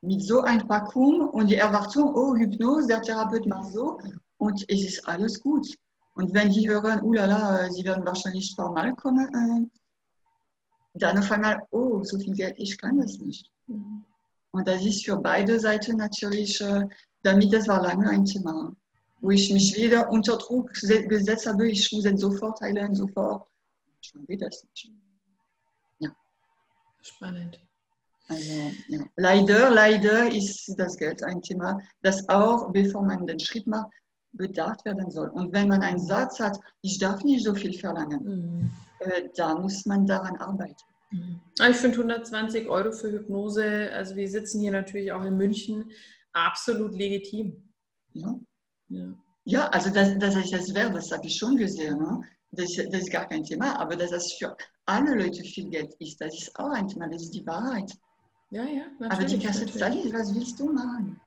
mit 0.01 0.21
so 0.21 0.41
ein 0.41 0.67
Vakuum 0.67 1.29
und 1.29 1.47
die 1.47 1.55
Erwartung, 1.55 2.13
oh, 2.13 2.35
Hypnose, 2.35 2.87
der 2.87 3.01
Therapeut 3.01 3.45
macht 3.45 3.71
so 3.71 3.99
und 4.37 4.65
es 4.69 4.83
ist 4.83 5.07
alles 5.07 5.39
gut. 5.41 5.67
Und 6.15 6.33
wenn 6.33 6.49
die 6.49 6.69
hören, 6.69 7.01
oh 7.03 7.13
lala, 7.13 7.69
sie 7.71 7.85
werden 7.85 8.05
wahrscheinlich 8.05 8.53
formal 8.53 8.93
kommen, 8.95 9.27
äh, 9.27 9.79
dann 10.95 11.17
auf 11.19 11.31
einmal, 11.31 11.61
oh, 11.71 12.03
so 12.03 12.19
viel 12.19 12.33
Geld, 12.33 12.55
ich 12.57 12.77
kann 12.77 12.99
das 12.99 13.17
nicht. 13.19 13.49
Mhm. 13.67 14.03
Und 14.51 14.67
das 14.67 14.83
ist 14.83 15.05
für 15.05 15.17
beide 15.17 15.59
Seiten 15.59 15.97
natürlich, 15.97 16.59
äh, 16.61 16.87
damit 17.23 17.53
das 17.53 17.67
war 17.67 17.81
lange 17.81 18.09
ein 18.09 18.25
Thema, 18.25 18.75
wo 19.21 19.29
ich 19.31 19.51
mich 19.51 19.75
wieder 19.75 20.09
unter 20.09 20.37
Druck 20.37 20.73
gesetzt 20.73 21.45
habe, 21.45 21.69
ich 21.69 21.91
muss 21.91 22.05
es 22.05 22.21
sofort 22.21 22.59
heilen, 22.61 22.95
sofort. 22.95 23.47
Schon 24.01 24.25
geht 24.25 24.41
das 24.41 24.63
nicht. 24.63 24.91
Ja. 25.99 26.09
Spannend. 27.01 27.59
Also, 28.29 28.71
ja. 28.87 28.99
Leider, 29.17 29.71
leider 29.71 30.31
ist 30.31 30.73
das 30.77 30.97
Geld 30.97 31.23
ein 31.23 31.41
Thema, 31.41 31.81
das 32.01 32.27
auch, 32.29 32.71
bevor 32.71 33.01
man 33.03 33.25
den 33.25 33.39
Schritt 33.39 33.67
macht, 33.67 33.91
bedacht 34.31 34.85
werden 34.85 35.09
soll. 35.09 35.29
Und 35.29 35.51
wenn 35.51 35.67
man 35.67 35.81
einen 35.81 35.99
Satz 35.99 36.39
hat, 36.39 36.59
ich 36.81 36.99
darf 36.99 37.23
nicht 37.23 37.43
so 37.43 37.55
viel 37.55 37.73
verlangen, 37.73 38.23
mhm. 38.23 38.71
äh, 38.99 39.29
da 39.35 39.55
muss 39.55 39.85
man 39.85 40.05
daran 40.05 40.37
arbeiten. 40.37 40.88
Mhm. 41.11 41.39
Ich 41.69 41.77
finde 41.77 41.97
120 41.97 42.67
Euro 42.69 42.91
für 42.91 43.11
Hypnose, 43.11 43.91
also 43.93 44.15
wir 44.15 44.27
sitzen 44.27 44.61
hier 44.61 44.71
natürlich 44.71 45.11
auch 45.11 45.23
in 45.23 45.37
München, 45.37 45.91
absolut 46.33 46.95
legitim. 46.95 47.69
Ja, 48.13 48.39
ja. 48.89 49.13
ja 49.43 49.67
also 49.69 49.89
dass, 49.89 50.17
dass 50.19 50.35
ich 50.35 50.51
das 50.51 50.73
wäre, 50.73 50.91
das 50.91 51.11
habe 51.11 51.25
ich 51.25 51.35
schon 51.35 51.57
gesehen. 51.57 51.97
Ne? 51.97 52.21
Das, 52.51 52.75
das, 52.75 53.01
ist 53.01 53.11
gar 53.11 53.27
kein 53.27 53.43
Thema, 53.43 53.79
aber 53.79 53.95
dass 53.95 54.11
das 54.11 54.33
für 54.33 54.55
alle 54.85 55.15
Leute 55.15 55.43
viel 55.43 55.69
Geld 55.69 55.93
ist, 55.99 56.19
das 56.21 56.33
ist 56.33 56.57
auch 56.57 56.71
ein 56.71 56.87
Thema, 56.87 57.07
das 57.07 57.23
ist 57.23 57.33
die 57.33 57.45
Wahrheit. 57.45 57.91
Ja, 58.51 58.63
ja, 58.63 58.85
natürlich. 58.99 59.11
Aber 59.11 59.25
die 59.25 59.39
Kasse 59.39 59.65
zahlt, 59.67 60.13
was 60.13 60.33
willst 60.33 60.59
du 60.59 60.71
machen? 60.71 61.19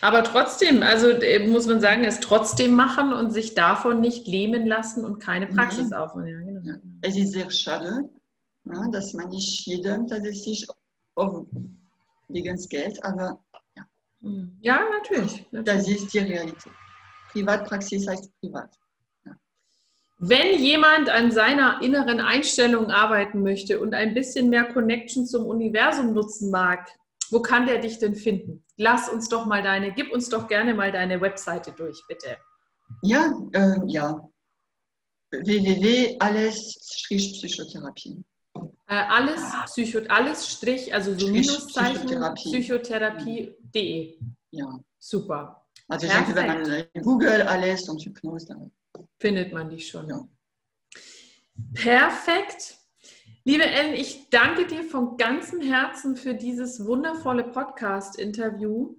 Aber 0.00 0.22
trotzdem, 0.22 0.82
also 0.82 1.08
äh, 1.08 1.46
muss 1.46 1.66
man 1.66 1.80
sagen, 1.80 2.04
es 2.04 2.20
trotzdem 2.20 2.74
machen 2.74 3.12
und 3.12 3.30
sich 3.30 3.54
davon 3.54 4.00
nicht 4.00 4.26
lähmen 4.26 4.66
lassen 4.66 5.04
und 5.04 5.18
keine 5.18 5.46
Praxis 5.46 5.90
ja. 5.90 6.04
aufbauen. 6.04 6.26
Ja, 6.26 6.38
genau. 6.38 6.78
Es 7.00 7.16
ist 7.16 7.32
sehr 7.32 7.50
schade, 7.50 8.08
ja, 8.64 8.88
dass 8.90 9.12
man 9.14 9.28
nicht 9.28 9.66
jedem 9.66 10.06
tatsächlich 10.06 10.66
wegen 12.28 12.68
Geld, 12.68 13.04
aber 13.04 13.38
ja. 13.76 13.84
Hm. 14.22 14.56
Ja, 14.60 14.88
natürlich, 14.90 15.46
natürlich. 15.50 15.64
Das 15.64 15.88
ist 15.88 16.14
die 16.14 16.20
Realität. 16.20 16.72
Privatpraxis 17.30 18.06
heißt 18.06 18.30
privat. 18.40 18.78
Wenn 20.24 20.62
jemand 20.62 21.08
an 21.08 21.32
seiner 21.32 21.82
inneren 21.82 22.20
Einstellung 22.20 22.90
arbeiten 22.90 23.42
möchte 23.42 23.80
und 23.80 23.92
ein 23.92 24.14
bisschen 24.14 24.50
mehr 24.50 24.72
Connection 24.72 25.26
zum 25.26 25.46
Universum 25.46 26.12
nutzen 26.12 26.52
mag, 26.52 26.88
wo 27.30 27.42
kann 27.42 27.66
der 27.66 27.78
dich 27.78 27.98
denn 27.98 28.14
finden? 28.14 28.64
Lass 28.76 29.08
uns 29.08 29.28
doch 29.28 29.46
mal 29.46 29.64
deine, 29.64 29.92
gib 29.92 30.12
uns 30.12 30.28
doch 30.28 30.46
gerne 30.46 30.74
mal 30.74 30.92
deine 30.92 31.20
Webseite 31.20 31.72
durch, 31.72 32.00
bitte. 32.06 32.36
Ja, 33.02 33.32
äh, 33.52 33.80
ja. 33.86 34.20
www.alles-psychotherapie. 35.32 38.22
Äh, 38.92 39.06
alles, 39.08 39.40
Psycho, 39.64 40.00
alles 40.08 40.50
Strich, 40.50 40.92
also 40.92 41.18
so 41.18 41.26
Minuszeichen, 41.28 42.04
psychotherapie.de. 42.34 43.54
Psychotherapie. 43.54 44.18
Ja. 44.50 44.78
Super. 44.98 45.64
Also 45.88 46.06
ich 46.06 46.12
denke, 46.12 46.34
wenn 46.34 46.46
man 46.46 46.84
Google 47.02 47.40
alles 47.40 47.88
und 47.88 48.04
Hypnose, 48.04 48.70
findet 49.18 49.50
man 49.50 49.70
dich 49.70 49.88
schon. 49.88 50.10
Ja. 50.10 50.28
Perfekt. 51.72 52.76
Liebe 53.44 53.64
Ellen, 53.64 53.94
ich 53.94 54.28
danke 54.28 54.66
dir 54.66 54.84
von 54.84 55.16
ganzem 55.16 55.62
Herzen 55.62 56.14
für 56.14 56.34
dieses 56.34 56.84
wundervolle 56.84 57.44
Podcast-Interview, 57.44 58.94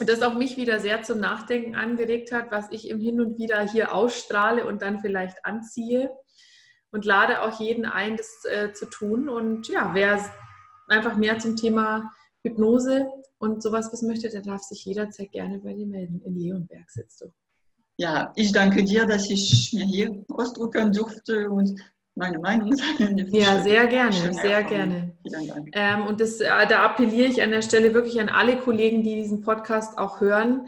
das 0.00 0.20
auch 0.20 0.34
mich 0.34 0.58
wieder 0.58 0.78
sehr 0.78 1.04
zum 1.04 1.20
Nachdenken 1.20 1.74
angeregt 1.74 2.32
hat, 2.32 2.50
was 2.50 2.70
ich 2.70 2.90
im 2.90 3.00
Hin 3.00 3.22
und 3.22 3.38
Wieder 3.38 3.66
hier 3.66 3.94
ausstrahle 3.94 4.66
und 4.66 4.82
dann 4.82 5.00
vielleicht 5.00 5.46
anziehe. 5.46 6.10
Und 6.96 7.04
lade 7.04 7.42
auch 7.42 7.60
jeden 7.60 7.84
ein, 7.84 8.16
das 8.16 8.46
äh, 8.46 8.72
zu 8.72 8.86
tun. 8.86 9.28
Und 9.28 9.68
ja, 9.68 9.90
wer 9.92 10.18
einfach 10.88 11.14
mehr 11.18 11.38
zum 11.38 11.54
Thema 11.54 12.10
Hypnose 12.42 13.06
und 13.36 13.62
sowas 13.62 13.92
wissen 13.92 14.08
möchte, 14.08 14.30
der 14.30 14.40
darf 14.40 14.62
sich 14.62 14.82
jederzeit 14.86 15.30
gerne 15.30 15.58
bei 15.58 15.74
dir 15.74 15.86
melden. 15.86 16.22
In 16.24 16.38
Leonberg 16.38 16.90
sitzt 16.90 17.20
du. 17.20 17.26
Ja, 17.98 18.32
ich 18.34 18.50
danke 18.52 18.82
dir, 18.82 19.04
dass 19.04 19.28
ich 19.28 19.74
mir 19.74 19.84
hier 19.84 20.24
ausdrücken 20.28 20.90
durfte 20.90 21.50
und 21.50 21.78
meine 22.14 22.38
Meinung 22.38 22.74
sagen. 22.74 23.28
Ja, 23.30 23.60
sehr 23.60 23.86
gerne, 23.88 24.32
sehr 24.32 24.64
gerne. 24.64 25.18
Ähm, 25.72 26.06
und 26.06 26.22
das, 26.22 26.40
äh, 26.40 26.48
da 26.66 26.82
appelliere 26.86 27.28
ich 27.28 27.42
an 27.42 27.50
der 27.50 27.60
Stelle 27.60 27.92
wirklich 27.92 28.18
an 28.18 28.30
alle 28.30 28.56
Kollegen, 28.56 29.02
die 29.02 29.16
diesen 29.16 29.42
Podcast 29.42 29.98
auch 29.98 30.22
hören. 30.22 30.66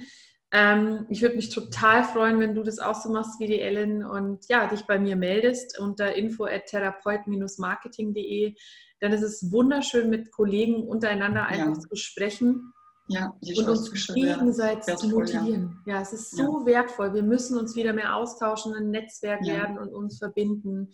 Ähm, 0.51 1.05
ich 1.11 1.21
würde 1.21 1.37
mich 1.37 1.51
total 1.51 2.05
freuen, 2.05 2.41
wenn 2.41 2.55
du 2.55 2.63
das 2.63 2.79
auch 2.79 2.95
so 2.95 3.11
machst 3.11 3.39
wie 3.39 3.47
die 3.47 3.61
Ellen 3.61 4.05
und 4.05 4.49
ja, 4.49 4.67
dich 4.67 4.87
bei 4.87 4.99
mir 4.99 5.15
meldest 5.15 5.79
unter 5.79 6.15
info 6.15 6.47
at 6.47 6.67
therapeut-marketing.de. 6.67 8.55
Dann 9.01 9.13
ist 9.13 9.23
es 9.23 9.53
wunderschön, 9.53 10.09
mit 10.09 10.33
Kollegen 10.33 10.89
untereinander 10.89 11.47
einfach 11.47 11.77
ja. 11.77 11.89
zu 11.89 11.95
sprechen 11.97 12.73
ja, 13.09 13.35
und 13.57 13.69
uns 13.69 13.93
gegenseitig 14.15 14.97
zu 14.97 15.09
motivieren. 15.09 15.81
Ja. 15.87 15.97
ja. 15.97 16.01
es 16.01 16.13
ist 16.13 16.37
so 16.37 16.61
ja. 16.61 16.67
wertvoll. 16.67 17.13
Wir 17.15 17.23
müssen 17.23 17.59
uns 17.59 17.77
wieder 17.77 17.93
mehr 17.93 18.17
austauschen, 18.17 18.75
ein 18.75 18.91
Netzwerk 18.91 19.45
werden 19.47 19.79
und 19.79 19.93
uns 19.93 20.19
verbinden. 20.19 20.91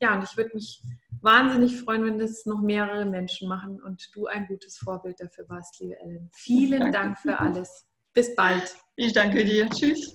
Ja, 0.00 0.14
und 0.16 0.24
ich 0.24 0.36
würde 0.36 0.50
mich 0.54 0.82
wahnsinnig 1.20 1.80
freuen, 1.80 2.04
wenn 2.04 2.18
das 2.18 2.44
noch 2.46 2.60
mehrere 2.60 3.04
Menschen 3.04 3.48
machen 3.48 3.82
und 3.82 4.10
du 4.14 4.26
ein 4.26 4.46
gutes 4.46 4.78
Vorbild 4.78 5.20
dafür 5.20 5.48
warst, 5.48 5.80
liebe 5.80 5.98
Ellen. 6.00 6.30
Vielen 6.32 6.80
danke. 6.80 6.92
Dank 6.92 7.18
für 7.18 7.40
alles. 7.40 7.86
Bis 8.14 8.34
bald. 8.34 8.76
Ich 8.96 9.12
danke 9.12 9.44
dir. 9.44 9.68
Tschüss. 9.68 10.14